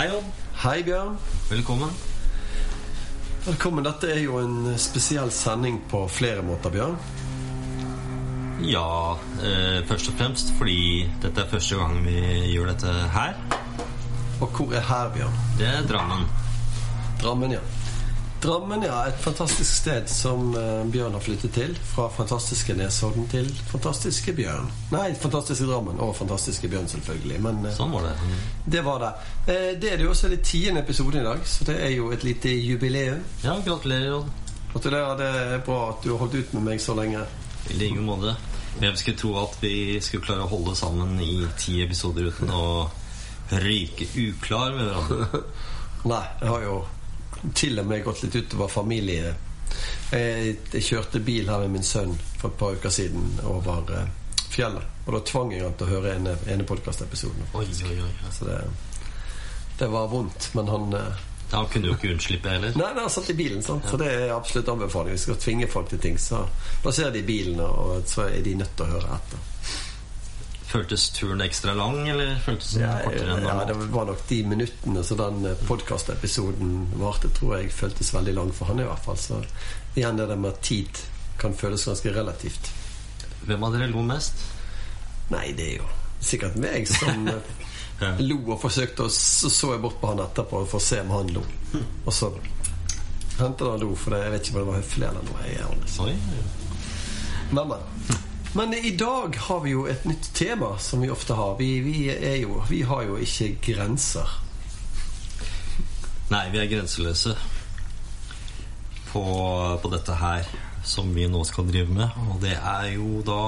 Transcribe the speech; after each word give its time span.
Hei, 0.00 0.08
Odd. 0.16 0.28
Hei, 0.62 0.82
Bjørn. 0.82 1.18
Velkommen. 1.50 1.90
Velkommen. 3.44 3.84
Dette 3.84 4.08
er 4.08 4.22
jo 4.22 4.38
en 4.40 4.70
spesiell 4.80 5.28
sending 5.28 5.76
på 5.90 6.06
flere 6.08 6.40
måter, 6.40 6.72
Bjørn. 6.72 6.94
Ja, 8.64 9.18
eh, 9.44 9.84
først 9.90 10.08
og 10.08 10.16
fremst 10.16 10.54
fordi 10.56 11.04
dette 11.20 11.44
er 11.44 11.52
første 11.52 11.76
gang 11.76 12.00
vi 12.06 12.16
gjør 12.48 12.72
dette 12.72 12.94
her. 13.12 13.36
Og 14.40 14.48
hvor 14.48 14.72
er 14.72 14.88
her, 14.88 15.12
Bjørn? 15.18 15.36
Det 15.58 15.68
er 15.68 15.84
Drammen. 15.92 16.24
Drammen, 17.20 17.58
ja. 17.58 17.60
Drammen, 18.40 18.82
ja. 18.82 19.06
Et 19.06 19.20
fantastisk 19.20 19.74
sted 19.82 20.08
som 20.08 20.54
uh, 20.56 20.84
Bjørn 20.88 21.12
har 21.12 21.20
flyttet 21.20 21.52
til. 21.52 21.74
Fra 21.94 22.06
fantastiske 22.14 22.74
Nesodden 22.78 23.26
til 23.28 23.48
fantastiske 23.68 24.32
Bjørn. 24.36 24.70
Nei, 24.94 25.10
fantastiske 25.20 25.66
Drammen 25.68 26.00
og 26.00 26.14
fantastiske 26.16 26.68
Bjørn, 26.72 26.88
selvfølgelig. 26.88 27.40
Men 27.44 27.60
uh, 27.66 27.72
Sånn 27.76 27.92
var 27.92 28.08
det. 28.08 28.14
det 28.76 28.84
var 28.86 29.02
det. 29.04 29.10
Uh, 29.44 29.66
det 29.82 29.90
er 29.92 30.00
det 30.00 30.06
jo 30.06 30.12
også 30.14 30.30
det 30.32 30.40
tiende 30.48 30.80
episoden 30.80 31.20
i 31.20 31.26
dag, 31.26 31.42
så 31.44 31.66
det 31.68 31.76
er 31.84 31.92
jo 31.96 32.08
et 32.16 32.24
lite 32.24 32.54
jubileum. 32.56 33.20
Ja, 33.44 33.58
gratulerer, 33.66 34.14
Odd. 34.22 34.30
Gratulerer. 34.72 35.18
Det 35.20 35.28
er 35.42 35.66
bra 35.66 35.80
at 35.90 36.04
du 36.04 36.12
har 36.14 36.22
holdt 36.22 36.38
ut 36.40 36.54
med 36.56 36.70
meg 36.70 36.80
så 36.80 36.96
lenge. 36.96 37.26
I 37.70 37.76
like 37.76 38.00
måte. 38.06 38.36
Hvem 38.78 38.96
skulle 38.96 39.18
tro 39.18 39.34
at 39.42 39.58
vi 39.60 39.74
skulle 40.00 40.24
klare 40.24 40.46
å 40.46 40.52
holde 40.52 40.72
sammen 40.78 41.18
i 41.20 41.42
ti 41.60 41.80
episoder 41.84 42.30
uten 42.30 42.52
å 42.54 42.88
ryke 43.60 44.06
uklar 44.22 44.72
med 44.78 44.88
hverandre? 44.88 45.42
Nei, 46.10 46.22
jeg 46.40 46.48
har 46.48 46.64
jo 46.64 46.78
til 47.54 47.80
og 47.80 47.88
med 47.88 48.04
gått 48.04 48.24
litt 48.24 48.36
utover 48.36 48.68
familie. 48.72 49.34
Jeg, 50.10 50.56
jeg 50.72 50.84
kjørte 50.84 51.22
bil 51.24 51.48
her 51.50 51.62
med 51.64 51.78
min 51.78 51.86
sønn 51.86 52.16
for 52.40 52.50
et 52.50 52.58
par 52.60 52.76
uker 52.76 52.92
siden 52.92 53.40
over 53.46 53.92
eh, 53.96 54.08
fjellet. 54.50 54.86
Og 55.06 55.16
da 55.16 55.24
tvang 55.26 55.54
jeg 55.54 55.64
han 55.64 55.76
til 55.78 55.88
å 55.88 55.94
høre 55.94 56.14
ene, 56.18 56.36
ene 56.50 56.66
podkastepisoden. 56.68 57.50
Så 58.34 58.48
det, 58.48 58.60
det 59.80 59.90
var 59.90 60.10
vondt, 60.12 60.50
men 60.58 60.70
han 60.70 60.96
han 61.50 61.66
kunne 61.66 61.90
jo 61.90 61.96
ikke 61.96 62.12
unnslippe 62.12 62.50
heller. 62.52 62.74
Nei, 62.78 62.92
nei, 62.94 63.02
han 63.02 63.10
satt 63.10 63.32
i 63.32 63.34
bilen, 63.34 63.62
sant? 63.62 63.88
så 63.90 63.98
det 63.98 64.06
er 64.06 64.34
absolutt 64.34 64.68
anbefaling. 64.70 65.16
Vi 65.16 65.22
skal 65.24 65.38
tvinge 65.42 65.66
folk 65.70 65.88
til 65.90 65.98
ting, 65.98 66.18
så 66.18 66.44
plasserer 66.82 67.16
de 67.16 67.24
bilen, 67.26 67.58
og 67.60 68.04
så 68.06 68.28
er 68.28 68.44
de 68.44 68.54
nødt 68.60 68.76
til 68.78 68.86
å 68.86 68.92
høre 68.92 69.16
etter. 69.16 69.48
Føltes 70.70 71.08
turen 71.16 71.40
ekstra 71.42 71.72
lang, 71.74 71.96
eller 72.08 72.36
føltes 72.44 72.74
den 72.76 72.84
Ja, 72.84 72.92
kortere 73.02 73.34
enn 73.36 73.46
ja, 73.48 73.56
det 73.66 73.74
var 73.90 74.04
nok 74.06 74.20
de 74.28 74.36
minuttene 74.46 75.02
så 75.04 75.16
den 75.18 75.48
podkastepisoden 75.66 76.76
varte, 77.00 77.30
tror 77.34 77.56
jeg 77.58 77.72
føltes 77.74 78.12
veldig 78.14 78.34
lang 78.36 78.52
for 78.54 78.70
han 78.70 78.78
i 78.84 78.86
hvert 78.86 79.02
fall. 79.04 79.18
Så 79.18 79.40
igjen 79.98 80.20
det 80.20 80.28
der 80.30 80.38
med 80.38 80.52
at 80.54 80.60
tid 80.68 81.00
kan 81.40 81.56
føles 81.58 81.84
ganske 81.90 82.12
relativt. 82.14 82.70
Hvem 83.48 83.64
av 83.66 83.74
dere 83.74 83.90
lo 83.90 84.04
mest? 84.06 84.44
Nei, 85.32 85.48
det 85.58 85.66
er 85.72 85.76
jo 85.80 85.88
sikkert 86.20 86.56
meg 86.60 86.86
som 86.90 87.26
eh, 87.34 87.50
Ja. 88.00 88.14
lo 88.24 88.38
og 88.54 88.60
forsøkte, 88.62 89.04
og 89.04 89.12
så 89.12 89.50
så 89.52 89.74
jeg 89.74 89.82
bort 89.82 89.98
på 90.00 90.08
han 90.14 90.22
etterpå 90.24 90.62
for 90.70 90.78
å 90.78 90.84
se 90.84 91.02
om 91.02 91.10
han 91.12 91.34
lo. 91.34 91.42
Og 92.06 92.12
så 92.16 92.30
hendte 93.40 93.64
det 93.66 93.72
han 93.74 93.82
lo, 93.82 93.90
for 93.98 94.16
jeg 94.16 94.32
vet 94.32 94.46
ikke 94.48 94.54
om 94.56 94.62
det 94.62 94.68
var 94.70 94.78
høflig 94.80 95.08
eller 95.10 95.26
noe. 95.26 95.42
Jeg. 95.50 95.66
Oi. 96.06 96.14
men, 97.50 97.74
men. 97.74 98.20
Men 98.52 98.74
i 98.74 98.90
dag 98.96 99.36
har 99.36 99.60
vi 99.60 99.70
jo 99.70 99.86
et 99.86 100.04
nytt 100.04 100.32
tema, 100.34 100.72
som 100.78 101.00
vi 101.00 101.10
ofte 101.10 101.34
har. 101.38 101.56
Vi, 101.58 101.80
vi, 101.80 101.96
jo, 102.40 102.62
vi 102.68 102.82
har 102.82 103.04
jo 103.06 103.18
ikke 103.22 103.52
grenser. 103.62 104.26
Nei, 106.30 106.44
vi 106.50 106.60
er 106.62 106.70
grenseløse 106.70 107.36
på, 109.12 109.22
på 109.82 109.92
dette 109.92 110.18
her 110.18 110.50
som 110.86 111.14
vi 111.14 111.26
nå 111.30 111.42
skal 111.46 111.68
drive 111.68 111.94
med. 111.94 112.20
Og 112.30 112.40
det 112.42 112.56
er 112.56 112.92
jo 112.94 113.22
da 113.26 113.42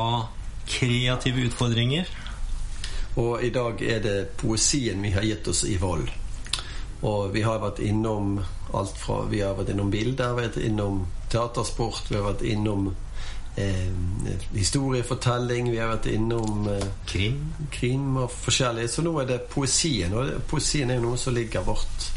kreative 0.69 1.47
utfordringer. 1.48 2.11
Og 3.20 3.45
i 3.45 3.50
dag 3.53 3.83
er 3.83 4.03
det 4.03 4.17
poesien 4.41 5.03
vi 5.03 5.12
har 5.12 5.27
gitt 5.27 5.48
oss 5.48 5.64
i 5.69 5.77
vold. 5.80 6.08
Og 7.03 7.33
vi 7.34 7.42
har 7.42 7.58
vært 7.62 7.83
innom 7.83 8.36
alt 8.73 8.97
fra 8.97 9.25
Vi 9.28 9.42
har 9.42 9.56
vært 9.58 9.73
innom 9.75 9.91
bilder, 9.91 10.36
vi 10.36 10.45
har 10.45 10.48
vært 10.48 10.62
innom 10.64 11.03
teatersport, 11.33 12.06
vi 12.08 12.17
har 12.17 12.30
vært 12.30 12.45
innom 12.47 12.92
eh, 13.56 13.92
historiefortelling, 14.55 15.70
vi 15.70 15.79
har 15.79 15.92
vært 15.92 16.08
innom 16.13 16.67
eh, 16.73 16.89
Krim. 17.07 17.55
krim 17.70 18.17
og 18.24 18.30
forskjellig. 18.33 18.89
Så 18.90 19.05
nå 19.05 19.14
er 19.23 19.29
det 19.29 19.40
poesien. 19.52 20.14
Og 20.17 20.35
poesien 20.51 20.90
er 20.90 21.01
jo 21.01 21.08
noe 21.11 21.20
som 21.20 21.36
ligger 21.36 21.67
vårt 21.67 22.08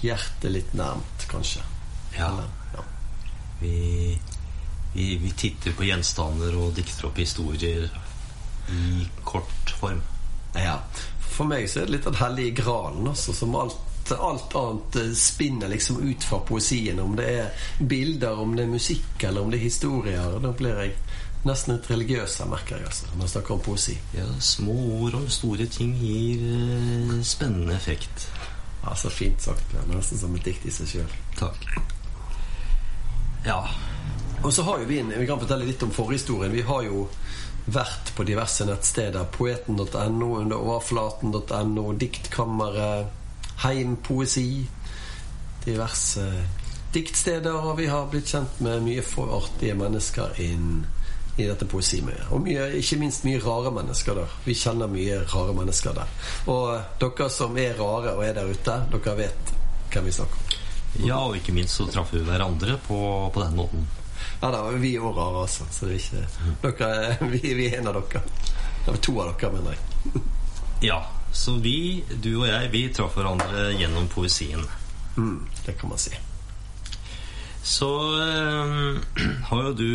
hjerte 0.00 0.52
litt 0.52 0.72
nærmt, 0.78 1.26
kanskje. 1.30 1.64
Ja. 2.16 2.30
Eller, 2.30 2.48
ja. 2.74 2.86
Vi, 3.60 3.74
vi, 4.94 5.10
vi 5.20 5.32
titter 5.36 5.76
på 5.76 5.88
gjenstander 5.88 6.56
og 6.58 6.74
dikter 6.78 7.10
opp 7.10 7.20
historier 7.20 7.90
i 8.70 9.06
kort 9.24 9.74
form. 9.80 10.00
Ja. 10.54 10.78
For 11.30 11.48
meg 11.48 11.68
så 11.70 11.82
er 11.82 11.88
det 11.88 11.98
litt 11.98 12.08
den 12.08 12.18
hellige 12.20 12.62
gralen, 12.62 13.06
altså, 13.10 13.34
som 13.36 13.54
alt, 13.58 13.78
alt 14.18 14.54
annet 14.54 14.96
eh, 14.96 15.12
spinner 15.14 15.68
liksom 15.68 16.02
ut 16.02 16.24
fra 16.24 16.38
poesien. 16.38 17.00
Om 17.00 17.16
det 17.16 17.28
er 17.38 17.66
bilder, 17.78 18.38
om 18.38 18.56
det 18.56 18.64
er 18.64 18.72
musikk, 18.72 19.22
eller 19.22 19.40
om 19.40 19.50
det 19.50 19.60
er 19.60 19.68
historier. 19.68 20.38
Da 20.42 20.52
blir 20.56 20.82
jeg 20.84 20.96
nesten 21.46 21.76
litt 21.76 21.90
religiøs, 21.90 22.40
jeg 22.40 22.50
merker 22.50 22.76
jeg, 22.76 22.86
altså, 22.90 23.06
når 23.14 23.24
jeg 23.24 23.34
snakker 23.34 23.54
om 23.54 23.62
poesi. 23.64 23.96
Ja, 24.16 24.26
små 24.44 24.76
ord 25.00 25.16
om 25.20 25.28
store 25.32 25.66
ting 25.72 25.94
gir 26.00 26.44
eh, 26.56 27.14
spennende 27.24 27.76
effekt. 27.76 28.28
Ja, 28.82 28.94
Så 28.96 29.10
fint 29.10 29.42
sagt. 29.42 29.74
Er 29.74 29.88
nesten 29.94 30.18
som 30.18 30.34
et 30.36 30.44
dikt 30.44 30.66
i 30.66 30.74
seg 30.74 30.88
sjøl. 30.88 31.16
Takk. 31.38 31.66
Ja. 33.44 33.62
Og 34.42 34.52
så 34.52 34.64
har 34.64 34.80
jo 34.80 34.88
vi 34.88 35.00
en, 35.00 35.12
Vi 35.12 35.26
kan 35.28 35.40
fortelle 35.40 35.68
litt 35.68 35.82
om 35.82 35.92
forhistorien. 35.92 36.52
Vi 36.52 36.64
har 36.64 36.82
jo 36.86 37.06
vært 37.70 38.12
på 38.16 38.24
diverse 38.24 38.64
nettsteder. 38.68 39.28
Poeten.no, 39.36 40.30
under 40.40 40.56
overflaten.no, 40.56 41.92
Diktkammeret, 42.00 43.19
Heimpoesi. 43.64 44.66
Diverse 45.64 46.24
diktsteder. 46.94 47.54
Og 47.70 47.76
vi 47.78 47.86
har 47.90 48.06
blitt 48.12 48.30
kjent 48.32 48.60
med 48.64 48.82
mye 48.86 49.02
for 49.06 49.32
artige 49.40 49.74
mennesker 49.78 50.38
inn 50.42 50.80
i 51.40 51.46
dette 51.46 51.64
poesimøyet. 51.70 52.26
Og 52.34 52.42
mye, 52.44 52.66
ikke 52.80 52.98
minst 53.00 53.24
mye 53.24 53.40
rare 53.40 53.70
mennesker 53.72 54.18
der. 54.18 54.32
Vi 54.44 54.54
kjenner 54.58 54.90
mye 54.90 55.20
rare 55.30 55.54
mennesker 55.56 55.94
der. 55.96 56.10
Og 56.52 56.98
dere 57.00 57.28
som 57.32 57.56
er 57.60 57.76
rare 57.78 58.16
og 58.16 58.24
er 58.26 58.34
der 58.36 58.50
ute, 58.50 58.74
dere 58.92 59.14
vet 59.22 59.54
hvem 59.94 60.04
vi 60.10 60.12
snakker 60.18 60.36
om. 60.36 60.58
ja, 61.06 61.16
og 61.22 61.36
ikke 61.38 61.52
minst 61.54 61.76
så 61.78 61.86
traff 61.86 62.10
vi 62.12 62.20
hverandre 62.26 62.76
på, 62.86 62.98
på 63.34 63.42
den 63.44 63.56
måten. 63.56 63.86
Ja 64.42 64.50
da, 64.52 64.64
vi 64.82 64.94
er 64.96 65.04
òg 65.06 65.16
rare, 65.16 65.44
altså. 65.46 65.64
Så 65.72 65.86
det 65.86 65.96
er 65.96 66.02
ikke 66.02 66.74
dere, 66.78 66.90
er- 67.14 67.24
vi, 67.32 67.54
vi 67.56 67.68
er 67.70 67.78
en 67.80 67.88
av 67.92 67.96
dere. 68.00 68.22
Det 68.84 68.92
er 68.94 69.00
to 69.06 69.14
av 69.22 69.30
dere, 69.38 69.52
mener 69.54 69.76
jeg. 69.78 70.22
Ja, 70.90 70.98
så 71.32 71.56
vi, 71.62 72.04
du 72.22 72.32
og 72.40 72.48
jeg, 72.48 72.70
vi 72.72 72.88
traff 72.94 73.16
hverandre 73.18 73.70
gjennom 73.78 74.08
poesien. 74.10 74.64
Mm, 75.16 75.46
det 75.66 75.76
kan 75.78 75.92
man 75.92 76.00
si. 76.00 76.14
Så 77.62 77.90
eh, 78.22 79.00
har 79.50 79.64
jo 79.68 79.72
du 79.76 79.90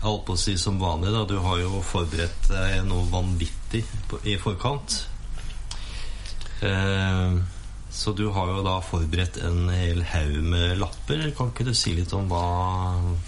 holdt 0.00 0.26
på 0.26 0.34
å 0.36 0.40
si 0.40 0.56
som 0.58 0.80
vanlig, 0.80 1.12
da. 1.14 1.24
Du 1.28 1.38
har 1.44 1.60
jo 1.62 1.80
forberedt 1.84 2.50
deg 2.50 2.84
noe 2.88 3.08
vanvittig 3.12 3.84
på, 4.10 4.20
i 4.24 4.36
forkant. 4.40 5.00
Eh, 6.60 7.40
så 7.90 8.12
du 8.12 8.28
har 8.30 8.52
jo 8.52 8.62
da 8.62 8.76
forberedt 8.86 9.40
en 9.42 9.64
hel 9.74 10.04
haug 10.12 10.36
med 10.52 10.78
lapper. 10.78 11.26
Kan 11.36 11.50
ikke 11.50 11.66
du 11.66 11.74
si 11.74 11.96
litt 11.96 12.12
om 12.16 12.28
hva, 12.30 12.44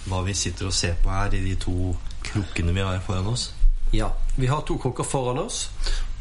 hva 0.07 0.23
vi 0.27 0.37
sitter 0.39 0.71
og 0.71 0.77
ser 0.77 0.95
på 1.03 1.11
her 1.11 1.35
i 1.35 1.43
de 1.49 1.57
to 1.61 1.93
krukkene 2.23 2.75
vi 2.77 2.85
har 2.87 3.03
foran 3.05 3.33
oss? 3.33 3.51
Ja, 3.93 4.13
Vi 4.37 4.47
har 4.49 4.63
to 4.65 4.79
krukker 4.81 5.05
foran 5.05 5.43
oss. 5.43 5.67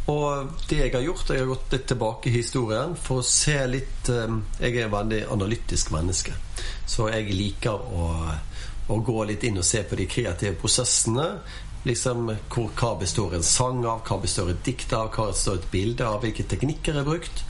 Og 0.09 0.47
det 0.69 0.77
jeg 0.81 0.93
har 0.95 1.03
gjort, 1.05 1.29
jeg 1.29 1.39
har 1.43 1.49
gått 1.51 1.73
litt 1.75 1.85
tilbake 1.91 2.29
i 2.29 2.33
historien 2.33 2.95
for 2.97 3.21
å 3.21 3.25
se 3.25 3.53
litt 3.69 4.09
eh, 4.09 4.33
Jeg 4.59 4.75
er 4.79 4.87
en 4.87 4.95
veldig 4.95 5.19
analytisk 5.31 5.91
menneske, 5.93 6.33
så 6.89 7.09
jeg 7.13 7.29
liker 7.37 7.77
å, 7.77 8.07
å 8.89 8.97
gå 9.05 9.23
litt 9.29 9.43
inn 9.47 9.61
og 9.61 9.65
se 9.67 9.83
på 9.87 9.95
de 9.99 10.07
kreative 10.09 10.55
prosessene. 10.59 11.27
Liksom 11.85 12.27
hvor, 12.49 12.69
Hva 12.77 12.91
består 12.99 13.37
en 13.37 13.45
sang 13.45 13.85
av? 13.85 14.01
Hva 14.05 14.17
består 14.21 14.51
et 14.53 14.63
dikt 14.65 14.91
av? 14.93 15.09
Hva 15.15 15.29
består 15.31 15.57
et 15.61 15.69
bilde 15.71 16.05
av? 16.05 16.19
Hvilke 16.25 16.43
teknikker 16.49 16.97
er 17.01 17.07
brukt? 17.07 17.43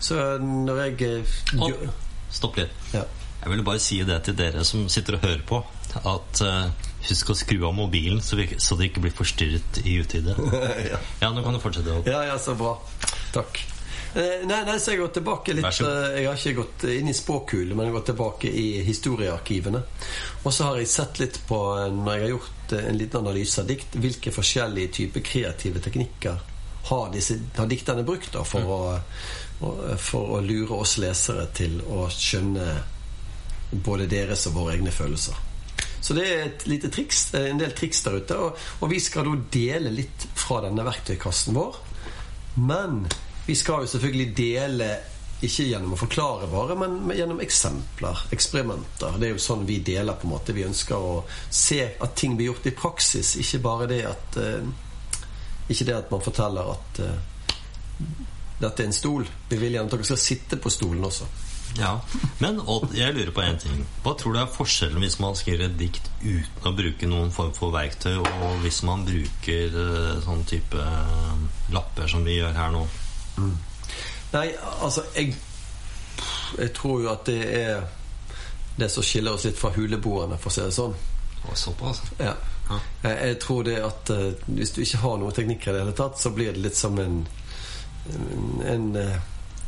Så 0.00 0.16
når 0.40 0.82
jeg 0.84 1.00
eh, 1.08 1.38
gjør- 1.56 1.88
stopp 2.36 2.56
litt. 2.60 2.72
ja. 2.92 3.04
Jeg 3.40 3.52
ville 3.52 3.62
bare 3.62 3.78
si 3.78 4.00
det 4.02 4.16
til 4.26 4.34
dere 4.34 4.64
som 4.66 4.88
sitter 4.90 5.14
og 5.18 5.22
hører 5.22 5.42
på, 5.46 5.58
at 6.08 6.40
eh, 6.42 6.85
husk 7.10 7.30
å 7.32 7.38
skru 7.38 7.60
av 7.68 7.74
mobilen 7.76 8.20
så, 8.24 8.38
vi, 8.40 8.48
så 8.58 8.78
det 8.78 8.90
ikke 8.90 9.06
blir 9.06 9.14
forstyrret 9.16 9.80
i 9.84 9.96
utide. 10.02 10.36
ja. 10.92 11.00
Ja, 11.22 11.32
nå 11.32 11.44
kan 11.44 11.56
du 11.56 11.62
fortsette. 11.62 12.02
Ja, 12.08 12.24
ja, 12.26 12.36
så 12.42 12.56
bra. 12.58 12.76
Takk. 13.34 13.62
Eh, 14.16 14.46
nei, 14.48 14.62
nei, 14.64 14.78
så 14.80 14.94
jeg 14.94 15.02
går 15.02 15.10
tilbake 15.12 15.52
litt 15.52 15.66
eh, 15.84 16.14
Jeg 16.22 16.28
har 16.30 16.38
ikke 16.38 16.56
gått 16.56 16.84
inn 16.88 17.10
i 17.10 17.14
spåkulen, 17.16 17.74
men 17.76 17.84
jeg 17.84 17.92
har 17.92 17.96
gått 17.98 18.10
tilbake 18.14 18.48
i 18.48 18.66
historiearkivene. 18.86 19.82
Og 20.42 20.54
så 20.54 20.70
har 20.70 20.80
jeg 20.80 20.88
sett 20.88 21.20
litt 21.20 21.40
på, 21.48 21.58
eh, 21.76 21.90
når 21.92 22.14
jeg 22.14 22.24
har 22.24 22.32
gjort 22.32 22.72
eh, 22.78 22.86
en 22.92 23.00
liten 23.00 23.20
analyse 23.20 23.60
av 23.60 23.68
dikt, 23.68 23.98
hvilke 24.00 24.32
forskjellige 24.32 24.94
typer 25.00 25.26
kreative 25.26 25.84
teknikker 25.84 26.40
har, 26.88 27.10
disse, 27.12 27.36
har 27.58 27.68
dikterne 27.68 28.06
brukt 28.08 28.32
da, 28.32 28.44
for, 28.46 28.64
mm. 28.64 29.66
å, 29.68 29.74
for 30.00 30.38
å 30.38 30.40
lure 30.40 30.80
oss 30.80 30.96
lesere 31.02 31.48
til 31.58 31.82
å 31.84 32.06
skjønne 32.08 32.70
både 33.84 34.08
deres 34.08 34.46
og 34.48 34.56
våre 34.62 34.78
egne 34.78 34.94
følelser. 34.94 35.45
Så 36.06 36.14
det 36.14 36.24
er 36.30 36.44
et 36.44 36.64
lite 36.70 36.86
triks, 36.94 37.24
er 37.34 37.48
en 37.50 37.58
del 37.58 37.72
triks 37.74 38.04
der 38.04 38.20
ute. 38.20 38.36
Og, 38.38 38.66
og 38.78 38.90
vi 38.92 39.00
skal 39.02 39.26
da 39.26 39.34
dele 39.56 39.90
litt 39.90 40.28
fra 40.38 40.60
denne 40.62 40.84
verktøykassen 40.86 41.56
vår. 41.56 41.80
Men 42.62 43.00
vi 43.48 43.56
skal 43.58 43.82
jo 43.82 43.90
selvfølgelig 43.90 44.28
dele 44.38 44.90
ikke 45.44 45.66
gjennom 45.66 45.92
å 45.92 45.98
forklare 46.00 46.46
bare, 46.48 46.76
men 46.78 47.10
gjennom 47.12 47.42
eksempler, 47.44 48.22
eksperimenter. 48.32 49.18
Det 49.20 49.28
er 49.28 49.34
jo 49.34 49.42
sånn 49.42 49.66
vi 49.68 49.80
deler, 49.84 50.14
på 50.16 50.28
en 50.28 50.32
måte. 50.36 50.54
Vi 50.56 50.64
ønsker 50.64 50.96
å 50.96 51.18
se 51.50 51.82
at 51.90 52.14
ting 52.16 52.38
blir 52.38 52.52
gjort 52.52 52.70
i 52.70 52.76
praksis, 52.78 53.34
ikke 53.42 53.60
bare 53.66 53.90
det 53.90 54.02
at 54.08 54.38
uh, 54.40 54.74
Ikke 55.66 55.84
det 55.88 55.96
at 55.96 56.10
man 56.14 56.22
forteller 56.22 56.68
at 56.70 57.00
uh, 57.02 57.16
dette 58.60 58.84
er 58.84 58.86
en 58.86 58.94
stol. 58.94 59.26
Vi 59.50 59.58
vil 59.58 59.74
gjerne 59.74 59.90
at 59.90 59.96
dere 59.98 60.06
skal 60.06 60.22
sitte 60.22 60.60
på 60.62 60.70
stolen 60.70 61.02
også. 61.04 61.26
Ja, 61.78 62.00
Men 62.38 62.60
Odd, 62.60 62.94
jeg 62.96 63.14
lurer 63.14 63.32
på 63.34 63.42
én 63.44 63.58
ting. 63.60 63.82
Hva 64.04 64.14
tror 64.18 64.34
du 64.34 64.40
er 64.40 64.52
forskjellen 64.52 65.02
hvis 65.02 65.18
man 65.20 65.36
skriver 65.36 65.66
et 65.66 65.76
dikt 65.80 66.08
uten 66.22 66.68
å 66.68 66.72
bruke 66.76 67.08
noen 67.10 67.32
form 67.34 67.52
for 67.56 67.74
verktøy, 67.74 68.16
og 68.20 68.62
hvis 68.64 68.82
man 68.88 69.04
bruker 69.06 69.76
uh, 69.76 70.14
sånn 70.24 70.44
type 70.48 70.80
uh, 70.80 71.36
lapper 71.74 72.08
som 72.10 72.24
vi 72.26 72.38
gjør 72.38 72.56
her 72.56 72.72
nå? 72.74 72.86
Mm. 73.36 73.52
Nei, 74.32 74.46
altså 74.84 75.04
jeg, 75.14 75.36
jeg 76.56 76.72
tror 76.76 77.04
jo 77.04 77.12
at 77.12 77.28
det 77.28 77.40
er 77.60 77.86
det 78.76 78.90
som 78.92 79.04
skiller 79.04 79.36
oss 79.36 79.46
litt 79.48 79.60
fra 79.60 79.72
huleboerne, 79.76 80.40
for 80.40 80.52
å 80.52 80.56
si 80.56 80.64
det 80.64 80.74
sånn. 80.76 80.96
Såpass? 81.56 82.02
Ja. 82.18 82.34
ja. 82.68 82.80
Jeg 83.06 83.38
tror 83.44 83.64
det 83.64 83.76
at 83.84 84.10
hvis 84.48 84.72
du 84.74 84.82
ikke 84.82 85.00
har 85.04 85.20
noe 85.20 85.32
teknikk 85.32 85.68
i 85.68 85.72
det 85.72 85.84
hele 85.84 85.94
tatt, 85.96 86.18
så 86.20 86.32
blir 86.34 86.52
det 86.52 86.64
litt 86.64 86.76
som 86.76 86.98
en, 87.00 87.20
en, 88.10 88.50
en 88.66 88.88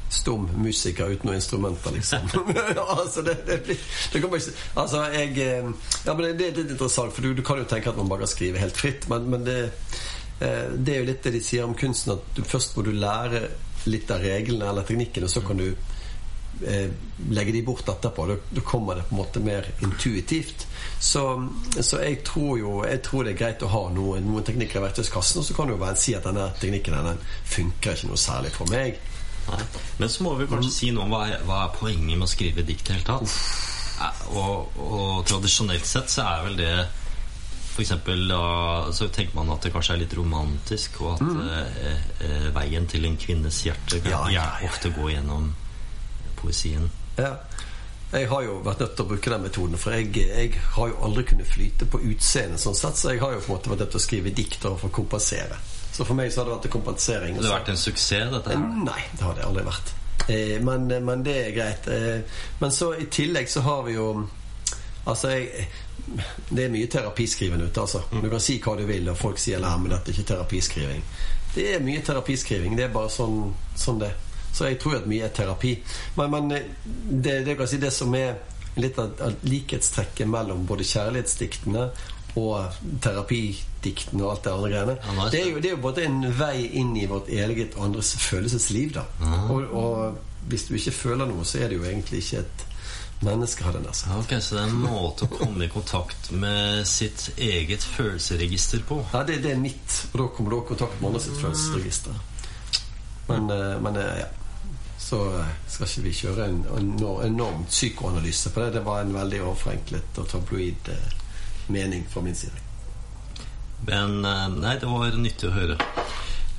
stum 0.09 0.49
musiker 0.57 1.11
uten 1.13 1.29
noen 1.29 1.39
instrumenter, 1.39 1.93
liksom. 1.93 2.31
altså, 2.99 3.23
det, 3.23 3.37
det, 3.47 3.59
blir, 3.67 3.81
det 4.13 4.23
kommer 4.23 4.41
ikke 4.41 4.55
Altså, 4.81 5.03
jeg 5.13 5.35
eh, 5.45 5.69
Ja, 6.07 6.15
men 6.15 6.39
det, 6.39 6.47
er 6.47 6.57
litt 6.57 6.73
interessant, 6.73 7.13
for 7.15 7.25
du, 7.25 7.35
du, 7.37 7.45
kan 7.45 7.61
jo 7.61 7.69
tenke 7.69 7.93
at 7.93 7.99
man 7.99 8.09
bare 8.09 8.25
kan 8.25 8.33
skrive 8.33 8.63
helt 8.63 8.79
fritt, 8.79 9.09
men, 9.13 9.29
men 9.35 9.45
det, 9.47 9.59
eh, 10.41 10.65
det, 10.75 10.95
er 10.95 11.03
jo 11.03 11.11
litt 11.11 11.23
det 11.29 11.35
de 11.37 11.45
sier 11.45 11.69
om 11.69 11.77
kunsten, 11.79 12.17
at 12.17 12.33
du, 12.37 12.43
først 12.47 12.77
må 12.77 12.87
du 12.87 12.95
lære 12.97 13.49
litt 13.89 14.11
av 14.11 14.25
reglene 14.25 14.69
eller 14.71 14.89
teknikken, 14.89 15.29
og 15.29 15.33
så 15.33 15.45
kan 15.45 15.61
du 15.61 15.69
eh, 15.69 16.89
legge 17.29 17.53
de 17.53 17.63
bort 17.67 17.89
etterpå. 17.89 18.27
Da, 18.31 18.39
da, 18.49 18.65
kommer 18.65 18.97
det 18.99 19.07
på 19.11 19.15
en 19.15 19.21
måte 19.21 19.45
mer 19.45 19.69
intuitivt. 19.85 20.67
Så, 21.01 21.27
så 21.81 22.01
jeg 22.03 22.23
tror 22.27 22.57
jo 22.59 22.73
jeg 22.89 23.05
tror 23.07 23.29
det 23.29 23.37
er 23.37 23.43
greit 23.45 23.63
å 23.63 23.71
ha 23.71 23.85
noen, 23.95 24.25
noen 24.27 24.47
teknikker 24.47 24.81
i 24.81 24.87
verktøyskassen, 24.89 25.43
og 25.43 25.47
så 25.47 25.57
kan 25.57 25.69
du 25.69 25.77
jo 25.77 25.93
si 26.01 26.17
at 26.17 26.27
denne 26.27 26.49
teknikken 26.59 26.97
denne 26.97 27.15
funker 27.45 27.95
ikke 27.95 28.11
noe 28.11 28.21
særlig 28.25 28.57
for 28.57 28.73
meg. 28.73 28.99
Nei. 29.49 29.65
Men 29.99 30.13
så 30.13 30.25
må 30.27 30.35
vi 30.39 30.47
kanskje 30.51 30.73
si 30.75 30.93
noe 30.95 31.07
om 31.07 31.15
hva 31.15 31.25
er, 31.29 31.43
hva 31.49 31.65
er 31.67 31.75
poenget 31.77 32.15
med 32.15 32.27
å 32.27 32.31
skrive 32.31 32.65
dikt 32.67 32.87
i 32.87 32.93
det 32.93 32.99
hele 32.99 33.09
tatt. 33.09 33.37
Og, 34.31 34.79
og, 34.79 35.27
tradisjonelt 35.27 35.87
sett 35.89 36.13
så 36.13 36.27
er 36.29 36.45
vel 36.47 36.59
det 36.61 36.73
for 37.79 37.85
eksempel, 37.85 38.25
da, 38.27 38.43
så 38.95 39.07
tenker 39.15 39.37
man 39.39 39.53
at 39.55 39.63
det 39.63 39.71
kanskje 39.71 39.95
er 39.95 40.01
litt 40.01 40.15
romantisk, 40.19 40.97
og 41.05 41.13
at 41.13 41.21
mm. 41.23 41.37
eh, 41.47 42.09
eh, 42.27 42.47
veien 42.57 42.89
til 42.91 43.07
en 43.07 43.15
kvinnes 43.23 43.61
hjerte 43.63 44.01
kan 44.03 44.11
ja, 44.11 44.23
ja, 44.35 44.47
ja. 44.59 44.67
ofte 44.67 44.91
gå 44.97 45.13
gjennom 45.13 45.53
poesien. 46.41 46.89
Ja. 47.15 47.37
Jeg 48.11 48.27
har 48.33 48.43
jo 48.43 48.57
vært 48.67 48.83
nødt 48.83 48.97
til 48.97 49.05
å 49.05 49.09
bruke 49.13 49.31
den 49.31 49.47
metoden, 49.47 49.79
for 49.79 49.95
jeg, 49.95 50.11
jeg 50.17 50.59
har 50.75 50.91
jo 50.91 50.99
aldri 51.07 51.27
kunnet 51.29 51.51
flyte 51.53 51.87
på 51.93 52.03
utseendet, 52.09 52.59
sånn 52.65 52.79
sett, 52.79 52.99
så 52.99 53.13
jeg 53.13 53.23
har 53.23 53.37
jo 53.37 53.45
på 53.45 53.53
en 53.53 53.55
måte 53.55 53.71
vært 53.71 53.85
nødt 53.85 53.95
til 53.95 54.03
å 54.03 54.07
skrive 54.09 54.35
dikt 54.35 54.65
for 54.65 54.89
å 54.89 54.95
kompensere. 54.99 55.63
Så 55.99 56.05
for 56.07 56.15
meg 56.15 56.29
så 56.31 56.41
har 56.41 56.47
det 56.47 56.53
vært 56.53 56.67
en 56.69 56.73
kompensering. 56.77 57.33
Har 57.35 57.43
det 57.43 57.51
vært 57.51 57.69
en 57.73 57.81
suksess, 57.81 58.29
dette 58.31 58.53
her? 58.53 58.67
Nei, 58.87 59.01
det 59.19 59.25
har 59.27 59.33
det 59.35 59.47
aldri 59.49 59.65
vært. 59.67 59.89
Eh, 60.31 60.53
men, 60.63 60.85
men, 60.87 61.25
det 61.27 61.33
er 61.41 61.57
greit. 61.57 61.89
Eh, 61.91 62.45
men 62.61 62.75
så 62.75 62.93
i 62.95 63.09
tillegg 63.11 63.51
så 63.51 63.65
har 63.67 63.83
vi 63.89 63.97
jo 63.97 64.11
Altså, 65.09 65.31
jeg, 65.33 65.65
det 66.51 66.67
er 66.67 66.71
mye 66.71 66.87
terapiskrivende 66.93 67.67
ute, 67.71 67.81
altså. 67.81 68.03
Mm. 68.13 68.21
Du 68.23 68.29
kan 68.31 68.43
si 68.45 68.59
hva 68.61 68.75
du 68.79 68.85
vil, 68.87 69.09
og 69.09 69.17
folk 69.19 69.41
sier 69.41 69.63
nei, 69.63 69.71
men 69.81 69.91
dette 69.91 70.13
er 70.13 70.19
ikke 70.19 70.29
terapiskriving. 70.29 71.01
Det 71.55 71.65
er 71.73 71.83
mye 71.83 72.03
terapiskriving. 72.05 72.77
Det 72.77 72.85
er 72.85 72.93
bare 72.93 73.11
sånn, 73.11 73.41
sånn 73.75 74.03
det. 74.05 74.13
Så 74.53 74.69
jeg 74.69 74.79
tror 74.83 74.99
at 75.01 75.09
mye 75.09 75.25
er 75.27 75.33
terapi. 75.35 75.73
Men, 76.21 76.31
men 76.37 76.55
eh, 76.61 76.71
det, 77.09 77.41
det, 77.49 77.57
si, 77.67 77.81
det 77.83 77.91
som 77.97 78.15
er 78.15 78.37
litt 78.79 79.01
av 79.03 79.19
likhetstrekket 79.49 80.31
mellom 80.31 80.63
både 80.69 80.87
kjærlighetsdiktene 80.87 81.89
og 82.37 82.79
terapidiktene 83.03 84.25
og 84.25 84.33
alt 84.33 84.45
det 84.45 84.53
andre 84.53 84.71
greiene. 84.73 84.97
Ja, 85.05 85.29
det, 85.33 85.43
er 85.43 85.51
jo, 85.51 85.61
det 85.63 85.71
er 85.71 85.77
jo 85.77 85.83
både 85.83 86.07
en 86.07 86.23
vei 86.39 86.69
inn 86.81 86.95
i 86.97 87.07
vårt 87.11 87.31
eget 87.33 87.77
og 87.79 87.89
andres 87.89 88.15
følelsesliv. 88.21 88.95
da 88.99 89.05
og, 89.49 89.63
og, 89.73 90.25
hvis 90.49 90.65
du 90.69 90.75
ikke 90.79 90.95
føler 90.97 91.29
noe, 91.29 91.45
så 91.45 91.59
er 91.63 91.69
det 91.69 91.77
jo 91.77 91.85
egentlig 91.85 92.23
ikke 92.23 92.41
et 92.41 92.65
menneske. 93.27 93.65
Hadde 93.67 93.83
jeg 93.85 93.99
sagt. 94.01 94.15
Okay, 94.23 94.41
så 94.41 94.57
det 94.57 94.63
er 94.63 94.71
en 94.71 94.81
måte 94.85 95.27
å 95.27 95.33
komme 95.33 95.67
i 95.67 95.73
kontakt 95.73 96.31
med 96.33 96.87
sitt 96.89 97.29
eget 97.37 97.85
følelsesregister 97.85 98.85
på? 98.89 99.03
Ja, 99.13 99.25
det, 99.29 99.43
det 99.45 99.53
er 99.53 99.61
mitt. 99.61 100.03
Og 100.13 100.23
da 100.23 100.29
kommer 100.37 100.55
du 100.55 100.61
i 100.61 100.69
kontakt 100.71 101.01
med 101.01 101.11
andre 101.11 101.25
sitt 101.27 101.41
følelsesregister. 101.43 102.21
Men, 103.29 103.51
eh, 103.53 103.81
men 103.85 104.01
eh, 104.01 104.21
ja 104.23 104.29
så 105.09 105.41
eh, 105.41 105.53
skal 105.69 105.89
ikke 105.89 106.03
vi 106.05 106.15
kjøre 106.19 106.47
en 106.51 106.97
enorm 107.25 107.65
psykoanalyse 107.71 108.51
på 108.53 108.61
det. 108.61 108.73
Det 108.77 108.85
var 108.85 109.01
en 109.01 109.15
veldig 109.15 109.41
overforenklet 109.47 110.21
og 110.21 110.29
tabloid 110.29 110.91
mening 111.69 112.07
fra 112.11 112.23
min 112.25 112.35
side. 112.35 112.65
Men 113.87 114.25
eh, 114.25 114.49
nei, 114.59 114.75
det 114.81 114.91
var 114.91 115.17
nyttig 115.17 115.49
å 115.51 115.55
høre. 115.55 115.79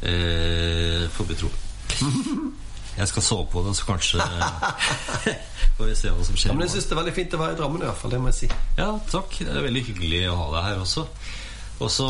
Eh, 0.01 1.05
får 1.13 1.29
vi 1.29 1.39
tro. 1.43 1.51
Jeg 2.99 3.07
skal 3.07 3.23
sove 3.23 3.45
på 3.47 3.61
det, 3.63 3.73
så 3.79 3.85
kanskje 3.87 4.19
får 5.77 5.85
vi 5.87 5.93
se 5.95 6.09
hva 6.11 6.23
som 6.27 6.35
skjer. 6.35 6.51
Ja, 6.51 6.55
men 6.57 6.65
Jeg 6.65 6.73
syns 6.73 6.89
det 6.89 6.95
er 6.95 6.99
veldig 6.99 7.13
fint 7.15 7.35
å 7.37 7.39
være 7.39 7.55
i 7.55 7.59
Drammen, 7.59 7.83
i 7.83 7.87
hvert 7.87 8.01
fall. 8.01 8.11
Det 8.11 8.19
må 8.19 8.31
jeg 8.33 8.37
si. 8.41 8.49
Ja, 8.75 8.89
takk. 9.11 9.37
Det 9.39 9.53
er 9.53 9.63
veldig 9.63 9.83
hyggelig 9.87 10.19
å 10.27 10.35
ha 10.35 10.47
deg 10.57 10.65
her 10.67 10.81
også. 10.83 11.05
Og 11.79 11.91
så 11.91 12.05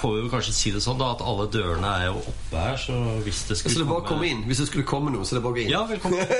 får 0.00 0.14
vi 0.16 0.30
kanskje 0.32 0.52
si 0.54 0.70
det 0.74 0.80
sånn 0.82 0.98
da 0.98 1.12
at 1.14 1.20
alle 1.22 1.44
dørene 1.52 1.90
er 2.00 2.08
jo 2.08 2.22
oppe 2.24 2.58
her. 2.58 2.78
Så 2.80 2.96
hvis 3.22 3.44
det 3.46 3.56
skulle 3.60 3.76
så 3.76 3.82
det 3.84 3.88
bare 3.92 4.06
komme 4.08 4.30
inn? 4.32 4.40
Hvis 4.48 4.62
det 4.64 4.66
skulle 4.72 4.86
komme 4.88 5.12
noe, 5.14 5.26
så 5.26 5.38
det 5.38 5.42
bare 5.44 5.58
gå 5.58 5.62
inn? 5.62 5.70
Ja, 5.70 5.84
velkommen. 5.86 6.32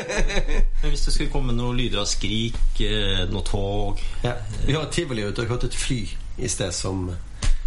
Hvis 0.83 1.05
det 1.07 1.15
skulle 1.15 1.31
komme 1.31 1.55
noen 1.55 1.79
lyder 1.79 2.03
av 2.03 2.09
skrik, 2.11 2.59
eh, 2.83 3.23
noe 3.31 3.47
tog 3.47 4.03
ja. 4.25 4.35
Vi 4.67 4.75
har 4.75 4.89
et 4.89 4.95
tivoli 4.95 5.23
ute. 5.23 5.45
Jeg 5.45 5.53
hørte 5.53 5.69
hørt 5.69 5.71
et 5.71 5.79
fly 5.79 6.01
i 6.43 6.51
sted 6.51 6.75
som 6.75 7.07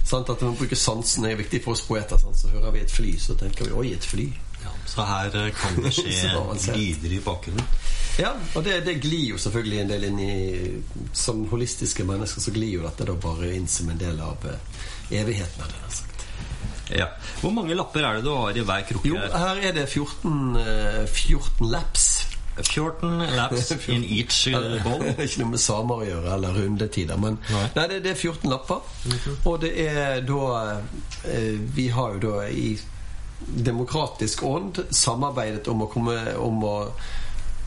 sant, 0.06 0.30
At 0.30 0.42
man 0.44 0.58
bruker 0.60 0.76
sansene 0.76 1.32
er 1.32 1.40
viktig 1.40 1.64
for 1.64 1.78
oss 1.78 1.86
poeter. 1.88 2.20
Sant? 2.20 2.36
Så 2.38 2.52
hører 2.52 2.76
vi 2.76 2.84
et 2.84 2.92
fly, 2.92 3.16
så 3.20 3.38
tenker 3.40 3.70
vi 3.70 3.72
'oi, 3.72 3.94
et 3.94 4.06
fly'. 4.06 4.34
Ja, 4.66 4.74
så 4.86 5.06
her 5.08 5.32
eh, 5.46 5.52
kan 5.56 5.80
det 5.84 5.94
skje 5.98 6.76
lyder 6.76 7.16
i 7.16 7.24
bakgrunnen. 7.24 7.66
Ja, 8.18 8.32
og 8.56 8.64
det, 8.64 8.80
det, 8.86 9.00
glir 9.04 9.34
jo 9.34 9.40
selvfølgelig 9.42 9.80
en 9.82 9.90
del 9.92 10.06
inn 10.10 10.20
i 10.24 10.36
Som 11.16 11.44
holistiske 11.52 12.06
mennesker 12.08 12.44
så 12.44 12.54
glir 12.56 12.78
jo 12.78 12.86
dette 12.86 13.08
da 13.08 13.16
bare 13.20 13.52
inn 13.58 13.68
som 13.72 13.90
en 13.92 14.00
del 14.00 14.22
av 14.24 14.46
uh, 14.48 14.86
evigheten, 15.12 15.64
hadde 15.64 15.82
jeg 15.82 15.98
sagt. 16.00 16.24
Ja. 16.96 17.10
Hvor 17.42 17.52
mange 17.56 17.76
lapper 17.76 18.06
er 18.06 18.20
det 18.20 18.28
du 18.28 18.32
har 18.36 18.56
i 18.56 18.64
hver 18.64 18.86
krukke? 18.88 19.10
Jo, 19.10 19.20
her 19.20 19.60
er 19.60 19.76
det 19.76 19.88
14, 19.90 20.56
uh, 20.56 21.04
14 21.12 21.68
laps. 21.72 22.08
14 22.56 23.26
laps 23.36 23.74
in 23.96 24.06
each 24.08 24.48
uh, 24.48 24.78
bowl? 24.86 25.04
Ikke 25.26 25.44
noe 25.44 25.52
med 25.58 25.64
samer 25.64 26.06
å 26.06 26.08
gjøre, 26.08 26.34
eller 26.38 26.60
rundetider. 26.62 27.20
Men 27.20 27.40
nei. 27.50 27.68
Nei, 27.76 27.88
det, 27.92 28.02
det, 28.06 28.16
er 28.16 28.22
14 28.22 28.52
lapper. 28.54 28.80
-hmm. 29.04 29.40
Og 29.44 29.62
det 29.62 29.74
er 29.90 30.22
da 30.24 30.82
Vi 31.76 31.88
har 31.88 32.14
jo 32.16 32.20
da 32.30 32.48
i 32.48 32.78
demokratisk 33.46 34.44
ånd 34.44 34.80
samarbeidet 34.90 35.68
om 35.68 35.82
å 35.84 35.88
komme 35.92 36.16
om 36.40 36.64
å 36.64 36.76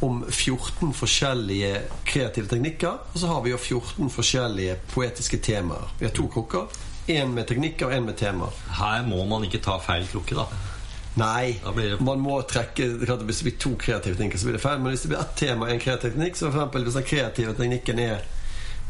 om 0.01 0.25
14 0.31 0.93
forskjellige 0.95 1.81
kreative 2.05 2.47
teknikker. 2.47 2.99
Og 3.13 3.19
så 3.19 3.27
har 3.27 3.43
vi 3.43 3.51
jo 3.51 3.59
14 3.59 4.11
forskjellige 4.11 4.77
poetiske 4.93 5.39
temaer. 5.43 5.91
Vi 5.99 6.07
har 6.07 6.15
to 6.15 6.29
krukker. 6.29 6.69
Én 7.09 7.33
med 7.35 7.49
teknikker 7.49 7.87
og 7.87 7.93
én 7.93 8.05
med 8.07 8.17
temaer. 8.17 8.55
Her 8.79 9.07
må 9.07 9.25
man 9.25 9.45
ikke 9.45 9.63
ta 9.65 9.79
feil 9.83 10.07
krukke, 10.11 10.37
da. 10.37 10.47
Nei, 11.19 11.57
det... 11.77 11.97
man 12.05 12.21
må 12.23 12.37
trekke 12.47 12.85
Hvis 13.01 13.41
det 13.41 13.47
blir 13.49 13.57
to 13.59 13.73
kreative 13.81 14.15
teknikker, 14.15 14.39
så 14.39 14.47
blir 14.47 14.59
det 14.59 14.63
feil. 14.63 14.83
Men 14.83 14.95
hvis 14.95 15.07
det 15.07 15.13
blir 15.15 15.23
ett 15.23 15.37
tema 15.37 15.67
og 15.67 15.73
en 15.73 15.83
kreativ 15.83 16.13
teknikk, 16.13 16.37
så 16.37 16.51
for 16.51 16.61
eksempel, 16.61 16.85
hvis 16.87 17.01
den 17.01 17.09
kreative 17.09 17.57
teknikken 17.59 18.05
er 18.05 18.23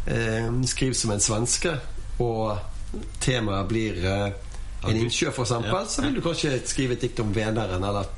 eh, 0.06 0.50
skriv 0.68 0.92
som 0.98 1.14
en 1.14 1.24
svenske, 1.24 1.78
og 2.18 2.58
temaet 3.22 3.68
blir 3.70 4.04
eh, 4.04 4.28
en 4.88 4.96
innsjø, 4.96 5.32
for 5.32 5.46
eksempel, 5.46 5.88
så 5.88 6.04
vil 6.04 6.18
du 6.18 6.24
kanskje 6.24 6.58
skrive 6.66 6.98
et 6.98 7.06
dikt 7.06 7.22
om 7.24 7.32
Veneren, 7.34 7.84
eller 7.84 8.14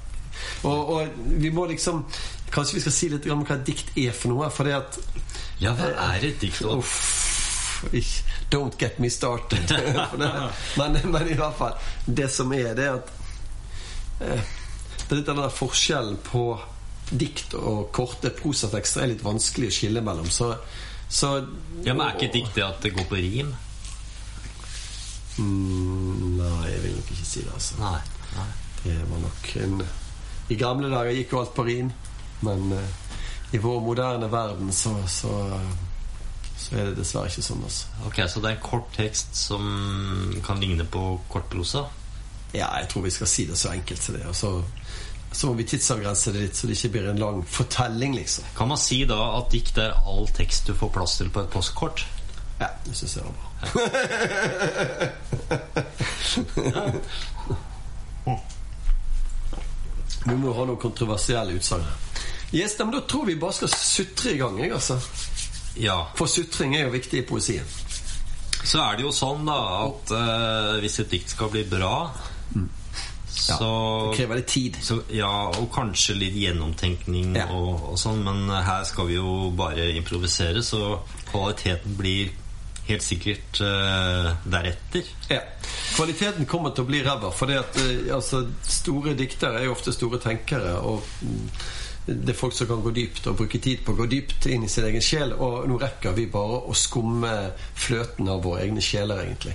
og, 0.62 0.88
og, 0.92 1.09
vi 1.16 1.50
må 1.50 1.66
liksom 1.66 2.04
Kanskje 2.50 2.76
vi 2.76 2.83
skal 2.83 2.95
si 2.95 3.09
litt 3.12 3.26
om 3.30 3.45
hva 3.47 3.57
et 3.57 3.66
dikt 3.66 3.92
er 3.99 4.14
for 4.16 4.33
noe. 4.33 4.49
For 4.54 4.66
det 4.66 4.76
at 4.78 4.99
Ja, 5.62 5.75
hva 5.78 5.92
er 6.14 6.26
et 6.26 6.40
dikt? 6.42 6.62
Uff, 6.66 8.25
don't 8.50 8.76
get 8.78 8.99
me 8.99 9.11
started. 9.11 9.71
men, 10.80 10.99
men, 11.04 11.28
i 11.30 11.38
hvert 11.38 11.57
fall 11.57 11.78
Det 12.07 12.28
som 12.33 12.52
er, 12.52 12.75
det 12.76 12.88
er 12.88 12.99
at 12.99 13.14
eh, 14.26 14.50
Det 15.07 15.09
er 15.14 15.21
litt 15.23 15.33
av 15.33 15.40
den 15.45 15.54
forskjellen 15.54 16.21
på 16.26 16.45
dikt 17.11 17.57
og 17.59 17.88
korte 17.95 18.30
prosatekster 18.35 19.02
er 19.02 19.14
litt 19.14 19.25
vanskelig 19.26 19.66
å 19.66 19.75
skille 19.75 20.02
mellom. 20.07 20.28
Så, 20.30 20.52
så 21.09 21.33
Ja, 21.83 21.95
Men 21.95 22.04
er 22.04 22.19
ikke 22.19 22.35
dikt 22.37 22.54
det 22.54 22.66
at 22.66 22.78
det 22.85 22.92
går 22.95 23.09
på 23.11 23.19
rim? 23.19 23.50
Mm, 25.40 26.37
nei, 26.37 26.69
jeg 26.69 26.85
vil 26.85 26.95
nok 26.99 27.11
ikke 27.14 27.26
si 27.26 27.42
det, 27.42 27.54
altså. 27.57 27.80
Nei, 27.80 27.99
nei. 28.37 28.47
Det 28.85 28.95
var 29.11 29.25
nok 29.25 29.50
en 29.64 29.83
i 30.50 30.57
gamle 30.59 30.90
dager 30.90 31.14
gikk 31.14 31.35
jo 31.35 31.40
alt 31.45 31.52
på 31.54 31.64
rim, 31.69 31.90
men 32.47 32.73
uh, 32.73 32.85
i 33.50 33.59
vår 33.59 33.80
moderne 33.80 34.28
verden 34.32 34.73
så, 34.73 34.94
så, 35.09 35.61
så, 36.56 36.76
er 36.76 36.90
det 36.90 36.99
dessverre 37.00 37.30
ikke 37.30 37.42
sånn. 37.42 37.64
Også. 37.66 37.87
Ok, 38.06 38.20
Så 38.28 38.40
det 38.42 38.50
er 38.50 38.56
en 38.59 38.62
kort 38.68 38.92
tekst 38.97 39.35
som 39.37 39.62
kan 40.47 40.61
ligne 40.62 40.87
på 40.87 41.20
kortprosa? 41.32 41.87
Ja, 42.52 42.68
jeg 42.80 42.88
tror 42.90 43.02
vi 43.06 43.14
skal 43.14 43.30
si 43.30 43.47
det 43.47 43.59
så 43.59 43.68
enkelt 43.75 44.02
som 44.02 44.14
det. 44.16 44.26
Altså, 44.26 44.62
så 45.32 45.47
må 45.47 45.52
vi 45.59 45.64
tidsavgrense 45.70 46.32
det 46.35 46.40
litt, 46.44 46.56
så 46.59 46.66
det 46.66 46.75
ikke 46.78 46.92
blir 46.97 47.11
en 47.11 47.23
lang 47.23 47.38
fortelling, 47.47 48.14
liksom. 48.18 48.44
Kan 48.56 48.68
man 48.73 48.78
si 48.80 49.04
da 49.06 49.18
at 49.38 49.50
dikt 49.54 49.78
er 49.78 49.99
all 50.06 50.26
tekst 50.35 50.66
du 50.66 50.75
får 50.75 50.90
plass 50.94 51.12
til 51.20 51.30
på 51.30 51.40
et 51.44 51.52
postkort? 51.52 51.99
Ja, 52.61 52.68
det 52.85 52.94
syns 52.99 53.16
jeg 53.16 53.25
var 53.25 53.35
bra. 53.38 53.47
Vi 60.20 60.35
må 60.37 60.52
ha 60.52 60.64
noen 60.68 60.78
kontroversielle 60.80 61.54
utsagn. 61.56 61.87
Yes, 62.52 62.78
men 62.78 62.90
Da 62.90 63.00
tror 63.07 63.26
vi 63.26 63.37
bare 63.38 63.52
skal 63.52 63.69
sutre 63.75 64.33
i 64.35 64.38
gang. 64.40 64.59
Jeg, 64.61 64.73
altså. 64.75 64.99
Ja. 65.78 66.00
For 66.19 66.26
sutring 66.26 66.75
er 66.76 66.88
jo 66.88 66.95
viktig 66.97 67.23
i 67.23 67.26
poesien. 67.28 67.64
Så 68.64 68.80
er 68.83 68.99
det 68.99 69.07
jo 69.07 69.12
sånn 69.14 69.47
da 69.49 69.59
at 69.87 70.11
eh, 70.12 70.80
hvis 70.83 70.99
et 71.00 71.11
dikt 71.14 71.30
skal 71.33 71.49
bli 71.52 71.62
bra, 71.71 72.11
så, 73.30 74.11
Det 74.11 74.19
krever 74.19 74.40
litt 74.40 74.50
tid. 74.50 74.76
så 74.83 74.99
Ja, 75.14 75.30
og 75.54 75.71
kanskje 75.73 76.16
litt 76.19 76.35
gjennomtenkning 76.37 77.37
Ja. 77.38 77.47
og, 77.54 77.92
og 77.92 77.99
sånn, 77.99 78.21
men 78.26 78.50
her 78.50 78.85
skal 78.85 79.07
vi 79.09 79.16
jo 79.16 79.50
bare 79.57 79.87
improvisere, 79.97 80.61
så 80.66 80.99
kvaliteten 81.30 81.95
blir 81.97 82.35
helt 82.90 83.07
sikkert 83.07 83.61
eh, 83.62 84.30
deretter. 84.50 85.07
Ja. 85.30 85.40
Kvaliteten 85.95 86.47
kommer 86.50 86.75
til 86.75 86.85
å 86.85 86.90
bli 86.90 87.00
ræva. 87.07 87.30
For 87.33 87.50
eh, 87.54 88.11
altså, 88.12 88.42
store 88.66 89.14
diktere 89.19 89.61
er 89.62 89.69
jo 89.69 89.76
ofte 89.76 89.95
store 89.95 90.19
tenkere. 90.23 90.75
Og 90.83 91.07
mm, 91.23 91.47
det 92.07 92.33
er 92.33 92.38
folk 92.38 92.54
som 92.57 92.66
kan 92.66 92.80
gå 92.83 92.90
dypt 92.97 93.26
og 93.30 93.37
bruke 93.38 93.61
tid 93.62 93.83
på 93.85 93.92
å 93.92 93.99
gå 94.00 94.07
dypt 94.11 94.47
inn 94.50 94.64
i 94.64 94.71
sin 94.73 94.87
egen 94.88 95.04
sjel. 95.04 95.35
Og 95.37 95.69
nå 95.71 95.76
rekker 95.78 96.16
vi 96.16 96.26
bare 96.33 96.62
å 96.66 96.75
skumme 96.76 97.33
fløten 97.78 98.28
av 98.33 98.42
våre 98.47 98.64
egne 98.66 98.83
sjeler, 98.83 99.23
egentlig. 99.26 99.54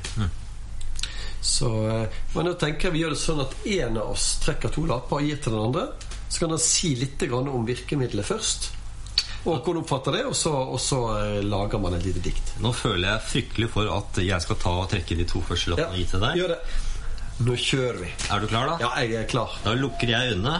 Så, 1.46 1.70
eh, 1.90 2.08
men 2.34 2.48
nå 2.50 2.54
tenker 2.58 2.88
jeg 2.90 2.96
vi 2.96 3.02
gjør 3.04 3.14
det 3.14 3.22
sånn 3.22 3.44
at 3.44 3.52
en 3.70 4.00
av 4.02 4.14
oss 4.16 4.30
trekker 4.46 4.72
to 4.74 4.86
lapper 4.90 5.20
og 5.20 5.28
gir 5.28 5.42
til 5.44 5.54
den 5.54 5.66
andre. 5.68 5.88
Så 6.30 6.42
kan 6.42 6.56
han 6.56 6.62
si 6.64 6.96
litt 6.98 7.22
om 7.30 7.68
virkemidlet 7.68 8.26
først. 8.26 8.72
Og 9.46 9.60
hvordan 9.62 9.84
oppfatter 9.84 10.16
det, 10.18 10.24
og 10.26 10.34
så, 10.34 10.52
og 10.74 10.80
så 10.82 11.00
eh, 11.20 11.44
lager 11.46 11.78
man 11.82 11.94
et 11.94 12.06
lite 12.08 12.24
dikt. 12.26 12.56
Nå 12.66 12.72
føler 12.74 13.12
jeg 13.12 13.26
fryktelig 13.30 13.70
for 13.76 13.92
at 13.94 14.18
jeg 14.26 14.42
skal 14.42 14.58
ta 14.64 14.74
og 14.82 14.90
trekke 14.90 15.18
de 15.20 15.28
to 15.30 15.42
første 15.46 15.78
Ja, 15.78 15.92
og 15.92 16.00
gi 16.00 16.08
til 16.10 16.24
deg. 16.24 16.40
gjør 16.42 16.56
det. 16.56 16.60
Nå 17.46 17.58
kjører 17.60 18.00
vi. 18.00 18.10
Er 18.32 18.42
du 18.42 18.48
klar, 18.50 18.72
da? 18.72 18.76
Ja, 18.82 18.90
jeg 19.04 19.20
er 19.22 19.30
klar. 19.30 19.54
Da 19.62 19.76
lukker 19.78 20.10
jeg 20.10 20.34
øynene, 20.34 20.58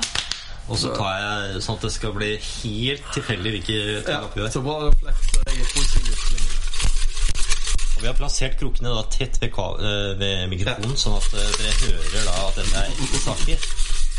og 0.68 0.78
så 0.82 0.90
tar 0.98 1.18
jeg 1.22 1.62
sånn 1.62 1.76
at 1.78 1.84
det 1.86 1.92
skal 1.94 2.14
bli 2.16 2.30
helt 2.42 3.10
tilfeldig 3.14 3.52
hvilke 3.56 3.76
to 4.08 4.12
Ja, 4.16 4.22
lapper 4.24 4.50
så 4.56 4.62
bra 4.66 4.78
reflekser 4.88 5.44
er. 5.46 6.56
Og 7.96 8.02
vi 8.02 8.08
har 8.10 8.18
plassert 8.18 8.58
krukkene 8.60 8.92
da 8.92 9.04
tett 9.14 9.38
ved, 9.42 9.54
eh, 9.56 10.16
ved 10.20 10.50
mikrofonen, 10.52 10.98
sånn 11.00 11.16
at 11.20 11.30
eh, 11.38 11.52
dere 11.60 11.76
hører 11.84 12.26
da 12.28 12.34
at 12.48 12.58
dette 12.60 12.82
er 12.82 12.90
ikke 13.06 13.22
saker. 13.24 13.68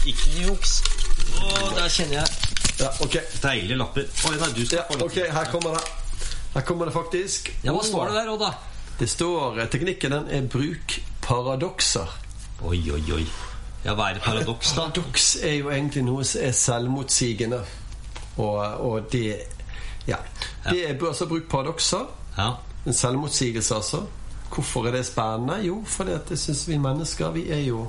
Ikke 0.07 0.31
noe 0.37 0.47
juks. 0.53 0.77
Å, 1.37 1.75
der 1.77 1.91
kjenner 1.93 2.21
jeg 2.23 2.29
Ja, 2.81 2.91
ok. 3.05 3.17
deilige 3.43 3.77
lapper. 3.81 4.07
Oi, 4.31 4.35
nei, 4.41 4.49
du 4.55 4.63
skal 4.65 4.79
Ja, 4.79 4.87
ok, 5.05 5.19
her 5.37 5.51
kommer 5.53 5.77
det. 5.77 5.85
Her 6.55 6.65
kommer 6.65 6.89
det 6.89 6.95
faktisk. 6.95 7.51
Ja, 7.67 7.75
hva 7.77 7.83
står 7.85 8.13
det 8.13 8.17
der, 8.23 8.31
Odda? 8.33 8.53
Det 9.01 9.09
står 9.13 9.61
eh, 9.61 9.69
Teknikken 9.73 10.15
den 10.15 10.31
er 10.39 10.47
bruk 10.53 10.97
paradokser. 11.27 12.09
Oi, 12.65 12.79
oi, 12.95 13.03
oi. 13.19 13.27
Ja, 13.87 13.95
hva 13.95 14.11
er 14.11 14.19
et 14.19 14.23
paradoks, 14.27 14.73
da? 14.75 14.81
Paradoks 14.89 15.27
er 15.47 15.57
jo 15.61 15.71
egentlig 15.71 16.03
noe 16.05 16.25
som 16.27 16.43
er 16.43 16.55
selvmotsigende. 16.59 17.61
Og, 18.37 18.59
og 18.91 19.13
det 19.13 19.37
Ja. 20.09 20.17
Det 20.71 20.81
er 20.91 21.07
altså 21.09 21.27
brukt 21.31 21.49
paradokser. 21.51 22.07
Ja. 22.39 22.51
En 22.87 22.93
selvmotsigelse, 22.95 23.75
altså. 23.75 24.03
Hvorfor 24.55 24.87
er 24.87 24.91
det 24.99 25.07
spennende? 25.07 25.61
Jo, 25.67 25.81
fordi 25.87 26.11
at 26.13 26.31
jeg 26.31 26.39
syns 26.39 26.69
vi 26.69 26.77
mennesker 26.79 27.31
vi 27.35 27.49
er 27.51 27.63
jo 27.67 27.87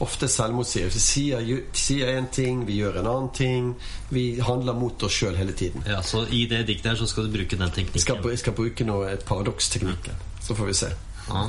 ofte 0.00 0.28
selvmotsigende. 0.28 0.92
Vi 0.94 0.98
sier, 1.04 1.60
sier 1.76 2.12
en 2.18 2.28
ting, 2.32 2.62
vi 2.66 2.78
gjør 2.80 3.00
en 3.02 3.06
annen 3.10 3.28
ting. 3.36 3.74
Vi 4.10 4.40
handler 4.40 4.72
mot 4.72 5.02
oss 5.02 5.12
sjøl 5.12 5.36
hele 5.36 5.52
tiden. 5.52 5.84
ja, 5.86 6.00
Så 6.02 6.24
i 6.30 6.46
det 6.46 6.66
diktet 6.66 6.90
her 6.92 6.96
så 6.96 7.06
skal 7.06 7.24
du 7.28 7.30
bruke 7.36 7.56
den 7.56 7.60
Jeg 7.60 7.68
skal, 7.70 7.84
teknikken? 7.84 8.30
jeg 8.30 8.38
skal 8.38 8.52
bruke 8.52 8.84
noe, 8.84 9.10
et 9.12 9.24
paradoksteknikken. 9.28 10.14
Så 10.40 10.54
får 10.54 10.66
vi 10.66 10.74
se. 10.74 10.92
Ja. 11.28 11.46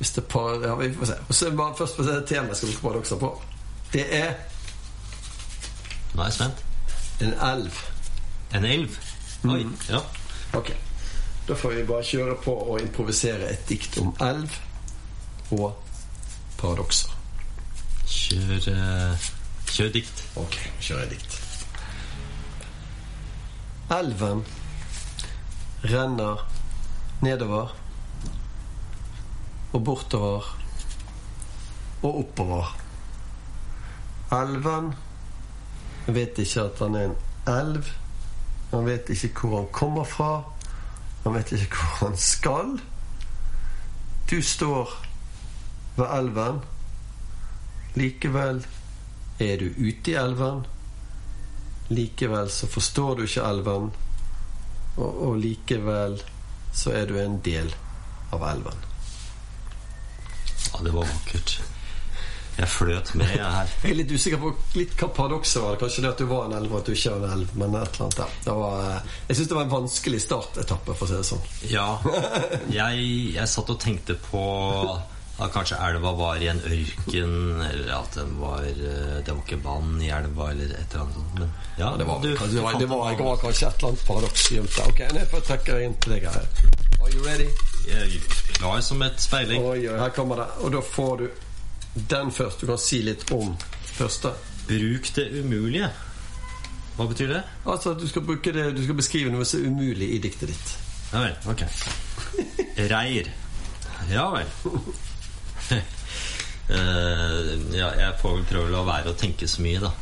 Hvis 0.00 0.14
det 0.16 0.24
par, 0.32 0.62
ja, 0.64 0.74
vi 0.80 0.88
får 0.96 1.10
se. 1.10 1.16
Og 1.28 1.34
så 1.36 1.50
bare 1.52 1.74
først 1.76 1.96
på 1.96 2.02
det 2.06 2.14
temaet 2.28 2.56
skal 2.56 2.70
bruke 2.70 2.82
paradokser 2.86 3.18
på. 3.20 3.28
Det 3.92 4.06
er 4.16 4.30
Nå 6.14 6.22
er 6.22 6.30
jeg 6.30 6.32
spent. 6.38 6.62
en 7.20 7.34
elv. 7.48 7.80
En 8.56 8.64
elv? 8.64 8.96
Oi. 9.44 9.66
Ja. 9.90 10.00
Ok. 10.56 10.72
Da 11.48 11.54
får 11.54 11.74
vi 11.76 11.84
bare 11.84 12.04
kjøre 12.06 12.36
på 12.44 12.54
og 12.54 12.80
improvisere 12.80 13.50
et 13.52 13.68
dikt 13.68 13.98
om 14.00 14.14
elv 14.24 14.56
og 15.50 15.76
paradokser. 16.58 17.12
Kjør, 18.08 18.56
eh, 18.72 19.28
kjør 19.70 19.92
dikt. 19.92 20.24
Ok, 20.36 20.56
kjører 20.80 21.04
jeg 21.04 21.10
dikt. 21.10 21.36
Elven 23.90 24.44
renner 25.84 26.46
nedover 27.20 27.76
og 29.72 29.84
bortover 29.84 30.46
og 32.02 32.18
oppover. 32.22 32.76
Elven 34.32 34.92
vet 36.06 36.38
ikke 36.38 36.64
at 36.64 36.78
han 36.78 36.96
er 36.96 37.10
en 37.10 37.16
elv. 37.50 37.84
Han 38.70 38.86
vet 38.86 39.10
ikke 39.10 39.46
hvor 39.46 39.56
han 39.62 39.70
kommer 39.74 40.04
fra. 40.04 40.32
Han 41.24 41.34
vet 41.34 41.52
ikke 41.52 41.76
hvor 41.76 42.08
han 42.08 42.16
skal. 42.16 42.76
Du 44.30 44.42
står 44.42 44.92
ved 45.96 46.06
elven. 46.18 46.60
Likevel 47.94 48.62
er 49.40 49.56
du 49.58 49.72
ute 49.78 50.12
i 50.12 50.18
elven. 50.18 50.62
Likevel 51.90 52.50
så 52.50 52.70
forstår 52.70 53.14
du 53.18 53.26
ikke 53.26 53.46
elven. 53.46 53.90
Og, 54.96 55.22
og 55.28 55.36
likevel 55.42 56.20
så 56.72 56.94
er 56.94 57.10
du 57.10 57.18
en 57.18 57.40
del 57.44 57.74
av 58.32 58.46
elven. 58.52 58.89
Ja, 60.68 60.80
det 60.86 60.92
var 60.94 61.08
vakkert. 61.10 61.58
Jeg 62.60 62.68
fløt 62.68 63.14
med, 63.16 63.30
jeg 63.30 63.40
her. 63.54 63.68
Jeg 63.82 63.90
er 63.92 63.96
litt 63.96 64.10
usikker 64.12 64.40
på 64.42 64.50
litt 64.76 64.90
hva 65.00 65.06
paradokset 65.16 65.62
var. 65.64 65.76
Kanskje 65.80 66.02
det 66.04 66.10
at 66.10 66.18
du 66.20 66.26
var 66.28 66.48
en 66.48 66.56
elv, 66.58 66.72
og 66.74 66.80
at 66.82 66.90
du 66.90 66.92
ikke 66.92 67.12
var 67.14 67.22
en 67.30 67.38
elv. 67.38 67.54
Men 67.56 67.76
et 67.78 67.94
eller 67.94 68.04
annet 68.08 68.18
der. 68.18 68.34
Det 68.44 68.56
var, 68.58 68.74
eh, 68.88 69.14
jeg 69.30 69.38
syns 69.38 69.48
det 69.52 69.56
var 69.56 69.64
en 69.64 69.72
vanskelig 69.76 70.20
startetappe, 70.26 70.96
for 70.98 71.06
å 71.06 71.08
si 71.08 71.16
det 71.16 71.28
sånn. 71.30 71.46
Ja. 71.72 71.86
Jeg, 72.80 73.06
jeg 73.38 73.48
satt 73.54 73.70
og 73.72 73.80
tenkte 73.80 74.18
på 74.28 74.42
at 75.40 75.54
kanskje 75.54 75.78
elva 75.80 76.10
var 76.18 76.36
i 76.44 76.50
en 76.52 76.60
ørken, 76.68 77.32
eller 77.64 77.94
at 77.96 78.18
den 78.18 78.34
var, 78.42 78.60
eh, 78.68 79.22
det 79.24 79.32
var 79.32 79.40
ikke 79.46 79.62
vann 79.64 79.94
i 80.04 80.10
elva, 80.12 80.50
eller 80.52 80.74
et 80.76 80.92
eller 80.92 81.06
annet 81.06 81.16
sånt. 81.16 81.38
Men 81.40 81.54
ja, 81.80 81.94
Det 81.96 82.04
var, 82.10 82.20
du- 82.20 82.34
kanskje, 82.36 82.54
det 82.58 82.66
var, 82.66 82.78
det 82.82 82.90
var, 82.92 83.10
det 83.16 83.24
var 83.30 83.40
kanskje 83.46 83.68
et 83.70 83.78
eller 83.80 83.94
annet 83.94 84.04
paradoks 84.10 84.50
gjemt 84.52 84.76
der. 84.76 84.92
Ok, 84.92 85.00
jeg 85.16 85.30
får 85.32 85.46
trekke 85.48 85.78
deg 85.78 85.88
inn 85.88 85.96
til 86.04 86.18
deg 86.18 86.28
her. 86.28 86.48
Are 87.00 87.14
you 87.14 87.24
ready? 87.24 87.48
Klar 88.60 88.80
som 88.84 89.02
et 89.02 89.20
speiling. 89.20 89.62
Oi, 89.64 89.88
oi, 89.88 89.96
her 89.98 90.12
kommer 90.14 90.42
det. 90.42 90.46
Og 90.60 90.72
da 90.74 90.82
får 90.84 91.16
du 91.22 91.26
den 91.94 92.32
først. 92.32 92.60
Du 92.60 92.66
kan 92.68 92.78
si 92.78 93.02
litt 93.02 93.24
om 93.32 93.54
første. 93.94 94.34
Bruk 94.68 95.10
det 95.16 95.26
umulige. 95.40 95.90
Hva 96.96 97.06
betyr 97.08 97.32
det? 97.32 97.42
Altså, 97.64 97.94
du 97.94 98.06
skal, 98.08 98.26
det, 98.44 98.76
du 98.76 98.82
skal 98.84 98.98
beskrive 98.98 99.32
noe 99.32 99.46
som 99.48 99.62
er 99.62 99.70
umulig 99.72 100.10
i 100.14 100.18
diktet 100.22 100.52
ditt. 100.52 100.72
Ja 101.12 101.24
vel. 101.24 101.36
Ok. 101.50 101.64
Reir. 102.90 103.30
Ja 104.10 104.26
vel. 104.34 104.52
Uh, 106.70 107.56
ja, 107.80 107.88
jeg 107.96 108.14
får 108.20 108.36
vel 108.36 108.48
prøve 108.52 108.68
å 108.68 108.74
la 108.74 108.84
være 108.86 109.14
å 109.14 109.18
tenke 109.18 109.48
så 109.48 109.64
mye, 109.64 109.80
da. 109.82 109.94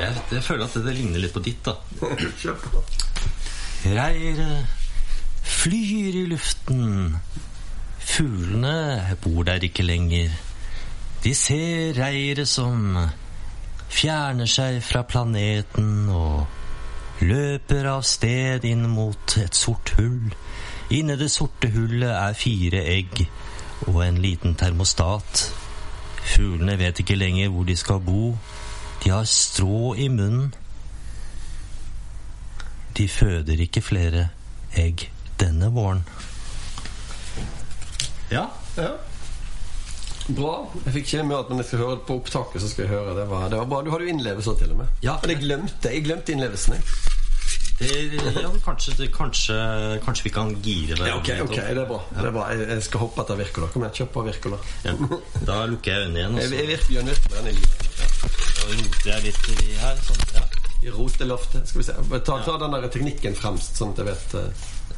Jeg, 0.00 0.16
jeg 0.32 0.42
føler 0.46 0.64
at 0.64 0.78
det, 0.78 0.86
det 0.86 0.96
ligner 0.96 1.26
litt 1.26 1.34
på 1.34 1.42
ditt, 1.44 1.66
da. 1.66 1.76
Kjør 2.40 2.62
på. 2.64 2.84
Reiret 3.84 4.66
flyr 5.42 6.16
i 6.20 6.26
luften. 6.28 7.16
Fuglene 7.98 9.16
bor 9.22 9.42
der 9.42 9.64
ikke 9.64 9.82
lenger. 9.82 10.30
De 11.24 11.34
ser 11.34 11.96
reiret 11.96 12.48
som 12.48 12.98
fjerner 13.88 14.48
seg 14.48 14.82
fra 14.84 15.02
planeten 15.08 16.08
og 16.12 17.24
løper 17.24 17.88
av 17.88 18.04
sted 18.04 18.68
inn 18.68 18.84
mot 18.88 19.36
et 19.40 19.56
sort 19.56 19.94
hull. 19.96 20.28
Inni 20.92 21.16
det 21.16 21.30
sorte 21.32 21.72
hullet 21.72 22.12
er 22.12 22.36
fire 22.36 22.84
egg 22.84 23.24
og 23.88 24.02
en 24.04 24.20
liten 24.20 24.60
termostat. 24.60 25.46
Fuglene 26.34 26.76
vet 26.80 27.00
ikke 27.00 27.16
lenger 27.16 27.48
hvor 27.48 27.64
de 27.64 27.76
skal 27.80 28.04
bo. 28.04 28.34
De 29.00 29.12
har 29.12 29.24
strå 29.24 29.94
i 29.96 30.08
munnen. 30.12 30.50
De 33.00 33.06
føder 33.08 33.60
ikke 33.64 33.80
flere 33.80 34.26
egg 34.76 35.06
denne 35.40 35.70
våren. 35.72 36.02
Ja. 38.28 38.42
Ja. 38.76 38.90
Bra. 40.36 40.50
Jeg 40.84 40.92
fikk 40.98 41.08
ikke 41.08 41.24
med 41.30 41.38
at 41.38 41.48
når 41.48 41.62
jeg 41.62 41.68
skal 41.70 41.80
høre 41.80 41.94
det 41.96 42.04
på 42.10 42.18
opptaket, 42.20 42.60
så 42.60 42.68
skal 42.68 42.84
jeg 42.84 42.92
høre 42.92 43.14
det. 43.16 43.24
Var, 43.30 43.46
det 43.48 43.62
var 43.62 43.70
bra. 43.70 43.80
Du 43.86 43.88
hadde 43.94 44.04
jo 44.04 44.12
innlevelse 44.12 44.54
til 44.60 44.74
og 44.74 44.82
med. 44.82 44.92
Ja. 45.06 45.16
Men 45.22 45.32
jeg 45.32 45.40
glemte, 45.46 45.94
jeg 45.94 46.04
glemte 46.10 46.36
innlevelsen. 46.36 46.76
Jeg. 46.76 46.84
Ja, 47.80 48.52
kanskje, 48.66 49.08
kanskje, 49.16 49.56
kanskje 50.04 50.26
vi 50.26 50.30
kan 50.36 50.52
gire 50.60 50.98
det 51.00 51.08
Ja, 51.08 51.16
ok, 51.16 51.30
ok, 51.46 51.56
det 51.56 51.80
er 51.80 51.88
bra. 51.88 52.02
Det 52.12 52.26
er 52.28 52.34
bra. 52.36 52.46
Jeg, 52.52 52.82
skal 52.84 53.06
hoppe 53.06 53.24
etter 53.24 53.40
Wirkola. 53.40 53.72
Kom 53.72 53.86
igjen, 53.86 53.96
kjøp 54.02 54.16
på 54.18 54.28
Wirkola. 54.28 54.60
Ja. 54.84 54.96
Da 55.48 55.62
lukker 55.72 55.96
jeg 55.96 56.10
øynene 56.10 56.20
igjen, 56.20 56.36
Også. 56.36 56.54
Jeg, 56.54 56.60
jeg 56.60 56.72
virker 56.76 56.94
jeg 57.00 57.04
virker, 57.08 57.36
jeg 57.40 57.54
virker. 57.54 57.86
da 58.60 58.72
roter 58.76 59.14
jeg 59.14 59.30
litt 59.30 59.54
i 59.56 59.78
her. 59.80 60.02
Sånn. 60.04 60.26
Ja. 60.36 60.59
I 60.82 60.90
roteloftet. 60.90 61.68
Skal 61.68 61.78
vi 61.80 61.84
se. 61.84 61.92
Ta, 62.24 62.38
ta 62.44 62.58
den 62.62 62.72
der 62.76 62.88
teknikken 62.88 63.34
fremst, 63.36 63.76
sånn 63.76 63.90
at 63.92 63.98
jeg 64.00 64.06
vet 64.10 64.34
eh. 64.40 64.50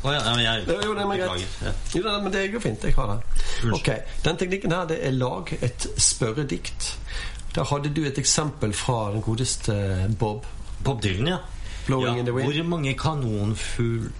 Å 0.02 0.04
ja, 0.10 0.18
ja, 0.18 0.30
men 0.34 0.42
jeg 0.42 0.64
Jo, 0.66 0.74
jo, 0.82 0.94
det 0.98 1.02
er 1.02 1.06
greit. 1.20 1.50
Jo, 1.94 2.02
men 2.24 2.32
det 2.34 2.40
går 2.52 2.60
fint. 2.64 2.84
Jeg 2.88 2.94
har 2.96 3.06
det. 3.12 3.18
Ok, 3.76 3.88
Den 4.24 4.36
teknikken 4.40 4.72
her, 4.74 4.84
det 4.90 4.98
er 5.06 5.12
lag 5.14 5.44
et 5.62 5.80
spørredikt. 6.02 6.80
Der 7.54 7.64
hadde 7.68 7.88
du 7.94 8.02
et 8.08 8.18
eksempel 8.18 8.72
fra 8.74 9.12
den 9.12 9.22
godeste 9.22 9.74
Bob. 10.18 10.42
Bob 10.82 10.98
Dylan, 11.04 11.28
ja. 11.36 11.40
Ja. 11.90 12.16
in 12.16 12.24
the 12.24 12.32
wind. 12.32 12.52
Hvor 12.52 12.62
mange 12.64 12.94
kanonkuler 12.94 14.12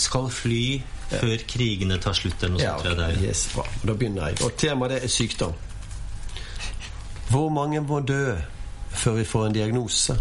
skal 0.00 0.28
fly 0.32 0.80
før 1.08 1.36
krigene 1.48 1.98
tar 2.00 2.12
slutt, 2.16 2.42
eller 2.42 2.54
noe 2.56 2.62
Ja, 2.62 2.78
sånt? 2.80 3.20
yes, 3.22 3.46
bra. 3.54 3.64
Da 3.84 3.92
begynner 3.94 4.26
jeg. 4.28 4.36
Og 4.44 4.52
temaet 4.60 4.90
det 4.90 5.02
er 5.04 5.08
sykdom. 5.12 5.52
Hvor 7.30 7.48
mange 7.52 7.80
må 7.84 8.00
dø 8.00 8.36
før 8.98 9.20
vi 9.20 9.24
får 9.24 9.46
en 9.46 9.56
diagnose? 9.56 10.18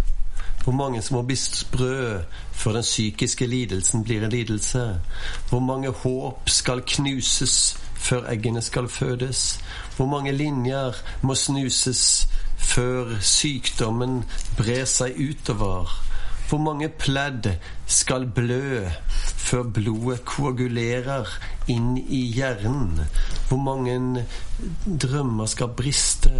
Hvor 0.64 0.74
mange 0.76 1.02
som 1.02 1.16
må 1.16 1.22
bli 1.24 1.36
sprø 1.40 2.20
før 2.52 2.74
den 2.76 2.84
psykiske 2.84 3.46
lidelsen 3.48 4.04
blir 4.04 4.24
en 4.24 4.32
lidelse? 4.32 4.82
Hvor 5.50 5.60
mange 5.64 5.90
håp 5.90 6.50
skal 6.50 6.82
knuses 6.86 7.78
før 7.96 8.28
eggene 8.32 8.62
skal 8.62 8.90
fødes? 8.92 9.60
Hvor 9.96 10.06
mange 10.06 10.32
linjer 10.32 11.00
må 11.22 11.36
snuses 11.36 12.28
før 12.58 13.16
sykdommen 13.22 14.26
brer 14.58 14.86
seg 14.86 15.16
utover? 15.30 15.94
Hvor 16.50 16.60
mange 16.64 16.90
pledd 16.90 17.48
skal 17.88 18.28
blø 18.36 18.84
før 19.48 19.64
blodet 19.64 20.26
koagulerer 20.28 21.32
inn 21.72 21.96
i 21.98 22.26
hjernen? 22.36 23.02
Hvor 23.48 23.64
mange 23.64 24.26
drømmer 24.86 25.48
skal 25.48 25.72
briste 25.80 26.32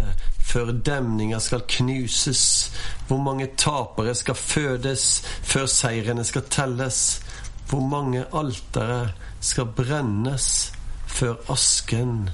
før 0.48 0.72
demninger 0.72 1.38
skal 1.38 1.62
knuses? 1.68 2.72
Hvor 3.08 3.20
mange 3.22 3.48
tapere 3.56 4.14
skal 4.14 4.34
fødes 4.34 5.22
før 5.42 5.66
seirene 5.66 6.24
skal 6.24 6.46
telles? 6.50 7.20
Hvor 7.68 7.80
mange 7.84 8.24
altere 8.32 9.10
skal 9.40 9.66
brennes 9.76 10.72
før 11.06 11.34
asken 11.52 12.30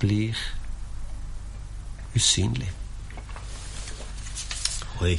blir 0.00 0.36
usynlig? 2.16 2.72
Oi. 5.00 5.18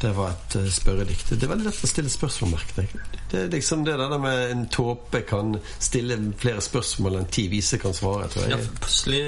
Det 0.00 0.10
var 0.12 0.34
et 0.34 0.54
uh, 0.60 0.66
spørredikt. 0.68 1.30
Det 1.32 1.46
er 1.46 1.50
veldig 1.54 1.64
lett 1.70 1.84
å 1.86 1.88
stille 1.88 2.10
spørsmål, 2.12 2.50
merket 2.52 2.80
jeg. 2.82 3.04
Det 3.30 3.38
er 3.40 3.46
liksom 3.52 3.84
det 3.86 3.94
der 3.96 4.12
med 4.20 4.50
en 4.52 4.66
tåpe 4.68 5.22
kan 5.26 5.54
stille 5.82 6.18
flere 6.38 6.60
spørsmål 6.62 7.16
enn 7.22 7.30
ti 7.32 7.46
vise 7.48 7.78
kan 7.80 7.96
svare, 7.96 8.28
tror 8.32 8.44
Ja, 8.50 8.58
jeg. 8.58 8.68
plutselig 8.76 9.22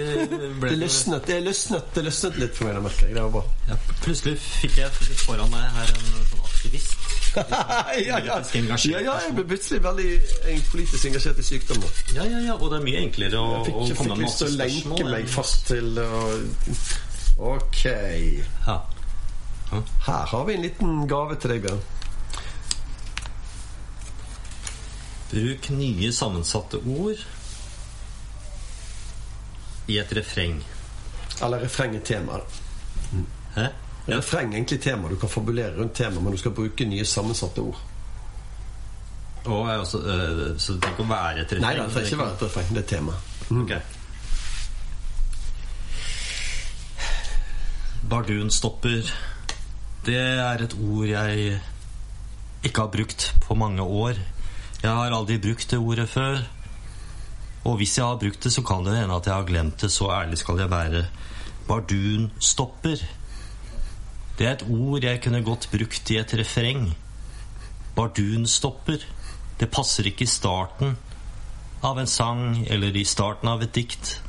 ble 0.60 0.72
Det 0.74 0.80
løsnet, 0.82 1.24
det 1.30 1.38
løsnet, 1.46 1.88
det 1.96 2.04
løsnet 2.04 2.36
litt 2.42 2.58
for 2.58 2.68
meg, 2.68 2.76
det 2.76 2.82
merker 2.84 3.06
jeg. 3.08 3.16
Det 3.16 3.24
var 3.24 3.32
bra. 3.38 3.44
ja, 3.70 3.78
Plutselig 4.04 4.34
fikk 4.44 4.76
jeg 4.82 5.16
foran 5.24 5.50
meg 5.54 5.64
her 5.78 5.94
en 5.94 6.28
sånn 6.34 6.44
aktivist. 6.50 7.08
ja, 7.38 8.20
ja. 8.28 8.36
Ja, 8.52 9.00
ja, 9.00 9.16
jeg 9.24 9.34
ble 9.38 9.46
plutselig 9.54 9.80
veldig 9.84 10.12
eh, 10.52 10.62
politisk 10.68 11.08
engasjert 11.10 11.40
i 11.40 11.46
sykdom. 11.48 11.82
Ja, 12.12 12.28
ja, 12.28 12.44
ja, 12.50 12.58
og 12.58 12.68
det 12.72 12.80
er 12.82 12.86
mye 12.86 13.02
enklere 13.06 13.40
å, 13.40 13.48
Jeg 13.56 13.66
fikk, 13.70 13.80
å 13.80 13.88
jeg 13.88 13.98
fikk 14.02 14.22
lyst 14.22 14.42
til 14.42 14.52
å 14.52 14.60
lenke 14.60 15.10
meg 15.16 15.32
fast 15.32 15.66
til 15.72 16.00
å 16.04 16.22
Ok. 17.38 17.84
Ja. 18.66 18.78
Her 19.70 20.26
har 20.26 20.44
vi 20.44 20.54
en 20.54 20.62
liten 20.62 21.08
gave 21.08 21.36
til 21.36 21.50
deg, 21.52 21.62
Bjørn. 21.66 21.82
Bruk 25.28 25.68
nye 25.76 26.12
sammensatte 26.12 26.80
ord 26.88 27.20
i 29.88 29.98
et 30.00 30.16
refreng. 30.16 30.62
Eller 31.42 31.60
refreng 31.64 31.96
er 31.96 32.00
tema. 32.04 32.40
Hæ? 33.54 33.68
Ja. 34.08 34.16
Refreng 34.16 34.54
egentlig 34.54 34.80
tema. 34.82 35.08
Du 35.08 35.16
kan 35.16 35.28
fabulere 35.28 35.76
rundt 35.76 35.94
tema, 35.94 36.20
men 36.20 36.32
du 36.32 36.38
skal 36.38 36.50
bruke 36.50 36.84
nye 36.84 37.04
sammensatte 37.04 37.58
ord. 37.60 37.84
Oh, 39.44 39.68
er 39.68 39.76
også, 39.78 39.98
øh, 39.98 40.60
så 40.60 40.72
det 40.72 40.82
trenger 40.82 40.96
ikke 40.96 41.02
å 41.02 41.12
være 41.12 41.40
et 41.40 41.52
refreng? 41.52 41.60
Nei, 41.60 41.74
det 41.76 41.92
trenger 41.92 42.06
ikke 42.06 42.18
være 42.18 42.34
et 42.34 42.42
refreng. 42.42 42.68
Det 42.74 42.84
er 42.84 42.88
tema. 42.96 43.12
Ok. 43.50 43.72
Bardun 48.10 48.50
stopper. 48.50 49.12
Det 50.06 50.16
er 50.16 50.62
et 50.64 50.74
ord 50.78 51.06
jeg 51.08 51.58
ikke 52.64 52.84
har 52.84 52.92
brukt 52.92 53.34
på 53.44 53.54
mange 53.58 53.82
år. 53.82 54.18
Jeg 54.82 54.90
har 54.90 55.14
aldri 55.14 55.38
brukt 55.42 55.70
det 55.70 55.78
ordet 55.78 56.08
før. 56.08 56.38
Og 57.64 57.76
hvis 57.76 57.98
jeg 57.98 58.06
har 58.06 58.20
brukt 58.20 58.44
det, 58.44 58.52
så 58.52 58.62
kan 58.62 58.86
det 58.86 58.96
hende 58.96 59.16
at 59.16 59.26
jeg 59.26 59.34
har 59.34 59.48
glemt 59.48 59.80
det. 59.80 59.90
Så 59.92 60.10
ærlig 60.10 60.38
skal 60.38 60.58
jeg 60.58 60.70
være. 60.70 61.04
Bardun 61.68 62.30
stopper. 62.40 63.02
Det 64.38 64.46
er 64.46 64.52
et 64.52 64.66
ord 64.70 65.04
jeg 65.04 65.22
kunne 65.22 65.42
godt 65.44 65.68
brukt 65.72 66.10
i 66.10 66.16
et 66.16 66.34
refreng. 66.38 66.94
Bardun 67.96 68.46
stopper. 68.46 69.02
Det 69.60 69.70
passer 69.70 70.06
ikke 70.06 70.24
i 70.24 70.30
starten 70.30 70.96
av 71.82 71.98
en 71.98 72.10
sang 72.10 72.66
eller 72.66 72.96
i 72.96 73.04
starten 73.04 73.50
av 73.50 73.62
et 73.62 73.74
dikt. 73.74 74.20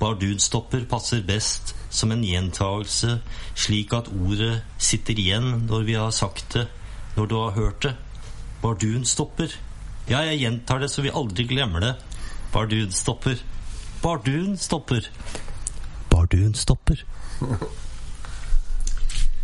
Bardunstopper 0.00 0.84
passer 0.90 1.24
best 1.24 1.74
som 1.94 2.10
en 2.10 2.24
gjentagelse, 2.26 3.18
slik 3.54 3.94
at 3.94 4.10
ordet 4.10 4.58
sitter 4.82 5.18
igjen 5.20 5.66
når 5.68 5.86
vi 5.86 5.94
har 5.98 6.10
sagt 6.14 6.56
det, 6.56 6.66
når 7.14 7.30
du 7.30 7.36
har 7.38 7.56
hørt 7.58 7.86
det. 7.86 7.94
Bardun 8.62 9.06
stopper. 9.06 9.54
Ja, 10.08 10.24
jeg 10.26 10.42
gjentar 10.42 10.82
det 10.82 10.90
så 10.90 11.04
vi 11.04 11.14
aldri 11.14 11.46
glemmer 11.48 11.84
det. 11.84 11.94
Bardun 12.52 12.92
stopper. 12.92 13.38
Bardunstopper. 14.04 15.10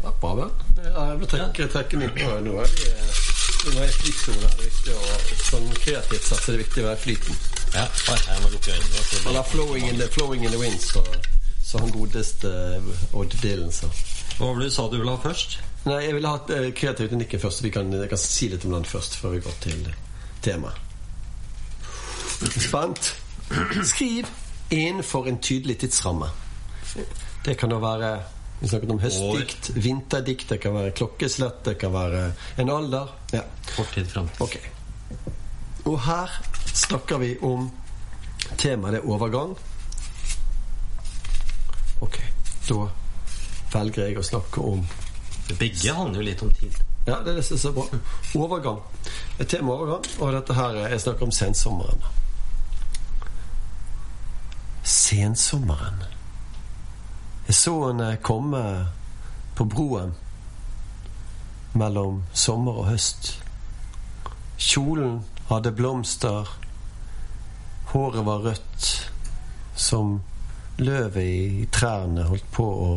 Ja, 0.02 0.10
bra, 0.20 0.30
vel. 0.34 0.50
Jeg 0.80 1.16
vil 1.20 1.28
trekke, 1.28 1.66
trekke 1.68 1.98
den 1.98 2.06
inn. 2.06 2.14
Nå 2.16 2.36
nå 2.40 2.54
er 2.62 2.70
vi 2.72 2.86
nå 3.68 3.82
er 3.84 3.90
flytsonen 3.92 4.46
her. 4.46 4.54
Det 4.56 4.64
er 4.64 4.70
viktig 4.70 4.94
å, 4.96 5.16
sånn 5.44 5.66
kreativt 5.76 6.24
sett 6.24 6.40
så 6.40 6.52
er 6.52 6.56
det 6.56 6.62
viktig 6.62 6.80
å 6.80 6.86
være 6.86 7.00
flyten. 7.02 7.42
Ja, 7.74 7.82
jeg 8.08 8.38
må 8.40 8.52
lukke 8.54 8.78
øynene. 8.78 9.02
Eller 9.28 9.42
'flowing 9.50 9.90
in 9.90 10.00
the, 10.00 10.08
flowing 10.14 10.46
in 10.46 10.54
the 10.54 10.62
wind', 10.62 10.80
så, 10.80 11.04
så 11.70 11.78
han 11.78 11.92
godeste 11.94 12.50
Odd 13.14 13.35
Dylan 13.42 13.70
sa. 13.72 13.87
Hva 14.38 14.48
var 14.48 14.59
det 14.59 14.70
du 14.70 14.74
sa 14.74 14.88
du 14.90 14.96
ville 14.98 15.12
ha 15.14 15.20
først? 15.22 15.61
Nei, 15.87 16.00
jeg 16.02 16.16
ville 16.16 16.33
ha 16.33 16.40
eh, 16.56 16.72
kreativ 16.74 17.12
teknikken 17.12 17.40
først. 17.40 17.62
Vi 17.62 17.70
kan, 17.70 17.92
jeg 17.94 18.11
kan 18.11 18.18
si 18.20 18.48
litt 18.50 18.66
om 18.66 18.74
den 18.74 18.88
først, 18.90 19.14
før 19.20 19.37
vi 19.37 19.42
går 19.44 19.54
til 19.62 19.87
temaet. 20.42 20.74
Spent? 22.56 23.12
Skriv 23.87 24.26
innenfor 24.74 25.30
en 25.30 25.38
tydelig 25.38 25.78
tidsramme. 25.85 26.33
Det 27.44 27.54
kan 27.59 27.70
da 27.70 27.78
være 27.80 28.11
Vi 28.61 28.68
snakket 28.68 28.90
om 28.92 28.98
høstdikt, 29.00 29.70
vinterdikt, 29.78 30.48
det 30.50 30.59
kan 30.61 30.74
være 30.74 30.90
klokkeslett, 30.92 31.62
det 31.64 31.78
kan 31.80 31.94
være 31.94 32.26
en 32.61 32.70
alder. 32.74 33.14
Ja, 33.33 33.46
Fortid, 33.76 34.11
framtid. 34.11 34.42
ok. 34.42 34.59
Og 35.88 36.00
her 36.04 36.35
snakker 36.74 37.22
vi 37.22 37.37
om 37.46 37.70
Temaet 38.59 38.98
er 38.98 39.06
overgang. 39.09 39.54
Ok, 42.00 42.20
da 42.68 42.86
velger 43.72 44.08
jeg 44.08 44.18
å 44.18 44.24
snakke 44.24 44.64
om 44.64 44.84
Begge 45.58 45.94
handler 45.94 46.22
jo 46.22 46.26
litt 46.28 46.42
om 46.46 46.50
tid. 46.54 46.76
ja, 47.06 47.16
det 47.24 47.32
er 47.32 47.40
det 47.40 47.50
er 47.50 47.58
så 47.58 47.72
bra. 47.74 47.84
Overgang. 48.38 48.78
Et 49.38 49.48
tema 49.48 49.72
overgang, 49.72 50.04
og 50.20 50.32
dette 50.32 50.54
her 50.54 50.78
Jeg 50.86 51.00
snakker 51.00 51.26
om 51.26 51.32
sensommeren. 51.34 52.04
Sensommeren. 54.82 56.04
Jeg 57.46 57.54
så 57.54 57.74
henne 57.88 58.16
komme 58.22 58.62
på 59.58 59.64
broen 59.64 60.14
mellom 61.74 62.22
sommer 62.32 62.78
og 62.78 62.86
høst. 62.92 63.32
Kjolen 64.58 65.24
hadde 65.48 65.72
blomster, 65.74 66.46
håret 67.90 68.26
var 68.26 68.44
rødt, 68.46 69.10
som 69.74 70.20
løvet 70.80 71.22
i 71.22 71.66
trærne 71.72 72.26
holdt 72.28 72.48
på 72.54 72.64
å 72.64 72.90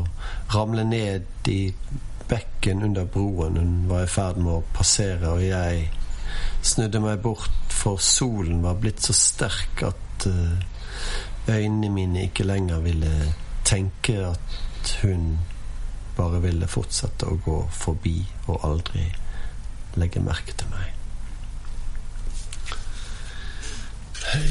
ramle 0.54 0.86
ned 0.88 1.50
i 1.52 1.62
bekken 2.30 2.84
under 2.88 3.06
broen 3.06 3.60
hun 3.60 3.74
var 3.90 4.06
i 4.06 4.12
ferd 4.12 4.40
med 4.40 4.54
å 4.54 4.66
passere, 4.76 5.34
og 5.36 5.44
jeg 5.44 5.90
snudde 6.64 7.02
meg 7.04 7.22
bort, 7.24 7.52
for 7.74 8.00
solen 8.00 8.62
var 8.64 8.80
blitt 8.80 9.04
så 9.04 9.16
sterk 9.18 9.84
at 9.90 10.28
eh, 10.30 11.52
øynene 11.52 11.90
mine 11.92 12.28
ikke 12.30 12.48
lenger 12.48 12.80
ville 12.86 13.34
tenke 13.68 14.16
at 14.30 14.94
hun 15.02 15.38
bare 16.16 16.40
ville 16.44 16.70
fortsette 16.70 17.28
å 17.28 17.40
gå 17.44 17.60
forbi 17.74 18.20
og 18.48 18.64
aldri 18.68 19.06
legge 20.00 20.24
merke 20.24 20.56
til 20.58 20.70
meg. 20.74 20.90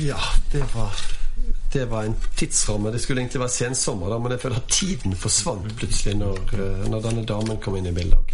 Ja, 0.02 0.20
det 0.52 0.62
var 0.74 1.21
det 1.72 1.84
var 1.90 2.04
en 2.04 2.16
tidsramme. 2.36 2.92
Det 2.92 3.00
skulle 3.00 3.20
egentlig 3.22 3.40
være 3.40 3.48
sensommer, 3.48 4.08
da, 4.12 4.18
men 4.18 4.32
jeg 4.32 4.40
føler 4.40 4.56
at 4.56 4.68
tiden 4.68 5.16
forsvant 5.16 5.76
plutselig 5.76 6.14
når, 6.20 6.38
eh, 6.52 6.90
når 6.90 7.00
denne 7.08 7.24
damen 7.26 7.60
kom 7.60 7.76
inn 7.76 7.86
i 7.86 7.94
bildet. 7.96 8.18
ok. 8.18 8.32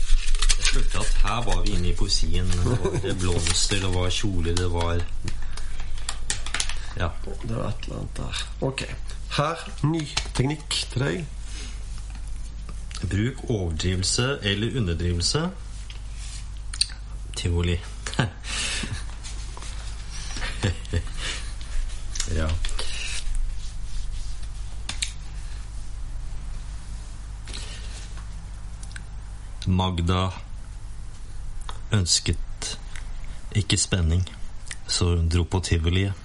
følte 0.68 0.98
at 0.98 1.14
her 1.24 1.44
var 1.44 1.62
vi 1.64 1.70
inne 1.76 1.88
i 1.88 1.94
poesien. 1.96 2.46
Det 2.46 2.66
var 2.66 3.14
blomster, 3.20 3.76
det 3.80 3.94
var 3.94 4.10
kjoler, 4.10 4.54
det 4.54 4.72
var 4.72 5.04
Ja. 6.98 7.08
Det 7.42 7.56
var 7.56 7.68
et 7.68 7.84
eller 7.84 7.96
annet 7.96 8.16
der. 8.16 8.34
Ok. 8.60 8.82
Her, 9.36 9.56
ny 9.82 10.08
teknikk 10.34 10.86
til 10.92 11.00
deg. 11.04 11.26
Bruk 13.10 13.50
overdrivelse 13.50 14.38
eller 14.42 14.76
underdrivelse. 14.80 15.50
Tivoli. 17.36 17.80
ja. 22.40 22.48
Magda 29.68 30.30
ønsket 31.92 32.70
ikke 33.56 33.76
spenning, 33.76 34.22
så 34.88 35.10
hun 35.10 35.28
dro 35.28 35.44
på 35.44 35.60
tivoliet. 35.60 36.16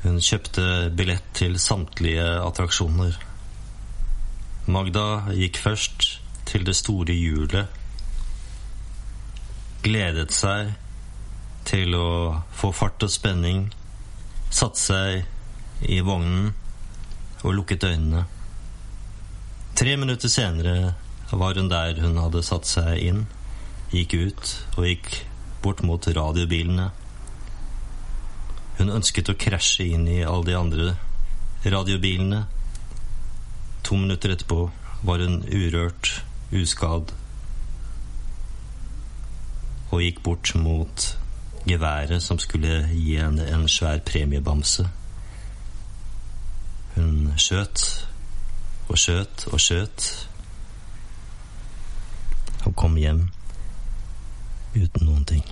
Hun 0.00 0.16
kjøpte 0.24 0.64
billett 0.96 1.26
til 1.36 1.58
samtlige 1.60 2.24
attraksjoner. 2.40 3.18
Magda 4.72 5.04
gikk 5.36 5.60
først 5.60 6.06
til 6.48 6.64
det 6.64 6.76
store 6.78 7.12
hjulet. 7.12 7.68
Gledet 9.84 10.32
seg 10.32 10.72
til 11.68 11.92
å 12.00 12.08
få 12.56 12.72
fart 12.72 13.04
og 13.04 13.12
spenning. 13.12 13.66
Satte 14.48 14.80
seg 14.80 15.84
i 15.84 16.00
vognen 16.00 16.54
og 17.44 17.54
lukket 17.60 17.84
øynene. 17.92 18.24
Tre 19.76 20.00
minutter 20.00 20.32
senere 20.32 20.94
var 21.38 21.54
hun 21.54 21.68
der 21.70 22.00
hun 22.02 22.18
hadde 22.18 22.42
satt 22.42 22.66
seg 22.66 22.98
inn, 23.06 23.26
gikk 23.92 24.16
ut 24.18 24.54
og 24.76 24.86
gikk 24.88 25.10
bort 25.62 25.82
mot 25.86 26.08
radiobilene. 26.16 26.88
Hun 28.80 28.92
ønsket 28.96 29.30
å 29.30 29.38
krasje 29.38 29.86
inn 29.94 30.08
i 30.08 30.22
alle 30.24 30.48
de 30.48 30.56
andre 30.58 30.90
radiobilene. 31.64 32.44
To 33.86 33.98
minutter 34.00 34.34
etterpå 34.34 34.70
var 35.06 35.22
hun 35.22 35.42
urørt, 35.46 36.20
uskadd, 36.50 37.12
og 39.90 40.02
gikk 40.02 40.22
bort 40.24 40.54
mot 40.54 41.06
geværet 41.66 42.22
som 42.22 42.38
skulle 42.38 42.86
gi 42.94 43.18
henne 43.20 43.46
en 43.52 43.68
svær 43.68 44.00
premiebamse. 44.06 44.86
Hun 46.94 47.30
skjøt 47.38 47.84
og 48.90 48.98
skjøt 48.98 49.46
og 49.52 49.60
skjøt 49.62 50.08
og 52.66 52.76
kom 52.76 52.96
hjem 53.00 53.28
uten 54.74 55.06
noen 55.06 55.24
ting. 55.24 55.44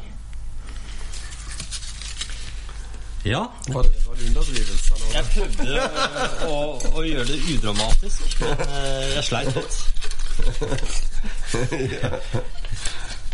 Ja. 3.27 3.51
Var 3.67 3.83
det, 3.83 3.91
var 4.07 4.15
det 4.15 4.29
underdrivelse? 4.29 4.95
Jeg 5.15 5.25
prøvde 5.33 5.81
å, 6.47 6.79
å 6.95 7.03
gjøre 7.05 7.27
det 7.29 7.39
udramatisk, 7.57 8.39
men 8.41 8.63
eh, 8.69 9.09
jeg 9.17 9.25
sleit 9.27 9.51
litt. 9.59 9.75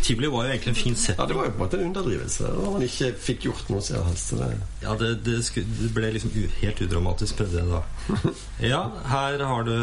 Tivoli 0.05 0.27
var 0.29 0.45
jo 0.45 0.49
egentlig 0.53 0.69
en 0.69 0.75
fin 0.77 0.95
setting. 0.95 1.21
Ja, 1.21 1.25
det 1.29 1.35
var 1.37 1.47
jo 1.47 1.51
på 1.51 1.57
en 1.57 1.63
måte 1.63 1.77
en 1.79 1.85
underdrivelse. 1.87 2.43
Da 2.45 2.71
man 2.75 2.83
ikke 2.85 3.07
fikk 3.27 3.47
gjort 3.47 3.69
noe 3.73 3.81
siden 3.81 4.05
helst. 4.05 4.33
Det... 4.37 4.49
Ja, 4.83 4.93
det, 4.99 5.09
det, 5.25 5.37
sku, 5.47 5.61
det 5.65 5.89
ble 5.95 6.11
liksom 6.13 6.33
u, 6.35 6.43
helt 6.59 6.81
udramatisk, 6.85 7.39
prøvde 7.39 7.63
jeg 7.63 7.67
da. 7.71 7.81
Ja, 8.73 8.81
her 9.09 9.45
har 9.49 9.65
du 9.65 9.73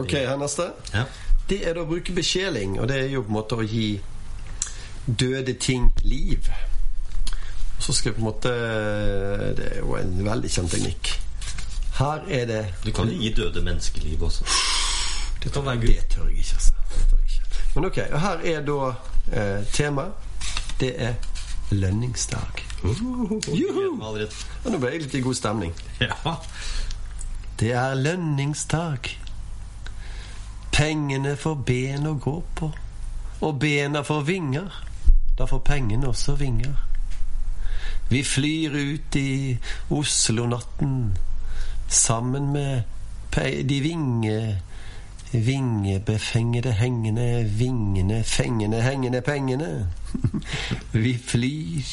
Ok, 0.00 0.14
her 0.16 0.38
neste. 0.40 0.70
Ja. 0.94 1.04
Det 1.48 1.62
er 1.64 1.74
da 1.74 1.84
å 1.84 1.88
bruke 1.88 2.12
besjeling, 2.12 2.76
og 2.80 2.88
det 2.90 2.98
er 3.04 3.12
jo 3.12 3.22
på 3.24 3.32
en 3.32 3.38
måte 3.38 3.56
å 3.56 3.64
gi 3.64 4.00
døde 5.06 5.54
ting 5.56 5.88
liv. 6.04 6.50
Og 7.78 7.84
så 7.84 7.94
skal 7.96 8.10
jeg 8.10 8.16
på 8.18 8.20
en 8.20 8.26
måte 8.26 8.50
Det 9.56 9.68
er 9.70 9.78
jo 9.78 9.94
en 9.96 10.18
veldig 10.26 10.50
kjent 10.50 10.74
teknikk. 10.74 11.12
Her 11.98 12.26
er 12.28 12.44
det 12.46 12.64
Du 12.84 12.90
kan 12.92 13.08
jo 13.08 13.16
gi 13.16 13.30
døde 13.34 13.62
menneskeliv 13.64 14.22
også. 14.22 14.44
Det, 15.42 15.52
kan 15.52 15.64
være 15.64 15.80
det 15.80 16.04
tør 16.10 16.26
jeg 16.28 16.38
ikke. 16.38 16.54
Altså. 16.54 16.72
Men 17.74 17.84
ok, 17.84 17.98
og 18.12 18.20
her 18.20 18.44
er 18.52 18.64
da 18.66 18.78
eh, 19.32 19.66
temaet. 19.72 20.12
Det 20.80 20.92
er 21.02 21.14
lønningsdag. 21.70 22.64
Juhu! 22.84 23.40
Nå 23.98 24.78
ble 24.78 24.92
jeg 24.92 25.02
litt 25.06 25.16
i 25.18 25.22
god 25.24 25.38
stemning. 25.38 25.74
Ja. 26.02 26.36
Det 27.58 27.72
er 27.74 27.94
lønningsdag. 27.98 29.10
Pengene 30.78 31.32
får 31.34 31.56
ben 31.66 32.06
å 32.06 32.12
gå 32.22 32.36
på, 32.54 32.68
og 33.42 33.56
bena 33.58 34.04
får 34.06 34.20
vinger. 34.28 34.76
Da 35.34 35.46
får 35.50 35.64
pengene 35.66 36.06
også 36.12 36.36
vinger. 36.38 36.76
Vi 38.12 38.20
flyr 38.22 38.76
ut 38.78 39.16
i 39.18 39.56
Oslo-natten 39.90 41.16
sammen 41.88 42.52
med 42.54 42.86
de 43.68 43.80
vinge 43.82 44.38
Vingebefengede 45.32 46.72
hengende 46.72 47.44
vingene 47.58 48.22
fengende 48.24 48.80
hengende 48.82 49.20
pengene. 49.20 49.90
Vi 51.04 51.18
flyr, 51.18 51.90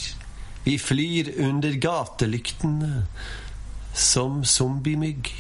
vi 0.64 0.78
flyr 0.78 1.34
under 1.50 1.76
gatelyktene 1.82 3.06
som 3.94 4.44
zombiemygg. 4.44 5.34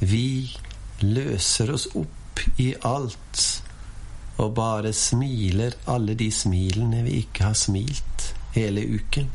Vi 0.00 0.56
løser 1.02 1.74
oss 1.74 1.90
opp 1.94 2.21
i 2.58 2.74
alt 2.84 3.62
og 4.36 4.54
bare 4.54 4.92
smiler 4.92 5.76
alle 5.86 6.14
de 6.14 6.30
smilene 6.32 7.02
vi 7.02 7.10
ikke 7.22 7.44
har 7.44 7.58
smilt 7.58 8.34
hele 8.54 8.84
uken. 8.94 9.30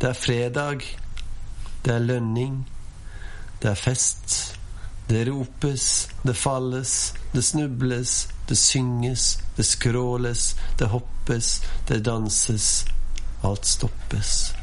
Det 0.00 0.08
er 0.08 0.12
fredag, 0.12 0.80
det 1.84 1.94
er 1.94 1.98
lønning, 1.98 2.68
det 3.62 3.70
er 3.70 3.74
fest. 3.74 4.56
Det 5.10 5.24
ropes, 5.28 6.08
det 6.22 6.36
falles, 6.36 7.14
det 7.32 7.44
snubles, 7.44 8.28
det 8.48 8.58
synges, 8.58 9.38
det 9.56 9.66
skråles, 9.66 10.56
det 10.78 10.88
hoppes, 10.88 11.62
det 11.88 12.04
danses. 12.04 12.84
Alt 13.44 13.66
stoppes. 13.66 14.54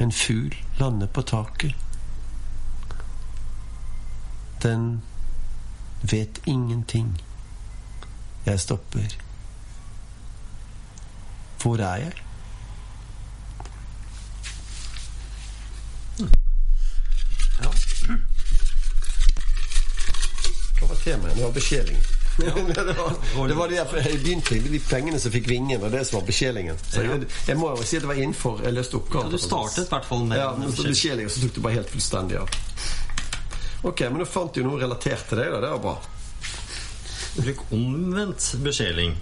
En 0.00 0.12
fugl 0.12 0.54
lander 0.78 1.06
på 1.06 1.22
taket. 1.22 1.85
Den 4.62 5.02
vet 6.02 6.40
ingenting. 6.44 7.22
Jeg 8.46 8.60
stopper. 8.60 9.16
Hvor 11.62 11.76
er 11.76 11.96
jeg? 11.96 12.12
Ja. 17.62 17.70
Hva 20.78 20.88
var 20.88 20.96
temaet? 21.04 21.34
Det 21.34 21.42
var 21.42 21.52
besjelingen. 21.52 22.02
det, 22.36 22.96
var, 23.36 23.48
det 23.48 23.54
var 23.54 23.66
det 23.68 23.76
jeg 23.76 23.86
jeg 24.04 24.18
begynte 24.20 24.60
med 24.60 24.70
de 24.70 24.80
pengene 24.90 25.20
som 25.20 25.32
fikk 25.32 25.48
vingen, 25.48 25.82
og 25.82 25.92
det 25.92 26.04
som 26.06 26.20
var 26.20 26.26
besjelingen. 26.26 26.78
Så 26.90 27.02
jeg, 27.02 27.28
jeg 27.48 27.56
må 27.56 27.70
jo 27.72 27.82
si 27.82 27.96
at 27.96 28.04
det 28.04 28.10
var 28.12 28.20
innenfor 28.20 28.60
jeg 28.64 28.76
løste 28.76 29.00
ja, 29.14 29.22
du 29.32 29.38
startet 29.40 29.86
i 29.86 29.94
hvert 29.94 30.04
fall 30.04 30.24
med 30.28 30.38
Ja, 30.38 30.50
men 30.58 30.68
og 30.68 30.76
så 30.76 31.40
tok 31.40 31.54
du 31.56 31.60
bare 31.64 31.78
helt 31.80 31.90
fullstendig 31.90 32.42
av. 32.44 32.58
Ok, 33.86 34.00
men 34.00 34.18
du 34.18 34.26
fant 34.26 34.56
jo 34.58 34.64
noe 34.66 34.80
relatert 34.80 35.28
til 35.30 35.38
deg, 35.38 35.52
da. 35.52 35.60
Det 35.62 35.68
var 35.70 35.82
bra. 35.84 35.92
Bruk 37.36 37.60
omvendt 37.76 38.48
besjeling. 38.64 39.12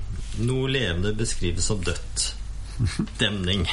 Noe 0.40 0.70
levende 0.72 1.12
beskrives 1.18 1.66
som 1.68 1.83
dødt. 1.85 2.31
Demning. 3.20 3.66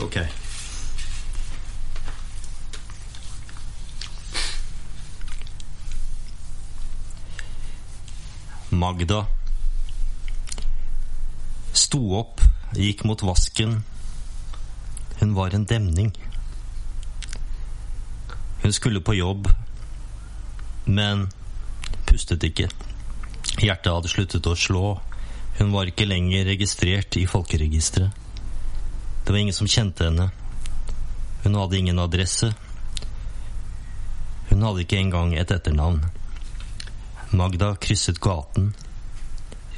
ok. 0.00 0.16
Magda 8.80 9.26
sto 11.76 12.00
opp, 12.16 12.40
gikk 12.80 13.04
mot 13.04 13.28
vasken. 13.28 13.82
Hun 15.20 15.36
var 15.36 15.52
en 15.52 15.68
demning. 15.68 16.14
Hun 18.62 18.72
skulle 18.72 19.00
på 19.00 19.14
jobb, 19.14 19.48
men 20.84 21.28
pustet 22.06 22.44
ikke. 22.44 22.68
Hjertet 23.60 23.92
hadde 23.92 24.10
sluttet 24.12 24.46
å 24.46 24.56
slå. 24.56 24.84
Hun 25.58 25.72
var 25.72 25.90
ikke 25.90 26.08
lenger 26.08 26.48
registrert 26.48 27.16
i 27.20 27.26
folkeregisteret. 27.28 28.10
Det 29.24 29.32
var 29.32 29.38
ingen 29.40 29.54
som 29.54 29.68
kjente 29.68 30.06
henne. 30.08 30.30
Hun 31.44 31.54
hadde 31.54 31.78
ingen 31.78 31.98
adresse. 31.98 32.52
Hun 34.50 34.62
hadde 34.66 34.84
ikke 34.84 34.98
engang 34.98 35.34
et 35.38 35.52
etternavn. 35.54 36.02
Magda 37.30 37.74
krysset 37.80 38.18
gaten. 38.20 38.72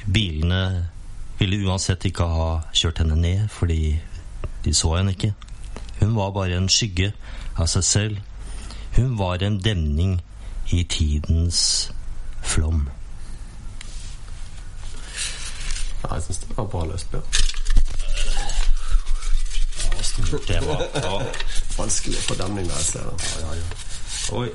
Bilene 0.05 0.89
ville 1.39 1.61
uansett 1.67 2.07
ikke 2.09 2.25
ha 2.27 2.47
kjørt 2.73 3.03
henne 3.03 3.15
ned, 3.19 3.47
fordi 3.51 3.99
de 4.65 4.73
så 4.73 4.95
henne 4.97 5.13
ikke. 5.13 5.33
Hun 5.99 6.15
var 6.15 6.33
bare 6.35 6.57
en 6.57 6.71
skygge 6.71 7.11
av 7.55 7.69
seg 7.71 7.85
selv. 7.87 8.21
Hun 8.95 9.17
var 9.17 9.43
en 9.43 9.59
demning 9.63 10.21
i 10.69 10.83
tidens 10.83 11.91
Flom. 12.43 12.89
Ja, 16.03 16.13
jeg 16.13 16.23
syns 16.23 16.37
det 16.37 16.57
var 16.57 16.65
bra 16.65 16.83
løst, 16.85 17.11
Bjørn. 17.11 17.23
Det 20.47 20.59
var 20.67 20.83
ja. 21.05 21.13
Vanskelig 21.77 22.19
å 22.19 22.25
få 22.27 22.37
demning 22.37 22.67
der 22.69 22.75
jeg 22.77 22.89
ser 22.91 23.07
den. 23.07 23.23
Ja, 23.41 23.55
ja. 23.57 23.65
Oi. 24.39 24.51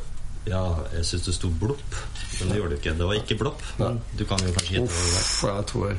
Ja, 0.49 0.63
jeg 0.95 1.07
syns 1.09 1.27
det 1.27 1.35
sto 1.37 1.51
blopp. 1.61 1.97
Men 2.39 2.53
det 2.53 2.61
gjorde 2.61 2.71
det 2.77 2.79
ikke. 2.83 2.95
Det 2.99 3.09
var 3.09 3.19
ikke 3.19 3.39
blopp. 3.43 3.65
Men 3.81 3.99
du 4.19 4.25
kan 4.29 4.45
jo 4.45 4.55
kanskje 4.55 4.79
gjette 4.79 4.95
hva 4.95 5.03
det 5.03 5.17
var. 5.43 5.59
Uff, 5.59 5.73
tror 5.73 5.89
jeg. 5.89 5.99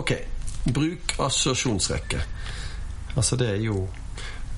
Ok. 0.00 0.12
Bruk 0.74 1.14
assosiasjonsrekke. 1.18 2.20
Altså, 3.14 3.38
det 3.40 3.48
er 3.54 3.62
jo 3.62 3.86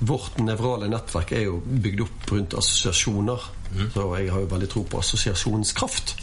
Vårt 0.01 0.39
nevrale 0.41 0.89
nettverk 0.89 1.35
er 1.37 1.45
jo 1.45 1.59
bygd 1.61 2.01
opp 2.07 2.31
rundt 2.33 2.57
assosiasjoner. 2.57 3.47
Så 3.93 4.05
jeg 4.17 4.31
har 4.33 4.43
jo 4.43 4.49
veldig 4.51 4.69
tro 4.71 4.83
på 4.89 4.99
assosiasjonskraft. 4.99 6.15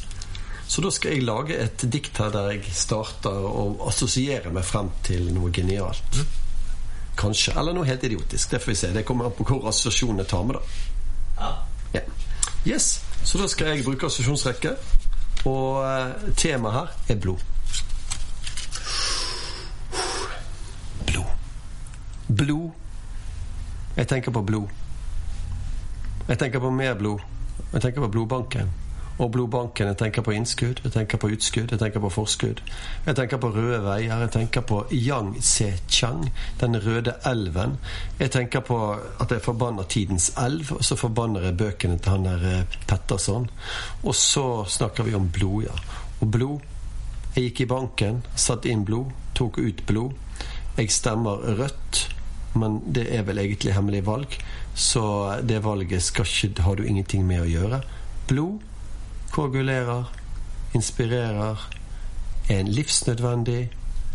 Så 0.68 0.82
da 0.84 0.90
skal 0.92 1.14
jeg 1.14 1.24
lage 1.24 1.56
et 1.56 1.84
dikt 1.88 2.18
her 2.20 2.32
der 2.34 2.50
jeg 2.52 2.74
starter 2.76 3.32
å 3.32 3.70
assosiere 3.88 4.50
meg 4.52 4.66
frem 4.68 4.90
til 5.06 5.30
noe 5.32 5.52
genialt. 5.54 6.18
Kanskje. 7.18 7.54
Eller 7.56 7.74
noe 7.74 7.88
helt 7.88 8.04
idiotisk. 8.04 8.50
Det 8.50 8.60
får 8.62 8.72
vi 8.72 8.76
se. 8.82 8.90
Det 8.92 9.04
kommer 9.08 9.30
an 9.30 9.36
på 9.38 9.46
hvor 9.48 9.68
assosiasjonene 9.70 10.26
tar 10.28 10.44
med, 10.44 10.58
da. 10.58 11.52
Ja. 11.94 12.02
Yes. 12.66 12.98
Så 13.24 13.38
da 13.40 13.48
skal 13.48 13.72
jeg 13.72 13.86
bruke 13.86 14.10
assosiasjonsrekke. 14.10 14.74
Og 15.48 15.80
eh, 15.86 16.28
temaet 16.36 16.74
her 16.76 17.14
er 17.14 17.22
blod. 17.22 17.46
Blod. 21.06 21.32
Blod. 22.28 22.87
Jeg 23.98 24.08
tenker 24.08 24.30
på 24.30 24.42
blod. 24.42 24.68
Jeg 26.28 26.38
tenker 26.38 26.60
på 26.62 26.70
mer 26.70 26.94
blod. 26.94 27.18
Jeg 27.72 27.80
tenker 27.82 28.00
på 28.00 28.08
blodbanken. 28.08 28.70
Og 29.18 29.32
blodbanken. 29.32 29.86
Jeg 29.86 29.96
tenker 29.98 30.22
på 30.22 30.30
innskudd, 30.30 30.80
jeg 30.84 30.92
tenker 30.92 31.18
på 31.18 31.30
utskudd, 31.34 31.72
jeg 31.74 31.80
tenker 31.80 32.00
på 32.00 32.10
forskudd. 32.14 32.60
Jeg 33.06 33.16
tenker 33.18 33.40
på 33.42 33.50
røde 33.50 33.80
veier, 33.82 34.20
jeg 34.22 34.30
tenker 34.30 34.62
på 34.62 34.84
Yangtze-Chang, 34.94 36.28
den 36.60 36.78
røde 36.84 37.16
elven. 37.26 37.74
Jeg 38.20 38.30
tenker 38.30 38.60
på 38.60 38.78
at 38.94 39.34
jeg 39.34 39.42
forbanner 39.42 39.82
Tidens 39.90 40.30
elv, 40.38 40.70
og 40.76 40.84
så 40.84 40.96
forbanner 40.96 41.48
jeg 41.48 41.56
bøkene 41.58 41.98
til 41.98 42.14
han 42.14 42.28
der 42.28 42.44
eh, 42.52 42.78
Petterson. 42.86 43.50
Og 44.04 44.14
så 44.14 44.64
snakker 44.68 45.08
vi 45.10 45.14
om 45.18 45.26
blod, 45.28 45.62
ja. 45.66 45.74
Og 46.20 46.30
blod 46.30 46.60
Jeg 47.34 47.50
gikk 47.50 47.60
i 47.60 47.66
banken, 47.70 48.22
satte 48.34 48.70
inn 48.70 48.84
blod, 48.84 49.10
tok 49.34 49.58
ut 49.58 49.82
blod. 49.86 50.14
Jeg 50.78 50.90
stemmer 50.90 51.42
rødt, 51.58 52.00
men 52.58 52.80
det 52.94 53.06
er 53.14 53.22
vel 53.26 53.38
egentlig 53.42 53.74
hemmelig 53.74 54.04
valg, 54.06 54.38
så 54.74 55.04
det 55.42 55.62
valget 55.64 56.02
skal 56.02 56.26
ikke, 56.26 56.62
har 56.62 56.78
du 56.78 56.84
ingenting 56.84 57.26
med 57.26 57.44
å 57.44 57.50
gjøre. 57.50 57.82
Blod 58.28 58.58
koagulerer, 59.30 60.04
inspirerer, 60.74 61.68
er 62.48 62.60
en 62.60 62.68
livsnødvendig. 62.68 63.70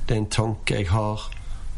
Det 0.09 0.15
er 0.15 0.19
en 0.19 0.29
tanke 0.29 0.75
jeg 0.75 0.89
har. 0.89 1.31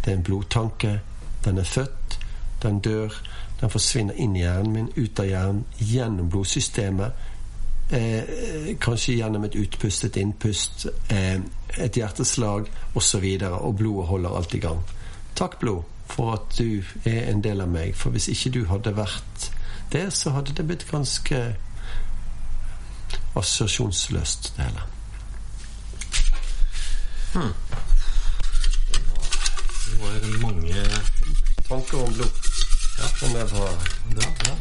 Det 0.05 0.11
er 0.11 0.17
en 0.17 0.23
blodtanke. 0.23 0.99
Den 1.45 1.57
er 1.57 1.63
født, 1.63 2.19
den 2.63 2.79
dør. 2.79 3.13
Den 3.61 3.69
forsvinner 3.69 4.13
inn 4.13 4.35
i 4.35 4.39
hjernen 4.39 4.73
min, 4.73 4.89
ut 4.95 5.19
av 5.19 5.25
hjernen, 5.25 5.65
gjennom 5.79 6.29
blodsystemet. 6.29 7.11
Eh, 7.91 8.75
kanskje 8.81 9.19
gjennom 9.19 9.43
et 9.45 9.55
utpust, 9.55 10.03
et 10.03 10.17
innpust, 10.17 10.87
eh, 11.09 11.39
et 11.77 11.97
hjerteslag 11.97 12.69
osv. 12.95 13.25
Og, 13.35 13.41
så 13.41 13.53
og 13.53 13.75
blodet 13.75 14.07
holder 14.07 14.37
alt 14.37 14.53
i 14.53 14.59
gang. 14.59 14.81
Takk, 15.35 15.59
blod, 15.59 15.83
for 16.07 16.33
at 16.33 16.57
du 16.57 16.83
er 17.05 17.29
en 17.31 17.43
del 17.43 17.61
av 17.61 17.69
meg. 17.69 17.95
For 17.95 18.09
hvis 18.15 18.27
ikke 18.31 18.53
du 18.59 18.65
hadde 18.69 18.95
vært 18.97 19.51
det, 19.91 20.13
så 20.13 20.29
hadde 20.35 20.53
det 20.57 20.67
blitt 20.67 20.87
ganske 20.91 21.55
assosiasjonsløst, 23.35 24.53
det 24.57 24.63
hele. 24.63 24.81
Hmm. 27.35 27.53
Det 29.85 29.99
var 29.99 30.41
mange 30.41 30.85
Tanker 31.69 32.03
om 32.03 32.13
blod. 32.13 32.29
Ja, 32.97 33.27
om 33.27 33.33
det 33.33 33.51
var 33.51 33.69
ja, 34.21 34.27
ja. 34.45 34.53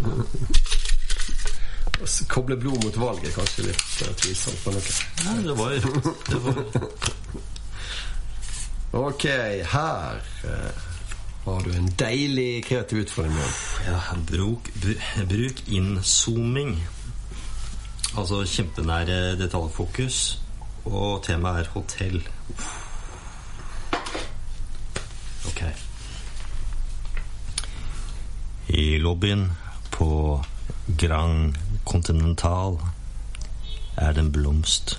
Koble 2.28 2.56
blod 2.56 2.84
mot 2.84 2.96
valget 2.96 3.28
er 3.28 3.34
kanskje 3.36 3.62
litt 3.68 4.02
uh, 4.02 4.08
tvilsomt 4.18 4.66
noen. 4.66 4.82
Nei, 5.24 5.36
det 5.44 5.54
var, 5.58 5.68
det 6.30 6.38
var 6.42 6.54
Ok, 9.04 9.24
her 9.74 10.14
uh, 10.44 10.93
har 11.44 11.60
du 11.64 11.70
en 11.76 11.88
deilig 12.00 12.64
kreativ 12.64 12.98
utfordring. 13.04 13.36
Ja, 13.86 13.98
bruk, 14.30 14.70
br- 14.80 15.24
bruk 15.28 15.60
innzooming. 15.68 16.76
Altså 18.16 18.44
kjempenær 18.48 19.10
detaljfokus. 19.40 20.40
Og 20.84 21.22
temaet 21.24 21.64
er 21.64 21.70
hotell. 21.74 22.18
Ok. 25.48 25.62
I 28.68 28.98
lobbyen 28.98 29.46
på 29.90 30.08
Grand 30.98 31.54
Continental 31.84 32.78
er 33.96 34.12
det 34.12 34.24
en 34.24 34.32
blomst. 34.32 34.96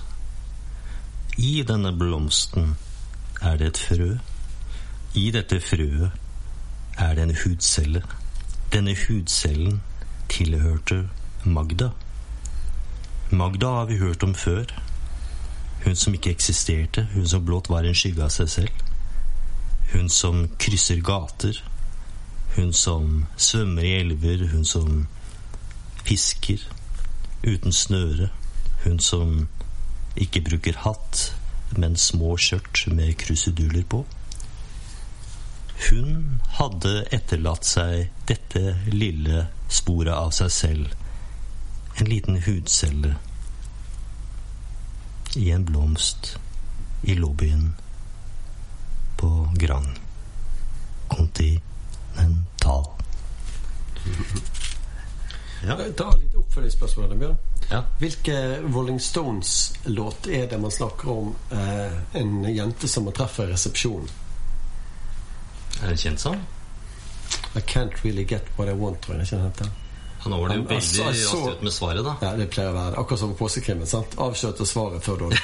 I 1.38 1.62
denne 1.68 1.92
blomsten 1.98 2.76
er 3.42 3.56
det 3.60 3.66
et 3.74 3.78
frø. 3.88 4.12
I 5.14 5.30
dette 5.34 5.60
frøet 5.60 6.10
er 6.98 7.14
det 7.14 7.22
en 7.22 7.36
hudcelle. 7.44 8.02
Denne 8.72 8.96
hudcellen 9.08 9.82
tilhørte 10.28 11.08
Magda. 11.44 11.88
Magda 13.30 13.66
har 13.66 13.84
vi 13.84 13.98
hørt 13.98 14.22
om 14.22 14.34
før. 14.34 14.64
Hun 15.84 15.96
som 15.96 16.14
ikke 16.14 16.30
eksisterte, 16.30 17.08
hun 17.14 17.28
som 17.28 17.44
blott 17.44 17.68
var 17.70 17.84
en 17.84 17.94
skygge 17.94 18.24
av 18.24 18.32
seg 18.34 18.48
selv. 18.50 18.84
Hun 19.92 20.08
som 20.08 20.48
krysser 20.58 21.00
gater. 21.00 21.62
Hun 22.56 22.72
som 22.72 23.26
svømmer 23.36 23.82
i 23.82 23.92
elver, 24.00 24.46
hun 24.48 24.64
som 24.64 25.06
fisker 26.04 26.62
uten 27.46 27.72
snøre. 27.72 28.28
Hun 28.84 28.98
som 28.98 29.48
ikke 30.16 30.40
bruker 30.40 30.78
hatt, 30.86 31.34
men 31.76 31.96
små 31.96 32.36
skjørt 32.36 32.86
med 32.92 33.14
kruseduller 33.20 33.84
på. 33.84 34.04
Hun 35.76 36.40
hadde 36.56 37.04
etterlatt 37.12 37.64
seg 37.68 38.08
dette 38.28 38.76
lille 38.92 39.46
sporet 39.68 40.14
av 40.14 40.30
seg 40.34 40.50
selv. 40.50 40.94
En 42.00 42.08
liten 42.08 42.40
hudcelle 42.46 43.16
i 45.36 45.50
en 45.52 45.64
blomst 45.68 46.38
i 47.04 47.14
lobbyen 47.14 47.74
på 49.20 49.48
Grand 49.60 49.98
Continental. 51.08 52.86
Ja. 55.66 55.76
Ta 55.96 56.12
litt 56.14 56.34
oppfølgingsspørsmål, 56.36 57.16
Bjørn. 57.18 57.36
Ja. 57.70 57.80
Hvilke 57.98 58.36
Rolling 58.62 59.00
Stones-låt 59.02 60.28
er 60.30 60.46
det 60.50 60.58
man 60.62 60.70
snakker 60.70 61.10
om 61.10 61.32
eh, 61.50 61.96
en 62.20 62.44
jente 62.54 62.88
som 62.88 63.08
man 63.08 63.16
treffer 63.16 63.48
i 63.48 63.52
resepsjonen? 63.54 64.08
Er 65.82 65.88
det 65.92 65.98
kjent 66.00 66.20
sånn? 66.22 66.40
I 67.56 67.60
can't 67.60 67.92
really 68.04 68.24
get 68.24 68.44
what 68.56 68.68
I 68.68 68.72
want, 68.72 69.00
tror 69.02 69.16
jeg. 69.16 69.26
Ikke 69.26 69.36
den 69.36 69.44
heter. 69.50 69.70
Ja, 70.24 70.30
nå 70.32 70.38
var 70.40 70.48
det 70.48 70.56
jo 70.56 70.62
veldig 70.62 70.76
altså, 70.76 71.12
så- 71.30 71.40
raskt 71.46 71.62
med 71.62 71.72
svaret, 71.72 72.04
da. 72.04 72.14
Ja, 72.22 72.36
det 72.36 72.46
pleier 72.50 72.70
å 72.70 72.74
være. 72.74 72.98
Akkurat 72.98 73.18
som 73.18 73.34
på 73.34 73.38
påskekrimmen. 73.44 73.86
sant? 73.86 74.16
Avslørte 74.18 74.66
svaret 74.66 75.02
før 75.04 75.18
du 75.18 75.24
hadde 75.24 75.36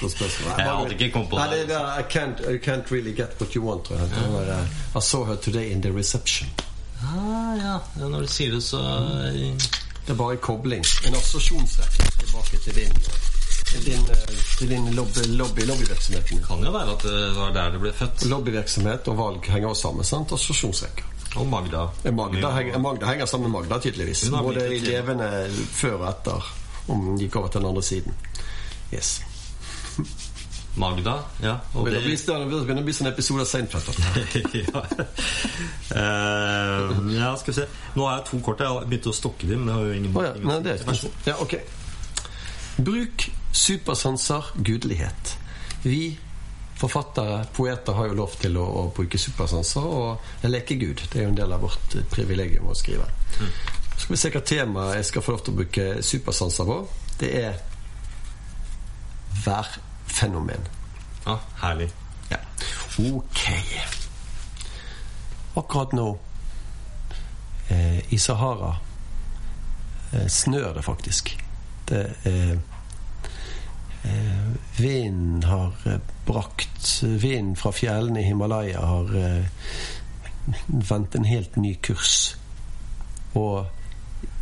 fått 0.00 0.10
spørsmålet. 0.12 0.58
Jeg 0.58 0.66
hadde 0.66 0.94
ikke 0.98 1.12
kommet 1.12 1.30
på 1.30 1.36
Nei, 1.38 1.48
det. 1.56 1.70
er 1.70 1.98
I 1.98 2.02
can't, 2.02 2.40
I 2.54 2.58
can't 2.58 2.90
really 2.90 3.12
get 3.12 3.40
what 3.40 3.54
you 3.56 3.62
want, 3.64 3.84
tror 3.84 3.98
jeg. 3.98 4.10
Det 4.10 4.32
var, 4.32 4.42
eh, 4.60 4.66
I 4.96 5.00
saw 5.00 5.24
her 5.24 5.36
today 5.36 5.70
in 5.72 5.80
the 5.82 5.92
reception. 5.92 6.48
Ah, 7.02 7.54
ja. 7.56 7.78
ja. 7.98 8.08
Når 8.08 8.20
du 8.20 8.26
sier 8.26 8.50
det, 8.52 8.62
så 8.62 8.78
Det 10.06 10.12
er 10.12 10.14
bare 10.14 10.32
en 10.32 10.38
kobling. 10.38 10.84
En 11.06 11.14
assosiasjonsrekke 11.14 12.10
tilbake 12.20 12.58
til 12.64 12.74
din, 12.74 12.92
til 13.66 13.84
din, 13.84 14.04
eh, 14.10 14.38
til 14.58 14.68
din 14.70 14.86
lobby, 14.94 15.24
lobby, 15.36 15.60
Det 15.60 16.42
kan 16.46 16.64
jo 16.64 16.70
være 16.72 16.92
at 16.92 17.02
det 17.02 17.36
var 17.36 17.52
der 17.52 17.70
det 17.70 17.80
ble 17.80 17.92
født. 17.92 18.26
Lobbyvirksomhet 18.30 19.08
og 19.08 19.16
valg 19.18 19.50
henger 19.50 19.68
også 19.68 19.82
sammen. 19.82 20.04
sant? 20.04 20.32
Og 20.32 20.38
Assosiasjonsrekker. 20.38 21.04
Og 21.36 21.46
Magda. 21.46 21.86
Magda, 22.12 22.50
henger- 22.50 22.78
Magda 22.78 23.06
henger 23.06 23.26
sammen 23.26 23.50
med 23.50 23.60
Magda, 23.60 23.78
tydeligvis. 23.78 24.30
Både 24.30 24.76
i 24.76 24.78
levende 24.80 25.50
før 25.72 25.92
og 26.00 26.08
etter. 26.08 26.52
Om 26.88 27.00
hun 27.00 27.18
gikk 27.18 27.36
over 27.36 27.48
til 27.48 27.60
den 27.60 27.68
andre 27.68 27.82
siden. 27.82 28.14
Yes. 28.94 29.22
Magda, 30.76 31.14
ja. 31.42 31.54
Og 31.74 31.86
Det 31.86 32.02
begynner 32.04 32.80
å 32.80 32.82
bli, 32.84 32.92
sånn 32.92 33.08
episode 33.08 33.40
av 33.40 33.46
Seinfeld. 33.46 33.88
ja. 34.60 34.82
Uh, 35.96 37.14
ja, 37.16 37.30
skal 37.40 37.52
vi 37.52 37.56
se. 37.60 37.66
Nå 37.96 38.06
har 38.06 38.18
jeg 38.18 38.26
to 38.30 38.40
kort. 38.44 38.60
Jeg 38.60 38.68
har 38.68 38.84
begynt 38.84 39.08
å 39.08 39.14
stokke 39.16 39.48
dem. 39.48 39.64
Men 39.64 39.66
det 39.66 39.74
har 39.74 39.86
jo 39.88 39.92
ingen, 39.96 40.16
oh, 40.16 40.24
ja. 40.26 40.32
Nei, 40.44 40.58
det 40.66 40.74
er 40.74 40.82
ikke. 40.84 41.10
Ja, 41.26 41.36
ok. 41.40 41.56
Bruk 42.76 43.30
supersanser, 43.52 44.44
gudelighet. 44.54 45.38
Vi 45.82 46.18
forfattere, 46.76 47.46
poeter, 47.56 47.92
har 47.92 48.10
jo 48.10 48.16
lov 48.18 48.36
til 48.40 48.56
å, 48.60 48.64
å 48.64 48.82
bruke 48.96 49.18
supersanser 49.18 49.84
og 49.86 50.48
leke 50.48 50.76
Gud. 50.76 51.00
Det 51.08 51.20
er 51.20 51.24
jo 51.24 51.32
en 51.32 51.38
del 51.38 51.54
av 51.56 51.64
vårt 51.64 51.96
eh, 51.96 52.04
privilegium 52.12 52.68
å 52.68 52.76
skrive. 52.76 53.08
Så 53.96 54.02
skal 54.02 54.12
vi 54.12 54.20
se 54.20 54.32
hva 54.34 54.42
temaet 54.44 54.98
jeg 54.98 55.08
skal 55.10 55.24
få 55.24 55.36
lov 55.36 55.44
til 55.44 55.54
å 55.54 55.60
bruke 55.62 55.86
supersanser 56.04 56.68
på. 56.68 56.78
Det 57.16 57.30
er 57.40 57.56
værfenomen. 59.46 60.68
Ja, 61.24 61.38
herlig. 61.62 61.88
Ja. 62.28 62.42
Ok. 63.08 63.40
Akkurat 65.56 65.96
nå 65.96 66.10
eh, 67.72 68.04
i 68.12 68.20
Sahara 68.20 68.74
eh, 70.12 70.28
snør 70.28 70.76
det 70.76 70.84
faktisk. 70.84 71.32
Det 71.88 72.02
eh, 72.24 72.50
eh, 74.02 74.48
Vinden 74.76 75.42
har 75.42 75.72
eh, 75.86 76.00
brakt 76.26 77.02
Vinden 77.02 77.56
fra 77.56 77.72
fjellene 77.72 78.20
i 78.20 78.26
Himalaya 78.26 78.80
har 78.80 79.16
eh, 79.16 79.44
vendt 80.66 81.14
en 81.14 81.24
helt 81.24 81.56
ny 81.56 81.74
kurs. 81.82 82.36
Og 83.34 83.66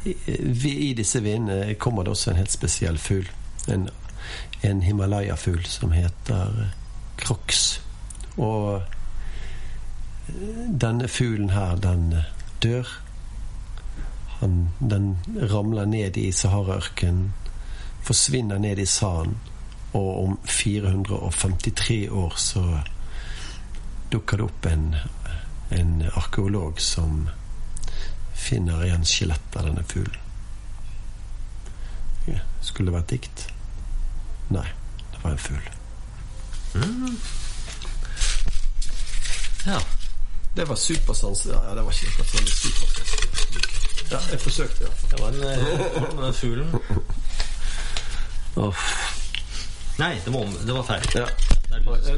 i, 0.05 0.15
i 0.91 0.93
disse 0.95 1.23
vindene 1.25 1.75
kommer 1.81 2.05
det 2.05 2.13
også 2.15 2.31
en 2.31 2.43
helt 2.43 2.53
spesiell 2.53 2.99
fugl. 2.99 3.29
En, 3.69 3.89
en 4.63 4.83
Himalaya-fugl 4.83 5.65
som 5.67 5.93
heter 5.93 6.69
crocs. 7.17 7.81
Og 8.37 8.83
denne 10.81 11.09
fuglen 11.09 11.51
her, 11.51 11.77
den 11.77 12.15
dør. 12.63 13.04
Han, 14.45 14.69
den 14.79 15.17
ramler 15.49 15.87
ned 15.89 16.17
i 16.21 16.27
Sahara-ørkenen, 16.33 17.31
forsvinner 18.05 18.59
ned 18.61 18.79
i 18.79 18.85
sanden, 18.87 19.39
og 19.97 20.25
om 20.25 20.35
453 20.45 22.11
år 22.11 22.35
så 22.37 22.65
dukker 24.13 24.37
det 24.37 24.45
opp 24.45 24.67
en, 24.69 24.85
en 25.73 25.95
arkeolog 26.13 26.83
som 26.83 27.31
finner 28.37 28.85
igjen 28.85 29.09
skjelettet 29.09 29.57
av 29.57 29.71
denne 29.71 29.87
fuglen. 29.89 30.21
Skulle 32.61 32.91
det 32.91 32.99
vært 32.99 33.13
dikt? 33.15 33.47
Nei, 34.53 34.67
det 35.15 35.25
var 35.25 35.33
en 35.33 35.45
fugl. 35.47 35.69
Mm. 36.75 37.19
Ja. 39.73 39.81
Det 40.55 40.69
var 40.69 40.77
supersans. 40.77 41.47
Ja, 41.47 41.75
det 41.75 41.83
var 41.83 41.97
ikke 41.97 42.13
akkurat 42.13 42.35
sånn 42.37 42.53
supersans. 42.53 43.64
Ja, 44.15 44.21
jeg 44.31 44.41
forsøkte, 44.41 44.85
ja. 44.85 44.91
Det 45.11 45.21
var 45.21 45.29
en 45.29 46.25
uh, 46.25 46.35
fuglen. 46.35 46.75
Oh. 48.57 48.85
Nei, 49.99 50.15
det 50.25 50.33
var, 50.35 50.53
det 50.67 50.75
var 50.75 50.83
feil. 50.87 51.09
Ja. 51.15 51.27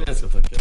Jeg 0.07 0.17
skal 0.17 0.31
takke. 0.31 0.59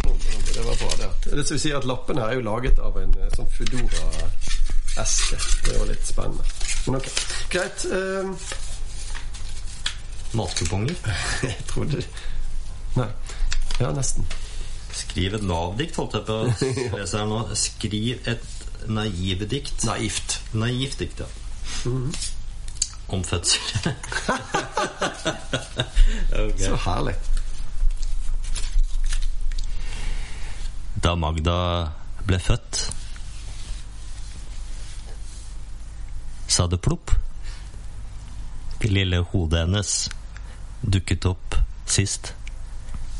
Det 0.54 0.64
var 0.66 0.76
bra, 0.80 0.92
det. 1.00 1.10
Det 1.26 1.50
vil 1.50 1.60
si 1.60 1.72
at 1.76 1.88
lappene 1.88 2.24
her 2.24 2.32
er 2.32 2.40
jo 2.40 2.46
laget 2.48 2.80
av 2.80 2.96
en 3.02 3.12
sånn 3.36 3.52
Foodora-eske. 3.58 5.42
Det 5.66 5.76
var 5.76 5.92
litt 5.92 6.08
spennende. 6.08 6.48
Men 6.86 7.00
ok. 7.02 7.12
Greit. 7.52 7.86
Um... 7.92 8.32
Matkuponger? 10.40 10.96
jeg 11.50 11.68
trodde 11.68 12.04
Nei. 12.96 13.12
Ja, 13.82 13.92
nesten. 13.92 14.24
Skriv 14.96 15.36
et 15.36 15.44
lavdikt, 15.44 16.00
holdt 16.00 16.16
jeg 16.16 16.28
på 16.30 16.40
å 16.40 17.00
lese 17.02 17.20
her 17.20 17.28
nå. 17.28 17.44
Skriv 17.60 18.32
et 18.32 18.52
naivdikt. 18.88 19.84
Naivt. 19.84 20.40
Naivt 20.54 21.00
dikt, 21.00 21.20
ja. 21.20 21.26
Mm 21.86 22.06
-hmm. 22.06 22.32
Om 23.08 23.24
fødsel. 23.24 23.62
okay. 26.32 26.66
Så 26.66 26.76
herlig. 26.76 27.16
Da 31.04 31.16
Magda 31.16 31.92
ble 32.26 32.40
født, 32.40 32.94
sa 36.48 36.68
det 36.68 36.82
plopp. 36.82 37.12
Det 38.82 38.90
lille 38.92 39.20
hodet 39.32 39.60
hennes 39.60 40.10
dukket 40.82 41.26
opp 41.26 41.56
sist. 41.86 42.34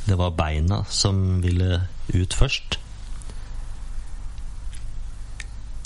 Det 0.06 0.18
var 0.18 0.34
beina 0.38 0.84
som 0.90 1.42
ville 1.42 1.88
ut 2.14 2.34
først. 2.34 2.80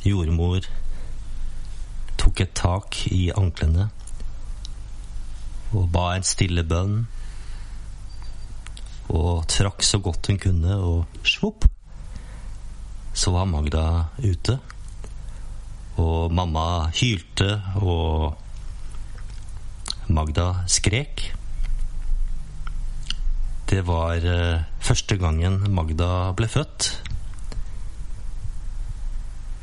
Jordmor 0.06 0.68
tok 2.20 2.44
et 2.44 2.54
tak 2.56 3.02
i 3.12 3.30
anklene 3.36 3.90
og 5.76 5.90
ba 5.94 6.14
en 6.16 6.26
stille 6.26 6.64
bønn. 6.66 7.04
Og 9.10 9.46
trakk 9.50 9.84
så 9.86 10.00
godt 10.06 10.30
hun 10.30 10.40
kunne, 10.42 10.76
og 10.78 11.22
svopp, 11.26 11.66
så 13.14 13.34
var 13.34 13.50
Magda 13.50 13.86
ute. 14.22 14.60
Og 16.00 16.32
mamma 16.34 16.90
hylte, 16.96 17.50
og 17.82 18.38
Magda 20.14 20.66
skrek. 20.70 21.34
Det 23.70 23.84
var 23.86 24.18
uh, 24.26 24.62
første 24.82 25.18
gangen 25.22 25.62
Magda 25.74 26.32
ble 26.38 26.48
født. 26.50 27.09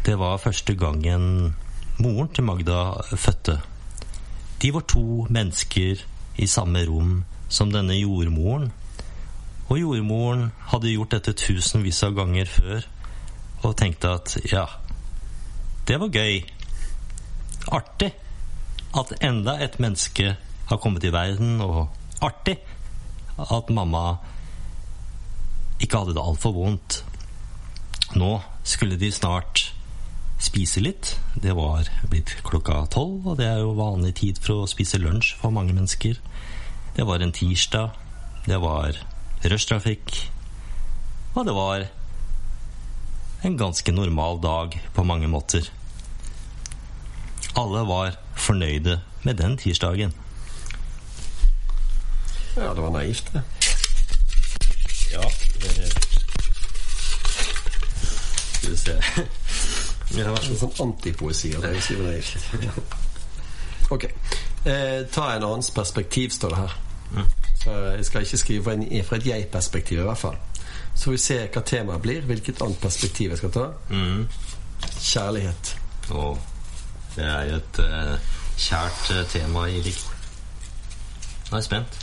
Det 0.07 0.15
var 0.19 0.37
første 0.39 0.75
gangen 0.79 1.57
moren 1.99 2.29
til 2.31 2.45
Magda 2.47 2.93
fødte. 3.17 3.57
De 4.63 4.69
var 4.75 4.85
to 4.87 5.27
mennesker 5.31 6.05
i 6.39 6.47
samme 6.47 6.85
rom 6.87 7.25
som 7.49 7.73
denne 7.75 7.97
jordmoren. 7.99 8.69
Og 9.67 9.81
jordmoren 9.81 10.53
hadde 10.71 10.93
gjort 10.93 11.17
dette 11.17 11.35
tusenvis 11.35 12.05
av 12.07 12.15
ganger 12.15 12.47
før 12.47 12.87
og 13.65 13.75
tenkte 13.81 14.15
at 14.15 14.37
ja, 14.47 14.63
det 15.91 15.99
var 15.99 16.15
gøy. 16.15 16.39
Artig 17.75 18.13
at 18.95 19.15
enda 19.27 19.59
et 19.59 19.81
menneske 19.83 20.37
har 20.71 20.83
kommet 20.83 21.03
i 21.03 21.11
verden, 21.11 21.59
og 21.61 21.89
artig 22.23 22.61
at 23.43 23.75
mamma 23.75 24.21
ikke 25.83 25.99
hadde 25.99 26.15
det 26.15 26.23
altfor 26.23 26.55
vondt. 26.55 27.03
Nå 28.15 28.37
skulle 28.63 29.03
de 29.03 29.11
snart 29.11 29.66
spise 30.39 30.81
litt. 30.81 31.17
Det 31.35 31.55
var 31.57 31.89
blitt 32.11 32.37
klokka 32.47 32.83
tolv, 32.93 33.27
og 33.27 33.39
det 33.41 33.47
er 33.49 33.63
jo 33.63 33.77
vanlig 33.79 34.15
tid 34.21 34.41
for 34.43 34.63
å 34.63 34.71
spise 34.71 35.01
lunsj 35.01 35.35
for 35.41 35.55
mange 35.55 35.75
mennesker. 35.77 36.19
Det 36.97 37.07
var 37.07 37.21
en 37.21 37.33
tirsdag. 37.33 37.91
Det 38.47 38.59
var 38.63 38.99
rushtrafikk. 39.45 40.13
Og 41.35 41.47
det 41.47 41.55
var 41.57 41.87
en 43.45 43.57
ganske 43.57 43.93
normal 43.93 44.41
dag 44.41 44.79
på 44.95 45.05
mange 45.05 45.29
måter. 45.29 45.69
Alle 47.57 47.87
var 47.89 48.17
fornøyde 48.37 49.01
med 49.25 49.35
den 49.37 49.57
tirsdagen. 49.57 50.15
Ja, 52.57 52.75
det 52.75 52.83
var 52.83 52.91
naivt, 52.91 53.33
det. 53.33 53.43
Ja, 55.13 55.23
det 55.63 55.93
Skal 58.53 58.71
vi 58.71 58.77
se 58.77 59.01
ja, 60.15 60.31
En 60.31 60.59
sånn 60.61 60.77
antipoesi 60.81 61.55
av 61.57 61.67
det 61.67 61.81
skrive 61.83 62.21
skriver 62.23 62.67
naivt. 62.67 62.97
Ok. 63.89 64.05
Eh, 64.67 65.07
ta 65.13 65.33
en 65.33 65.45
annens 65.45 65.71
perspektiv, 65.71 66.29
står 66.31 66.51
det 66.51 66.57
her. 66.57 66.73
Mm. 67.13 67.27
Så 67.65 67.71
jeg 67.71 68.05
skal 68.05 68.23
ikke 68.27 68.39
skrive 68.39 68.73
en, 68.73 69.05
fra 69.05 69.17
et 69.17 69.27
jeg-perspektiv, 69.27 70.01
i 70.01 70.07
hvert 70.07 70.19
fall. 70.19 70.39
Så 70.95 71.13
vi 71.13 71.19
ser 71.19 71.47
hva 71.55 71.63
temaet 71.63 72.03
blir, 72.03 72.27
hvilket 72.27 72.63
annet 72.65 72.81
perspektiv 72.83 73.31
jeg 73.31 73.39
skal 73.39 73.53
ta. 73.55 73.67
Mm. 73.91 74.27
Kjærlighet. 74.97 75.77
Og 76.11 76.39
det 77.17 77.25
er 77.25 77.45
jo 77.51 77.61
et 77.61 77.81
uh, 77.83 78.35
kjært 78.59 79.11
uh, 79.13 79.23
tema 79.31 79.67
i 79.71 79.81
dikt. 79.85 80.07
Nå 81.51 81.57
er 81.57 81.63
jeg 81.63 81.69
spent. 81.69 81.99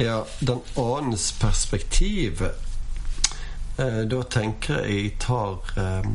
Ja, 0.00 0.22
den 0.40 0.60
annens 0.76 1.30
perspektiv 1.40 2.42
eh, 2.44 4.02
Da 4.04 4.18
tenker 4.28 4.82
jeg 4.84 4.98
jeg 4.98 5.12
tar 5.20 5.70
Jeg 5.72 6.10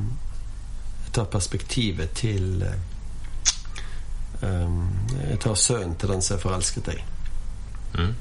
tar 1.11 1.25
perspektivet 1.25 2.13
til 2.15 2.65
um, 4.41 4.89
Jeg 5.29 5.39
tar 5.39 5.55
sønnen 5.55 5.95
til 5.95 6.09
den 6.09 6.21
som 6.21 6.37
er 6.37 6.41
forelsket 6.41 6.87
i. 6.93 6.97
Mm. 7.97 8.15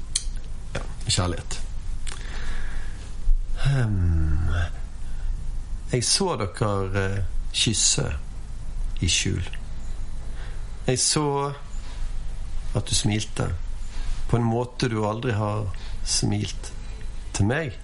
Ja, 0.75 0.81
kjærlighet. 1.07 1.61
Um, 3.65 4.49
jeg 5.91 6.03
så 6.03 6.35
dere 6.39 6.71
eh, 7.03 7.17
kysse 7.53 8.05
i 9.01 9.09
skjul. 9.09 9.43
Jeg 10.87 10.99
så 10.99 11.53
at 12.75 12.87
du 12.87 12.95
smilte 12.95 13.49
på 14.29 14.37
en 14.39 14.47
måte 14.47 14.87
du 14.87 15.01
aldri 15.05 15.35
har 15.35 15.67
smilt 16.07 16.71
til 17.35 17.45
meg. 17.45 17.75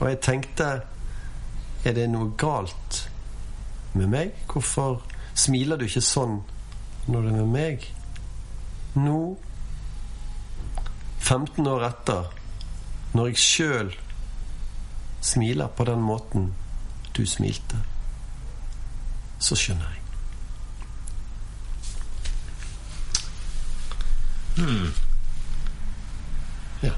Og 0.00 0.08
jeg 0.10 0.20
tenkte 0.20 0.68
Er 1.86 1.94
det 1.94 2.08
noe 2.10 2.32
galt 2.34 3.04
med 3.96 4.12
meg? 4.12 4.32
Hvorfor 4.52 5.02
smiler 5.34 5.76
du 5.80 5.86
ikke 5.86 6.04
sånn 6.04 6.40
når 7.06 7.26
du 7.26 7.28
er 7.30 7.38
med 7.40 7.52
meg? 7.52 7.86
Nå, 8.96 9.20
15 11.26 11.66
år 11.66 11.84
etter, 11.88 12.30
når 13.16 13.32
jeg 13.32 13.42
sjøl 13.42 13.92
smiler 15.26 15.68
på 15.76 15.84
den 15.88 16.02
måten 16.06 16.52
du 17.16 17.24
smilte, 17.26 17.80
så 19.38 19.56
skjønner 19.58 19.90
jeg. 19.90 20.02
Hmm. 24.56 24.92
Ja. 26.82 26.92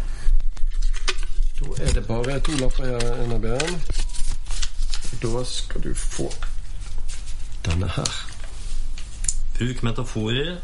Da 1.58 1.72
er 1.82 1.92
det 1.96 2.04
bare 2.06 2.38
to 2.40 2.52
lapper 2.60 2.86
her, 2.86 3.08
Enabjørn. 3.24 3.80
Da 5.22 5.44
skal 5.44 5.82
du 5.82 5.94
få 5.94 6.28
denne 7.78 7.90
her. 7.94 8.26
Bruk 9.58 9.82
metaforer. 9.82 10.58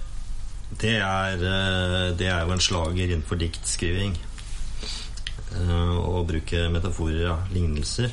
Det 0.81 0.97
er, 0.97 1.33
eh, 1.35 2.19
det 2.19 2.27
er 2.27 2.41
jo 2.41 2.53
en 2.53 2.61
slager 2.61 3.05
innenfor 3.05 3.37
diktskriving. 3.37 4.19
Eh, 5.55 5.95
Å 5.95 6.25
bruke 6.27 6.69
metaforer, 6.71 7.23
ja. 7.23 7.37
Lignelser. 7.53 8.11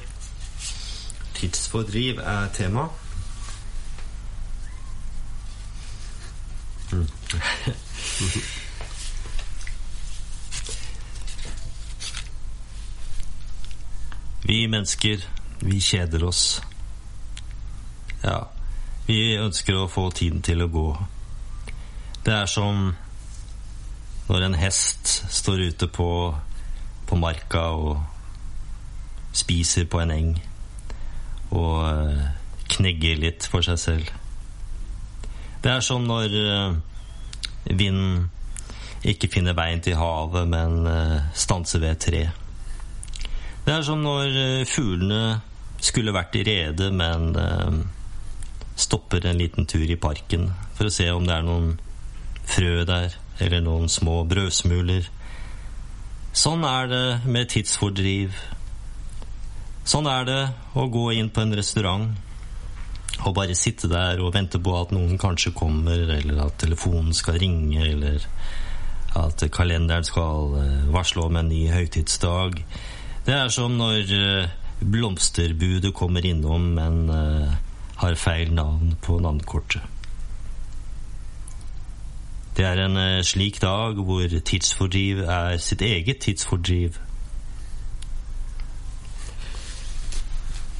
Tidsfordriv 1.33 2.19
er 2.19 2.49
tema. 2.53 2.89
Mm. 6.91 7.07
Vi 14.43 14.67
mennesker, 14.67 15.21
vi 15.59 15.79
kjeder 15.79 16.23
oss. 16.27 16.61
Ja, 18.23 18.49
vi 19.07 19.37
ønsker 19.37 19.77
å 19.77 19.89
få 19.91 20.09
tiden 20.15 20.41
til 20.45 20.63
å 20.63 20.69
gå. 20.71 20.89
Det 22.25 22.33
er 22.33 22.49
som 22.49 22.91
når 24.31 24.45
en 24.45 24.55
hest 24.55 25.09
står 25.33 25.65
ute 25.71 25.87
på, 25.91 26.09
på 27.09 27.17
marka 27.19 27.63
og 27.75 27.99
spiser 29.35 29.87
på 29.91 29.99
en 30.03 30.13
eng 30.13 30.31
og 31.51 31.79
eh, 31.87 32.27
knegger 32.71 33.19
litt 33.19 33.47
for 33.51 33.65
seg 33.65 33.79
selv. 33.79 34.11
Det 35.61 35.71
er 35.71 35.83
som 35.83 36.05
når 36.07 36.37
eh, 36.39 36.77
vinden 37.71 38.29
ikke 39.07 39.31
finner 39.33 39.57
veien 39.57 39.81
til 39.83 39.97
havet, 39.99 40.47
men 40.47 40.85
eh, 40.87 41.31
stanser 41.35 41.83
ved 41.83 41.95
et 41.95 42.05
tre. 42.05 42.23
Det 43.65 43.73
er 43.75 43.83
som 43.85 43.99
når 44.01 44.63
fuglene 44.69 45.41
skulle 45.81 46.13
vært 46.15 46.37
i 46.39 46.45
rede, 46.45 46.87
men 46.93 47.35
stopper 48.91 49.25
en 49.25 49.37
liten 49.39 49.65
tur 49.65 49.87
i 49.87 49.95
parken 49.95 50.49
for 50.75 50.89
å 50.89 50.91
se 50.91 51.07
om 51.15 51.23
det 51.23 51.37
er 51.37 51.45
noen 51.47 51.77
frø 52.43 52.81
der, 52.83 53.13
eller 53.39 53.63
noen 53.63 53.87
små 53.87 54.25
brødsmuler. 54.27 55.07
Sånn 56.35 56.65
er 56.67 56.89
det 56.91 57.05
med 57.23 57.47
tidsfordriv. 57.53 58.35
Sånn 59.87 60.09
er 60.11 60.27
det 60.27 60.41
å 60.75 60.89
gå 60.91 61.05
inn 61.15 61.31
på 61.31 61.45
en 61.45 61.55
restaurant 61.55 62.11
og 63.21 63.35
bare 63.37 63.55
sitte 63.55 63.87
der 63.87 64.19
og 64.19 64.33
vente 64.35 64.59
på 64.59 64.75
at 64.75 64.91
noen 64.91 65.15
kanskje 65.21 65.53
kommer, 65.55 66.11
eller 66.17 66.43
at 66.49 66.59
telefonen 66.59 67.15
skal 67.15 67.39
ringe, 67.39 67.85
eller 67.85 68.27
at 69.15 69.43
kalenderen 69.55 70.07
skal 70.07 70.55
eh, 70.59 70.85
varsle 70.91 71.29
om 71.29 71.39
en 71.39 71.51
ny 71.51 71.65
høytidsdag. 71.71 72.59
Det 73.27 73.35
er 73.37 73.51
som 73.53 73.75
når 73.79 74.15
eh, 74.19 74.53
blomsterbudet 74.81 75.93
kommer 75.95 76.25
innom, 76.25 76.71
men 76.79 77.03
eh, 77.13 77.59
har 78.01 78.15
feil 78.17 78.53
navn 78.53 78.95
på 79.01 79.19
navnkortet. 79.21 79.81
Det 82.57 82.65
er 82.65 82.81
en 82.85 82.97
eh, 82.97 83.21
slik 83.23 83.61
dag 83.61 83.95
hvor 84.03 84.27
tidsfordriv 84.45 85.21
er 85.23 85.57
sitt 85.57 85.81
eget 85.81 86.19
tidsfordriv. 86.25 86.97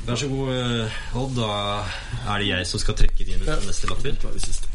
Vær 0.06 0.16
så 0.16 0.28
god, 0.28 0.50
eh, 0.56 0.92
Odd. 1.16 1.36
Da 1.38 2.34
er 2.34 2.38
det 2.42 2.48
jeg 2.48 2.68
som 2.68 2.80
skal 2.80 2.98
trekke 2.98 3.24
din 3.26 3.46
Ja. 3.48 3.56
neste 3.56 3.88
siste. 4.40 4.68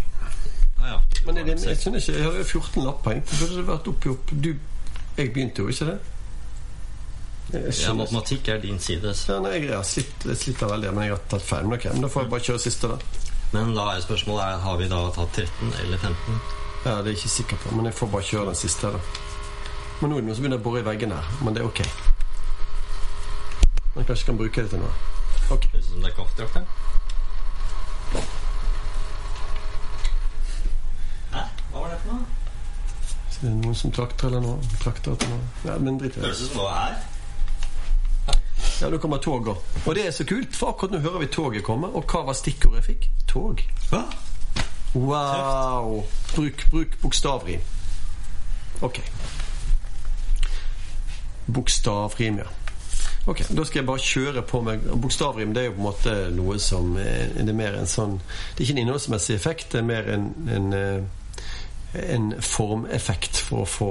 Ah, 0.81 0.89
ja. 0.89 0.99
Men 1.27 1.37
er 1.37 1.45
det, 1.45 1.65
jeg 1.67 1.77
skjønner 1.77 1.99
ikke, 2.01 2.13
jeg 2.13 2.25
har 2.25 2.33
jo 2.39 2.45
14 2.45 2.85
lapper. 2.85 3.11
Egentlig 3.11 3.39
burde 3.41 3.67
vært 3.67 3.89
oppi 3.89 4.09
opp. 4.09 4.31
Du, 4.45 4.55
jeg 5.17 5.33
begynte 5.33 5.63
jo 5.63 5.69
ikke 5.69 5.85
det. 5.85 5.99
Ja, 7.53 7.93
matematikk 7.95 8.49
er 8.49 8.59
din 8.59 8.79
side. 8.79 9.15
så- 9.15 9.33
Ja, 9.35 9.41
nei, 9.41 9.51
jeg 9.67 9.75
har 9.75 9.83
slitt, 9.85 10.25
veldig, 10.61 10.93
men 10.95 11.03
jeg 11.05 11.11
har 11.13 11.21
tatt 11.29 11.43
feil. 11.43 11.65
Men 11.65 11.79
ok, 11.79 11.85
men 11.93 12.01
da 12.03 12.09
får 12.09 12.23
jeg 12.23 12.31
bare 12.31 12.41
kjøre 12.41 12.61
siste, 12.61 12.89
da. 12.89 12.97
Men 13.53 13.75
da 13.75 13.85
er 13.97 14.01
spørsmålet 14.01 14.43
er, 14.45 14.59
har 14.59 14.77
vi 14.77 14.89
da 14.89 15.11
tatt 15.11 15.33
13 15.33 15.73
eller 15.85 15.99
15? 15.99 16.41
Ja, 16.85 16.91
Det 17.03 17.07
er 17.07 17.11
jeg 17.13 17.17
ikke 17.17 17.29
sikker 17.29 17.57
på, 17.57 17.75
men 17.77 17.85
jeg 17.85 17.95
får 17.95 18.07
bare 18.11 18.23
kjøre 18.23 18.45
den 18.47 18.55
siste, 18.55 18.83
da. 18.93 18.99
Men 20.01 20.11
nå 20.11 20.17
er 20.17 20.21
det 20.21 20.27
noen 20.27 20.35
som 20.37 20.45
begynner 20.45 20.59
å 20.59 20.63
bore 20.63 20.79
i 20.81 20.83
veggene 20.83 21.15
her, 21.15 21.45
men 21.45 21.55
det 21.55 21.63
er 21.63 21.67
ok. 21.67 21.81
Man 23.97 24.05
kanskje 24.05 24.25
kan 24.27 24.37
bruke 24.39 24.63
det 24.63 24.71
til 24.71 24.79
noe. 24.79 24.93
Ok. 25.51 25.67
Høres 25.73 25.87
ut 25.87 25.93
som 25.93 26.03
det 26.03 26.11
er 26.13 26.17
kaffedrakter. 26.17 26.65
Hæ? 31.33 31.41
Hva 31.73 31.81
var 31.81 31.89
det 31.91 31.99
for 32.05 32.13
noe? 32.13 32.27
Så 33.31 33.41
det 33.43 33.51
er 33.51 33.55
noen 33.63 33.75
som 33.75 33.93
trakter 33.93 34.27
eller 34.29 34.41
noe. 34.41 34.59
Trakter 34.83 35.11
eller 35.13 35.29
noe. 35.29 35.41
Ja, 35.65 35.79
men 35.79 35.99
drit 35.99 36.17
i 36.17 36.21
det. 36.21 36.27
Høres 36.27 36.43
ut 36.43 36.53
som 36.53 36.63
var 36.63 36.75
her. 36.81 36.97
Ja, 38.81 38.89
nå 38.93 38.99
kommer 38.99 39.19
toget. 39.19 39.57
Og 39.87 39.95
det 39.95 40.07
er 40.07 40.11
så 40.11 40.25
kult, 40.29 40.57
for 40.57 40.75
akkurat 40.75 40.93
nå 40.93 40.99
hører 40.99 41.23
vi 41.25 41.31
toget 41.33 41.65
komme. 41.65 41.89
Og 41.97 42.05
hva 42.11 42.27
var 42.29 42.37
stikkordet 42.37 42.83
jeg 42.83 42.89
fikk? 42.91 43.09
Tog. 43.31 43.63
Hva? 43.91 44.03
Wow! 44.97 46.05
Bruk, 46.35 46.67
bruk 46.71 47.01
bokstavrim. 47.03 47.61
Ok. 48.81 49.01
Bokstavrim, 51.47 52.39
ja. 52.39 52.53
Ok, 53.27 53.43
Da 53.49 53.65
skal 53.65 53.81
jeg 53.81 53.87
bare 53.87 53.99
kjøre 53.99 54.43
på 54.47 54.61
med 54.63 54.85
Bokstavrim 55.03 55.55
det 55.55 55.63
er 55.63 55.67
jo 55.67 55.73
på 55.75 55.81
en 55.81 55.87
måte 55.89 56.13
noe 56.31 56.59
som 56.63 56.93
er, 57.01 57.33
Det 57.35 57.49
er 57.51 57.57
mer 57.59 57.75
en 57.75 57.89
sånn 57.91 58.21
Det 58.21 58.61
er 58.61 58.63
ikke 58.69 58.77
en 58.77 58.83
innholdsmessig 58.85 59.35
effekt, 59.35 59.73
det 59.73 59.81
er 59.81 59.89
mer 59.89 60.11
en, 60.15 60.29
en, 60.47 60.69
eh, 60.77 62.05
en 62.15 62.29
formeffekt 62.39 63.41
for 63.49 63.65
å 63.65 63.67
få 63.67 63.91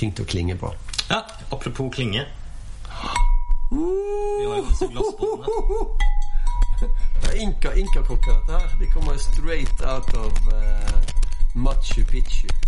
ting 0.00 0.14
til 0.16 0.24
å 0.24 0.30
klinge 0.30 0.56
bra. 0.56 0.70
Ja, 1.10 1.24
apropos 1.50 1.90
klinge. 1.92 2.24
Vi 3.70 4.46
har 4.46 4.56
jo 4.56 4.64
disse 4.70 4.86
glassbollene. 4.86 5.46
Det 7.22 7.28
er 7.30 7.34
Inka, 7.44 7.72
Inka-kokker, 7.72 8.32
dette 8.32 8.52
her. 8.58 8.78
De 8.80 8.86
kommer 8.94 9.16
straight 9.16 9.82
out 9.82 10.14
of 10.14 10.32
uh, 10.52 11.00
Machu 11.54 12.04
Picchu. 12.04 12.48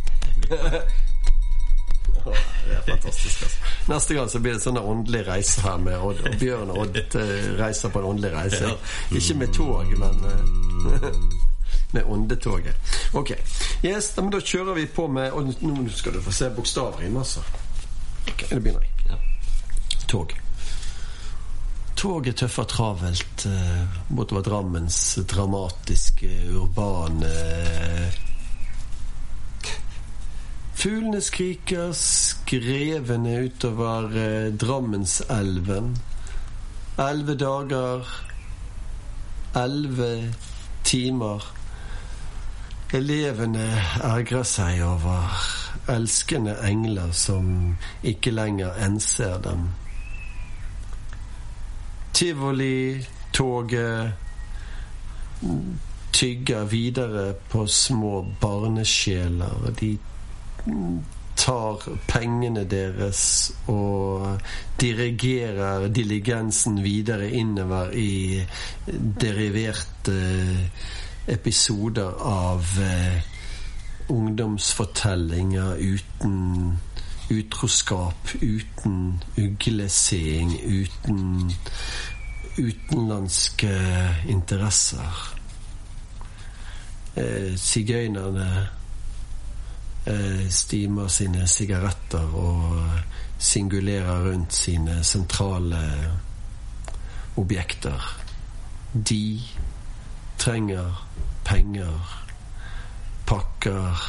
Det 2.25 2.77
er 2.77 2.83
fantastisk. 2.87 3.43
Altså. 3.43 3.57
Neste 3.89 4.15
gang 4.15 4.31
så 4.31 4.39
blir 4.39 4.53
det 4.55 4.63
sånn 4.63 4.79
åndelig 4.79 5.25
reise 5.27 5.63
her 5.65 5.81
med 5.83 5.99
Odd. 5.99 6.21
Og 6.29 6.37
Bjørn 6.39 6.71
og 6.71 6.83
Odd 6.85 6.99
eh, 7.19 7.49
reiser 7.59 7.91
på 7.91 8.03
en 8.03 8.11
åndelig 8.13 8.31
reise. 8.37 8.71
Ikke 9.11 9.35
med 9.41 9.55
tog, 9.57 9.97
men 9.99 10.23
eh, 10.31 11.09
med 11.97 12.05
åndetoget. 12.05 12.95
Ok. 13.19 13.35
Yes, 13.83 14.13
da, 14.15 14.23
men 14.23 14.31
da 14.37 14.41
kjører 14.41 14.79
vi 14.79 14.87
på 14.87 15.09
med 15.11 15.35
nå 15.67 15.89
skal 15.91 16.15
du 16.15 16.23
få 16.23 16.35
se 16.37 16.51
bokstavrim, 16.55 17.17
altså. 17.17 17.43
Ok, 18.29 18.47
da 18.51 18.61
begynner 18.61 18.87
jeg. 18.87 19.19
Tog. 20.09 20.37
Toget 22.03 22.35
tøffer 22.41 22.67
travelt 22.67 23.45
eh, 23.47 23.99
bortover 24.11 24.43
Drammens 24.43 24.97
dramatiske, 25.31 26.31
urbane 26.51 27.29
Fuglene 30.75 31.21
skriker 31.23 31.93
skrevende 31.95 33.37
utover 33.45 34.17
eh, 34.19 34.49
Drammenselven. 34.51 35.93
Elleve 36.99 37.37
dager, 37.39 38.11
elleve 39.63 40.35
timer. 40.83 41.47
Elevene 42.99 43.69
ergrer 44.11 44.43
seg 44.57 44.83
over 44.83 45.39
elskende 45.95 46.57
engler 46.67 47.15
som 47.15 47.47
ikke 48.03 48.35
lenger 48.35 48.75
enser 48.89 49.39
dem. 49.47 49.71
Tivoli-toget 52.13 54.13
tygger 56.13 56.65
videre 56.65 57.35
på 57.51 57.67
små 57.67 58.27
barnesjeler. 58.41 59.73
De 59.81 59.99
tar 61.37 61.83
pengene 62.09 62.65
deres 62.69 63.53
og 63.67 64.39
dirigerer 64.81 65.89
diligensen 65.89 66.83
videre 66.85 67.31
innover 67.31 67.91
i 67.99 68.43
deriverte 69.21 70.19
episoder 71.27 72.23
av 72.27 72.67
eh, 72.83 73.19
ungdomsfortellinger 74.13 75.77
uten 75.79 76.79
utroskap, 77.33 78.35
uten 78.43 79.23
ugleseing, 79.39 80.53
uten 80.65 81.53
utenlandske 82.59 83.73
interesser. 84.29 85.37
Eh, 87.17 87.57
Sigøynerne 87.57 88.69
eh, 90.07 90.49
stimer 90.51 91.09
sine 91.09 91.47
sigaretter 91.49 92.37
og 92.37 92.89
singulerer 93.39 94.29
rundt 94.31 94.55
sine 94.55 95.01
sentrale 95.05 95.83
objekter. 97.37 98.19
De 98.93 99.41
trenger 100.39 101.09
penger, 101.45 102.19
pakker 103.27 104.03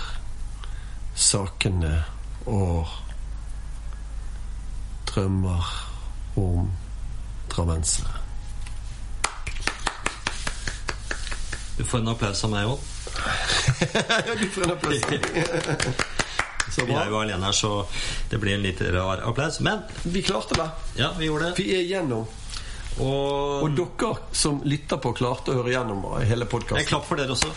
sakene 1.16 2.04
og 2.46 2.88
drømmer 5.14 5.66
om 6.36 6.72
drammensere. 7.54 8.20
Du 11.78 11.84
får 11.84 11.98
en 12.00 12.08
applaus 12.14 12.44
av 12.46 12.52
meg 12.54 12.68
òg. 12.70 12.80
ja, 14.28 14.36
du 14.40 14.46
får 14.50 14.64
en 14.68 14.76
applaus. 14.76 15.02
Så 16.74 16.86
Vi 16.90 16.94
er 16.98 17.10
jo 17.12 17.20
alene 17.20 17.44
her, 17.46 17.54
så 17.54 17.70
det 18.32 18.40
blir 18.42 18.56
en 18.56 18.64
litt 18.64 18.80
rar 18.96 19.20
applaus. 19.30 19.60
Men 19.62 19.84
Vi 20.04 20.24
klarte 20.26 20.56
det. 20.58 20.70
ja, 20.98 21.12
vi 21.20 21.28
gjorde 21.28 21.52
det. 21.52 21.58
Vi 21.60 21.76
er 21.76 21.84
igjennom. 21.84 22.24
Og, 23.04 23.64
Og 23.68 23.76
dere 23.78 24.14
som 24.34 24.62
lytter 24.66 24.98
på, 25.02 25.12
klarte 25.18 25.52
å 25.54 25.60
høre 25.60 25.74
gjennom 25.74 26.06
hele 26.24 26.48
en 26.48 26.50
podkasten. 26.50 26.88
klapp 26.90 27.06
for 27.10 27.20
dere 27.22 27.36
også. 27.36 27.52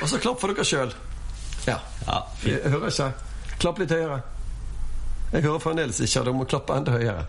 Og 0.00 0.08
så 0.10 0.18
klapp 0.22 0.40
for 0.42 0.50
dere 0.54 0.66
sjøl. 0.66 0.94
Ja. 1.68 1.76
Ja. 2.08 2.18
Jeg 2.42 2.72
hører 2.72 2.90
ikke. 2.90 3.10
Klapp 3.60 3.78
litt 3.82 3.94
høyere. 3.94 4.22
Jeg 5.32 5.42
hører 5.46 5.62
fremdeles 5.62 6.00
ikke. 6.00 6.24
Dere 6.24 6.34
må 6.34 6.46
klappe 6.50 6.76
enda 6.76 6.94
høyere. 6.96 7.24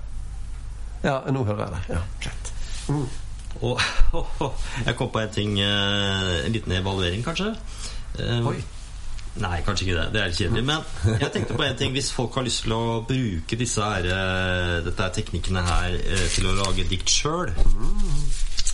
Ja, 1.03 1.19
nå 1.33 1.43
hører 1.45 1.65
jeg 1.65 1.73
det. 1.75 1.81
Ja, 1.95 2.01
greit. 2.23 2.53
Mm. 2.89 3.07
Og 3.61 3.81
jeg 4.87 4.95
kom 4.97 5.09
på 5.13 5.19
en 5.21 5.33
ting 5.33 5.57
eh, 5.59 6.45
En 6.45 6.53
liten 6.55 6.71
evaluering, 6.71 7.23
kanskje. 7.25 7.51
Eh, 8.19 8.47
Oi. 8.47 8.61
Nei, 9.41 9.61
kanskje 9.63 9.85
ikke 9.85 9.95
det. 9.95 10.07
Det 10.11 10.21
er 10.21 10.31
litt 10.31 10.39
kjedelig. 10.41 10.63
Men 10.67 11.19
jeg 11.21 11.31
tenkte 11.31 11.55
på 11.55 11.63
en 11.63 11.77
ting 11.79 11.93
hvis 11.95 12.09
folk 12.11 12.35
har 12.35 12.43
lyst 12.43 12.65
til 12.65 12.73
å 12.75 12.81
bruke 13.07 13.59
disse 13.59 13.85
her, 13.85 14.07
eh, 14.11 14.77
dette 14.83 15.05
her 15.05 15.13
teknikkene 15.15 15.63
her 15.67 15.95
eh, 16.01 16.25
til 16.33 16.49
å 16.51 16.55
lage 16.57 16.87
dikt 16.89 17.13
sjøl. 17.13 17.53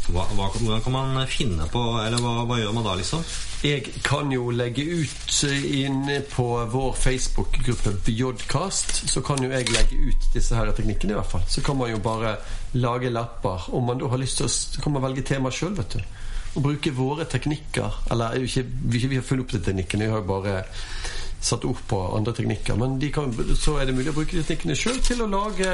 Hva, 0.08 0.24
hva, 0.38 0.47
kan 0.80 0.93
man 0.93 1.18
finne 1.28 1.66
på 1.68 1.82
Eller 1.99 2.22
hva, 2.24 2.45
hva 2.47 2.58
gjør 2.62 2.76
man 2.78 2.86
da, 2.86 2.93
liksom? 2.95 3.24
Jeg 3.66 4.03
kan 4.05 4.30
jo 4.32 4.51
legge 4.53 4.84
ut 4.86 5.39
inne 5.49 6.20
på 6.30 6.45
vår 6.72 6.93
Facebook-gruppe 6.93 7.95
Bjodcast. 8.05 9.10
Så 9.10 9.24
kan 9.26 9.41
jo 9.41 9.49
jeg 9.49 9.72
legge 9.74 9.97
ut 9.97 10.28
disse 10.36 10.55
her 10.55 10.70
teknikkene, 10.78 11.16
i 11.16 11.18
hvert 11.18 11.32
fall. 11.32 11.43
Så 11.49 11.64
kan 11.66 11.80
man 11.80 11.89
jo 11.89 11.97
bare 11.97 12.36
lage 12.78 13.10
lapper. 13.10 13.66
Om 13.74 13.89
man 13.89 13.97
da 13.97 14.12
har 14.14 14.22
lyst 14.22 14.38
til 14.38 14.45
å 14.45 14.51
Så 14.53 14.84
kan 14.84 14.93
man 14.93 15.03
velge 15.08 15.26
tema 15.26 15.49
sjøl, 15.49 15.74
vet 15.76 15.97
du. 15.97 16.05
Og 16.53 16.68
bruke 16.70 16.93
våre 16.93 17.26
teknikker. 17.26 17.97
Eller 18.14 18.38
er 18.38 18.45
jo 18.45 18.51
ikke, 18.51 18.66
vi, 18.93 19.16
har 19.16 19.26
funnet 19.26 19.47
opp 19.47 19.58
de 19.58 19.64
teknikkene, 19.66 20.05
vi 20.05 20.14
har 20.14 20.22
jo 20.22 20.30
bare 20.30 20.62
satt 21.48 21.66
ord 21.68 21.80
på 21.88 22.00
andre 22.18 22.34
teknikker. 22.36 22.78
Men 22.80 23.00
kan, 23.14 23.34
så 23.56 23.78
er 23.80 23.88
det 23.88 23.95
mulig 23.98 24.12
å 24.12 24.18
bruke 24.20 24.36
de 24.36 24.43
teknikkene 24.43 24.78
sjøl 24.78 25.02
til 25.06 25.24
å 25.24 25.32
lage 25.32 25.74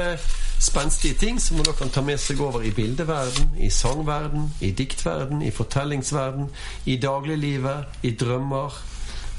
spenstige 0.62 1.18
ting 1.18 1.40
som 1.42 1.58
man 1.58 1.66
da 1.68 1.74
kan 1.76 1.92
ta 1.92 2.02
med 2.04 2.20
seg 2.20 2.40
over 2.40 2.64
i 2.64 2.72
bildeverden, 2.74 3.56
i 3.58 3.70
sangverden, 3.70 4.50
i 4.60 4.70
diktverden, 4.76 5.42
i 5.42 5.52
fortellingsverden, 5.54 6.50
i 6.86 6.98
dagliglivet, 7.02 7.98
i 8.02 8.14
drømmer, 8.18 8.76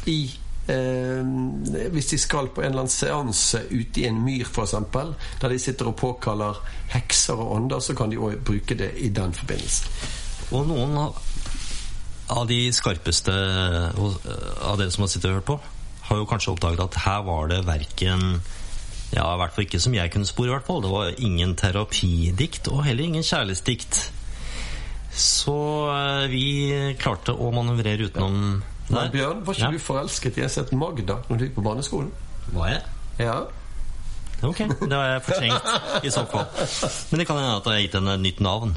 i 0.05 0.19
eh, 0.69 1.89
Hvis 1.91 2.11
de 2.11 2.17
skal 2.17 2.49
på 2.53 2.61
en 2.61 2.73
eller 2.73 2.85
annen 2.85 2.93
seanse 2.93 3.63
ute 3.71 4.01
i 4.01 4.07
en 4.09 4.21
myr, 4.21 4.45
f.eks., 4.45 4.75
der 5.41 5.49
de 5.49 5.59
sitter 5.59 5.89
og 5.89 5.95
påkaller 6.01 6.61
hekser 6.93 7.39
og 7.39 7.55
ånder, 7.55 7.79
så 7.79 7.95
kan 7.97 8.11
de 8.11 8.21
òg 8.21 8.43
bruke 8.45 8.77
det 8.77 8.91
i 8.97 9.09
den 9.09 9.33
forbindelse. 9.33 9.89
Og 10.53 10.67
noen 10.69 10.97
av, 10.99 12.45
de 12.49 12.59
skarpeste 12.73 13.33
av 13.33 14.77
dere 14.77 14.91
som 14.93 15.05
har 15.05 15.09
sittet 15.09 15.31
og 15.31 15.39
hørt 15.39 15.49
på, 15.49 15.59
har 16.09 16.19
jo 16.21 16.27
kanskje 16.29 16.51
oppdaget 16.53 16.83
at 16.85 16.99
her 17.05 17.23
var 17.27 17.47
det 17.51 17.63
verken 17.67 18.41
Ja, 19.13 19.25
i 19.33 19.37
hvert 19.39 19.53
fall 19.55 19.63
ikke 19.67 19.79
som 19.79 19.93
jeg 19.95 20.11
kunne 20.11 20.25
spore, 20.27 20.49
i 20.49 20.53
hvert 20.55 20.65
fall. 20.67 20.81
Det 20.83 20.89
var 20.91 21.11
ingen 21.23 21.53
terapidikt, 21.55 22.67
og 22.67 22.83
heller 22.83 23.03
ingen 23.05 23.23
kjærlighetsdikt. 23.23 23.99
Så 25.15 25.55
eh, 25.93 26.25
vi 26.31 26.45
klarte 26.99 27.31
å 27.31 27.51
manøvrere 27.55 28.09
utenom 28.09 28.39
Men 28.89 29.11
Bjørn, 29.13 29.45
var 29.45 29.55
ikke 29.55 29.69
Ja. 29.69 29.71
du 29.71 29.79
forelsket 29.79 30.37
i 30.37 30.43
som 30.45 30.77
Magda 30.81 31.15
når 31.29 31.37
du 31.37 31.45
gikk 31.45 31.55
på 31.55 31.63
barneskolen? 31.65 32.11
Var 32.53 32.67
jeg? 32.73 32.81
Ja. 33.23 33.37
Ok, 34.43 34.59
det 34.89 34.91
har 34.91 35.05
jeg 35.13 35.21
fortrengt 35.25 36.03
i 36.03 36.11
så 36.11 36.25
fall. 36.29 36.45
Men 37.09 37.21
det 37.21 37.27
kan 37.27 37.39
hende 37.39 37.55
at 37.55 37.69
jeg 37.69 37.77
har 37.77 37.83
gitt 37.85 37.97
henne 37.99 38.15
nytt 38.21 38.41
navn. 38.43 38.75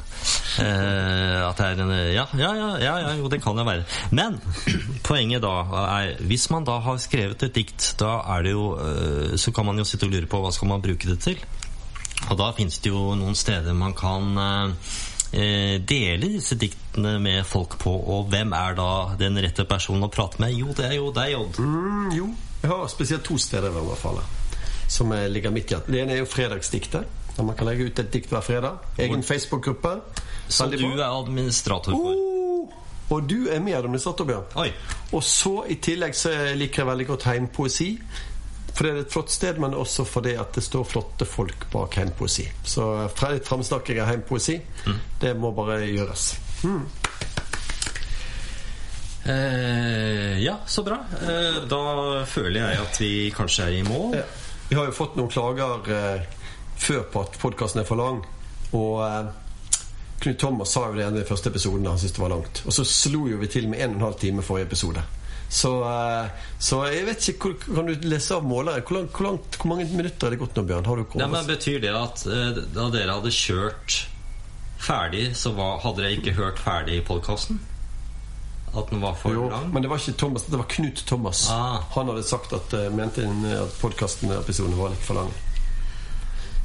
Eh, 0.63 1.39
at 1.43 1.59
det 1.59 1.67
er 1.67 1.83
en 1.83 1.93
ja, 2.13 2.25
ja, 2.39 2.51
ja, 2.57 2.69
ja, 2.79 3.13
jo, 3.19 3.27
det 3.31 3.41
kan 3.43 3.59
det 3.59 3.67
være. 3.67 3.85
Men 4.15 4.39
poenget 5.05 5.43
da 5.43 5.53
er 5.83 6.15
Hvis 6.25 6.49
man 6.49 6.65
da 6.67 6.79
har 6.83 6.97
skrevet 7.01 7.43
et 7.43 7.55
dikt, 7.55 7.93
da 7.99 8.19
er 8.35 8.47
det 8.47 8.55
jo 8.55 8.71
eh, 8.79 9.35
Så 9.39 9.53
kan 9.55 9.67
man 9.67 9.77
jo 9.77 9.85
sitte 9.87 10.07
og 10.07 10.15
lure 10.15 10.29
på 10.29 10.41
hva 10.41 10.51
skal 10.55 10.71
man 10.71 10.83
bruke 10.83 11.11
det 11.11 11.19
til. 11.23 11.43
Og 12.29 12.35
da 12.39 12.49
fins 12.55 12.79
det 12.83 12.91
jo 12.91 13.13
noen 13.15 13.37
steder 13.37 13.75
man 13.77 13.93
kan 13.95 14.35
eh, 14.39 15.77
dele 15.79 16.33
disse 16.33 16.57
diktene 16.59 17.17
med 17.21 17.45
folk 17.47 17.77
på. 17.79 17.93
Og 17.93 18.27
hvem 18.31 18.53
er 18.57 18.75
da 18.79 18.89
den 19.19 19.39
rette 19.39 19.67
personen 19.69 20.07
å 20.07 20.11
prate 20.13 20.41
med? 20.43 20.55
Jo, 20.57 20.73
det 20.75 20.89
er 20.89 20.97
jo 20.99 21.13
deg, 21.15 21.37
Odd. 21.39 21.61
Mm, 21.63 22.11
jo. 22.17 22.33
Jeg 22.59 22.73
har 22.73 22.91
spesielt 22.91 23.23
to 23.23 23.37
steder 23.39 23.69
i 23.69 23.71
hvert 23.71 23.87
anbefale. 23.87 24.27
Som 24.89 25.13
ligger 25.29 25.53
midt 25.53 25.69
i 25.71 25.75
hjerte. 25.75 25.93
Det 25.93 26.01
ene 26.01 26.17
er 26.17 26.23
jo 26.23 26.29
Fredagsdiktet. 26.29 27.17
Der 27.35 27.45
man 27.45 27.55
kan 27.55 27.69
legge 27.69 27.85
ut 27.87 27.99
et 28.01 28.09
dikt 28.11 28.33
hver 28.33 28.41
fredag. 28.43 28.81
Egen 28.99 29.23
Facebook-gruppe. 29.23 29.99
Som 30.49 30.73
du 30.73 30.87
er 30.97 31.05
administrator 31.05 31.93
for 31.93 32.09
Oh, 32.09 32.35
og 33.09 33.29
du 33.29 33.47
er 33.49 33.59
med 33.59 33.73
administrator, 33.73 34.25
Bjørn. 34.25 34.43
Oi. 34.61 34.69
Og 35.17 35.23
så 35.25 35.63
i 35.69 35.79
tillegg 35.81 36.13
så 36.17 36.29
liker 36.57 36.83
jeg 36.83 36.89
veldig 36.91 37.07
godt 37.09 37.25
heimpoesi. 37.29 37.87
For 38.69 38.85
det 38.85 38.91
er 38.91 38.99
et 39.01 39.13
flott 39.13 39.31
sted, 39.33 39.57
men 39.59 39.73
også 39.73 40.05
fordi 40.05 40.35
at 40.39 40.53
det 40.55 40.63
står 40.63 40.85
flotte 40.87 41.25
folk 41.25 41.65
bak 41.73 41.97
heimpoesi. 41.99 42.45
Så 42.63 42.85
fra 43.17 43.31
litt 43.33 43.47
framsnakking 43.49 44.01
av 44.03 44.11
heimpoesi, 44.11 44.59
det 45.21 45.33
må 45.37 45.51
bare 45.57 45.81
gjøres. 45.89 46.27
Mm. 46.63 46.83
Eh, 49.29 50.37
ja, 50.43 50.59
så 50.67 50.83
bra. 50.85 51.01
Eh, 51.21 51.63
da 51.69 51.81
føler 52.29 52.61
jeg 52.61 52.85
at 52.85 53.01
vi 53.01 53.11
kanskje 53.35 53.65
er 53.65 53.79
i 53.79 53.83
mål. 53.87 54.15
Ja. 54.21 54.27
Vi 54.69 54.77
har 54.77 54.85
jo 54.85 54.95
fått 54.95 55.15
noen 55.17 55.31
klager 55.33 55.91
eh, 55.93 56.25
før 56.79 57.05
på 57.11 57.23
at 57.25 57.37
podkasten 57.41 57.81
er 57.81 57.87
for 57.87 57.99
lang. 57.99 58.21
Og 58.77 58.99
eh, 59.05 59.31
Knut 60.19 60.39
Thomas 60.39 60.73
sa 60.75 60.89
jo 60.89 60.97
det 60.97 61.05
i 61.07 61.13
den 61.15 61.27
første 61.27 61.49
episoden 61.49 61.87
han 61.87 61.99
syntes 61.99 62.17
det 62.17 62.21
var 62.21 62.33
langt. 62.35 62.61
Og 62.67 62.75
så 62.75 62.85
slo 62.87 63.23
jo 63.31 63.39
vi 63.39 63.49
til 63.51 63.69
med 63.71 63.81
en 63.81 63.95
og 63.95 63.99
en 63.99 64.05
halv 64.09 64.19
time 64.21 64.45
forrige 64.45 64.67
episode. 64.69 65.03
Så, 65.49 65.71
eh, 65.89 66.29
så 66.61 66.83
jeg 66.85 67.07
vet 67.07 67.27
ikke 67.31 67.55
Kan 67.63 67.87
du 67.87 67.95
lese 68.05 68.35
av 68.35 68.43
måleren? 68.45 68.83
Hvor, 68.85 68.99
langt, 68.99 69.15
hvor, 69.15 69.25
langt, 69.25 69.57
hvor 69.57 69.71
mange 69.71 69.87
minutter 69.89 70.27
er 70.27 70.35
det 70.35 70.41
gått 70.43 70.59
nå, 70.59 70.63
Bjørn? 70.69 70.85
Har 70.85 70.99
du 71.01 71.17
Ja, 71.17 71.27
men? 71.27 71.47
Betyr 71.49 71.81
det 71.81 71.95
at 71.97 72.25
eh, 72.29 72.61
da 72.75 72.85
dere 72.93 73.17
hadde 73.17 73.33
kjørt 73.33 74.03
ferdig, 74.79 75.31
så 75.35 75.55
var, 75.57 75.81
hadde 75.83 76.03
dere 76.03 76.19
ikke 76.19 76.37
hørt 76.37 76.61
ferdig 76.61 77.01
podkasten? 77.07 77.57
At 78.75 78.89
den 78.91 79.01
var 79.01 79.15
for 79.17 79.33
Jo, 79.33 79.47
lang? 79.49 79.71
men 79.73 79.81
det 79.81 79.89
var 79.89 79.97
ikke 79.97 80.13
Thomas, 80.17 80.43
det 80.45 80.57
var 80.57 80.65
Knut 80.69 81.03
Thomas. 81.09 81.47
Ah. 81.49 81.79
Han 81.95 82.07
hadde 82.11 82.23
sagt 82.23 82.53
at 82.53 82.73
uh, 82.77 82.89
mente 82.93 83.23
at 83.25 83.79
podkasten-episoden 83.81 84.75
var 84.77 84.89
litt 84.93 85.01
for 85.07 85.17
lang. 85.17 85.31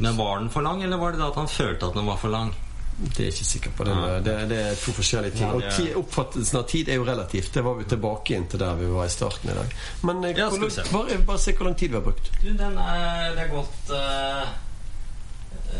Men 0.00 0.16
var 0.18 0.38
den 0.42 0.50
for 0.50 0.60
lang, 0.66 0.82
eller 0.82 0.96
var 1.00 1.12
det 1.12 1.18
da 1.22 1.28
at 1.30 1.38
han 1.40 1.48
følte 1.48 1.86
at 1.86 1.94
den 1.94 2.06
var 2.06 2.16
for 2.20 2.28
lang? 2.34 2.52
Det 2.94 3.18
er 3.18 3.24
jeg 3.24 3.32
ikke 3.34 3.44
sikker 3.48 3.70
på. 3.74 3.84
Den, 3.88 3.98
Ah. 3.98 4.18
det, 4.22 4.34
det 4.50 4.58
er 4.68 4.74
to 4.78 4.92
forskjellige 4.94 5.32
ting. 5.38 5.48
Ja, 5.48 5.54
Og 5.54 5.62
ti- 5.74 5.94
Oppfattelsen 5.98 6.58
av 6.60 6.66
tid 6.70 6.88
er 6.88 6.94
jo 7.00 7.04
relativt. 7.08 7.48
Det 7.54 7.64
var 7.64 7.74
vi 7.80 7.84
tilbake 7.90 8.36
inn 8.36 8.44
til 8.52 8.60
der 8.60 8.74
vi 8.78 8.86
var 8.92 9.06
i 9.08 9.14
starten 9.16 9.50
i 9.50 9.54
dag. 9.56 9.72
Men 10.02 10.24
eh, 10.24 10.36
Ja, 10.38 10.50
lang- 10.50 10.70
se. 10.70 10.84
bare, 10.92 11.18
bare 11.26 11.38
se 11.38 11.52
hvor 11.56 11.64
lang 11.70 11.74
tid 11.80 11.88
vi 11.90 11.94
har 11.98 12.04
brukt. 12.04 12.30
Du, 12.42 12.52
den 12.52 12.78
er, 12.78 13.32
det 13.34 13.42
er 13.48 13.50
gått 13.54 13.90
eh, 13.90 14.42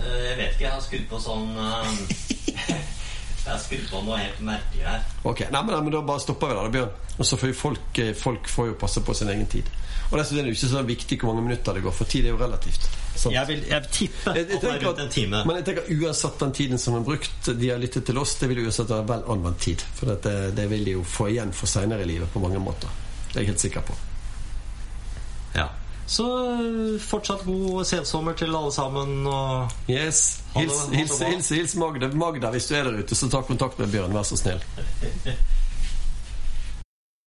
eh, 0.01 0.25
Jeg 0.25 0.37
vet 0.41 0.53
ikke, 0.57 0.64
jeg 0.64 0.72
har 0.72 0.81
skrudd 0.89 1.07
på 1.12 1.20
sånn 1.22 1.55
eh, 1.59 2.83
Jeg 3.45 3.53
har 3.53 3.59
skrudd 3.61 3.88
på 3.90 4.03
noe 4.07 4.16
helt 4.18 4.40
merkelig 4.40 4.84
her. 4.88 5.01
Ok, 5.28 5.40
nei, 5.53 5.61
men, 5.62 5.74
nei, 5.74 5.80
men 5.84 5.92
Da 5.92 6.01
bare 6.01 6.20
stopper 6.20 6.49
vi 6.49 6.55
der, 6.55 6.62
da, 6.62 6.68
Bjørn. 6.78 6.90
Og 7.18 7.26
så 7.28 7.36
får 7.38 7.49
jo 7.53 7.55
folk, 7.55 7.99
eh, 7.99 8.12
folk 8.16 8.49
får 8.49 8.66
jo 8.70 8.74
passe 8.80 9.01
på 9.05 9.14
sin 9.14 9.28
egen 9.28 9.47
tid. 9.47 9.68
Og 10.11 10.18
dessuten 10.18 10.38
er 10.40 10.42
det 10.49 10.55
jo 10.55 10.59
ikke 10.59 10.70
så 10.72 10.82
viktig 10.86 11.18
hvor 11.20 11.32
mange 11.34 11.45
minutter 11.49 11.72
det 11.76 11.82
går, 11.84 11.92
for 11.92 12.05
tid 12.09 12.24
er 12.24 12.32
jo 12.34 12.38
relativt. 12.40 12.88
Sant? 13.16 13.34
Jeg 13.34 13.47
vil, 13.49 13.62
jeg 13.68 13.88
tippe 13.90 14.34
Jeg- 14.34 14.49
jeg 14.49 14.57
at 14.57 14.64
er 14.64 14.70
tenker 14.70 14.86
rundt 14.88 15.01
en 15.01 15.09
time. 15.11 15.45
Men 15.47 15.57
jeg 15.57 15.64
tenker 15.64 15.82
uansett 16.07 16.38
den 16.38 16.53
tiden 16.53 16.78
som 16.78 16.95
er 16.95 17.01
brukt, 17.05 17.59
de 17.61 17.68
har 17.70 17.78
lyttet 17.78 18.05
til 18.07 18.18
oss, 18.18 18.34
det 18.34 18.49
vil 18.49 18.64
uansett 18.64 18.88
være 18.88 19.07
vel 19.09 19.22
anvendt 19.28 19.59
tid. 19.61 19.80
For 19.95 20.07
det, 20.07 20.55
det 20.57 20.68
vil 20.70 20.84
de 20.84 20.90
jo 20.97 21.03
få 21.05 21.28
igjen 21.30 21.53
for 21.53 21.66
seinere 21.66 22.03
i 22.03 22.05
livet 22.05 22.32
på 22.32 22.40
mange 22.40 22.59
måter. 22.59 22.88
Det 23.32 23.36
er 23.36 23.40
jeg 23.40 23.47
helt 23.53 23.61
sikker 23.61 23.80
på. 23.80 23.95
Ja. 25.55 25.68
Så 26.07 26.25
eh, 26.55 27.01
fortsatt 27.01 27.45
god 27.47 27.85
sensommer 27.89 28.37
til 28.39 28.53
alle 28.55 28.73
sammen. 28.73 29.27
Og 29.27 29.71
Yes. 29.89 30.41
Hils, 30.55 30.85
hils, 30.93 31.19
hils, 31.23 31.49
hils 31.49 31.77
Magda. 31.81 32.09
Magda, 32.15 32.51
hvis 32.55 32.67
du 32.71 32.75
er 32.79 32.85
der 32.85 33.01
ute, 33.01 33.15
så 33.15 33.31
ta 33.31 33.41
kontakt 33.43 33.79
med 33.79 33.91
Bjørn, 33.91 34.15
vær 34.15 34.23
så 34.29 34.37
snill. 34.39 34.63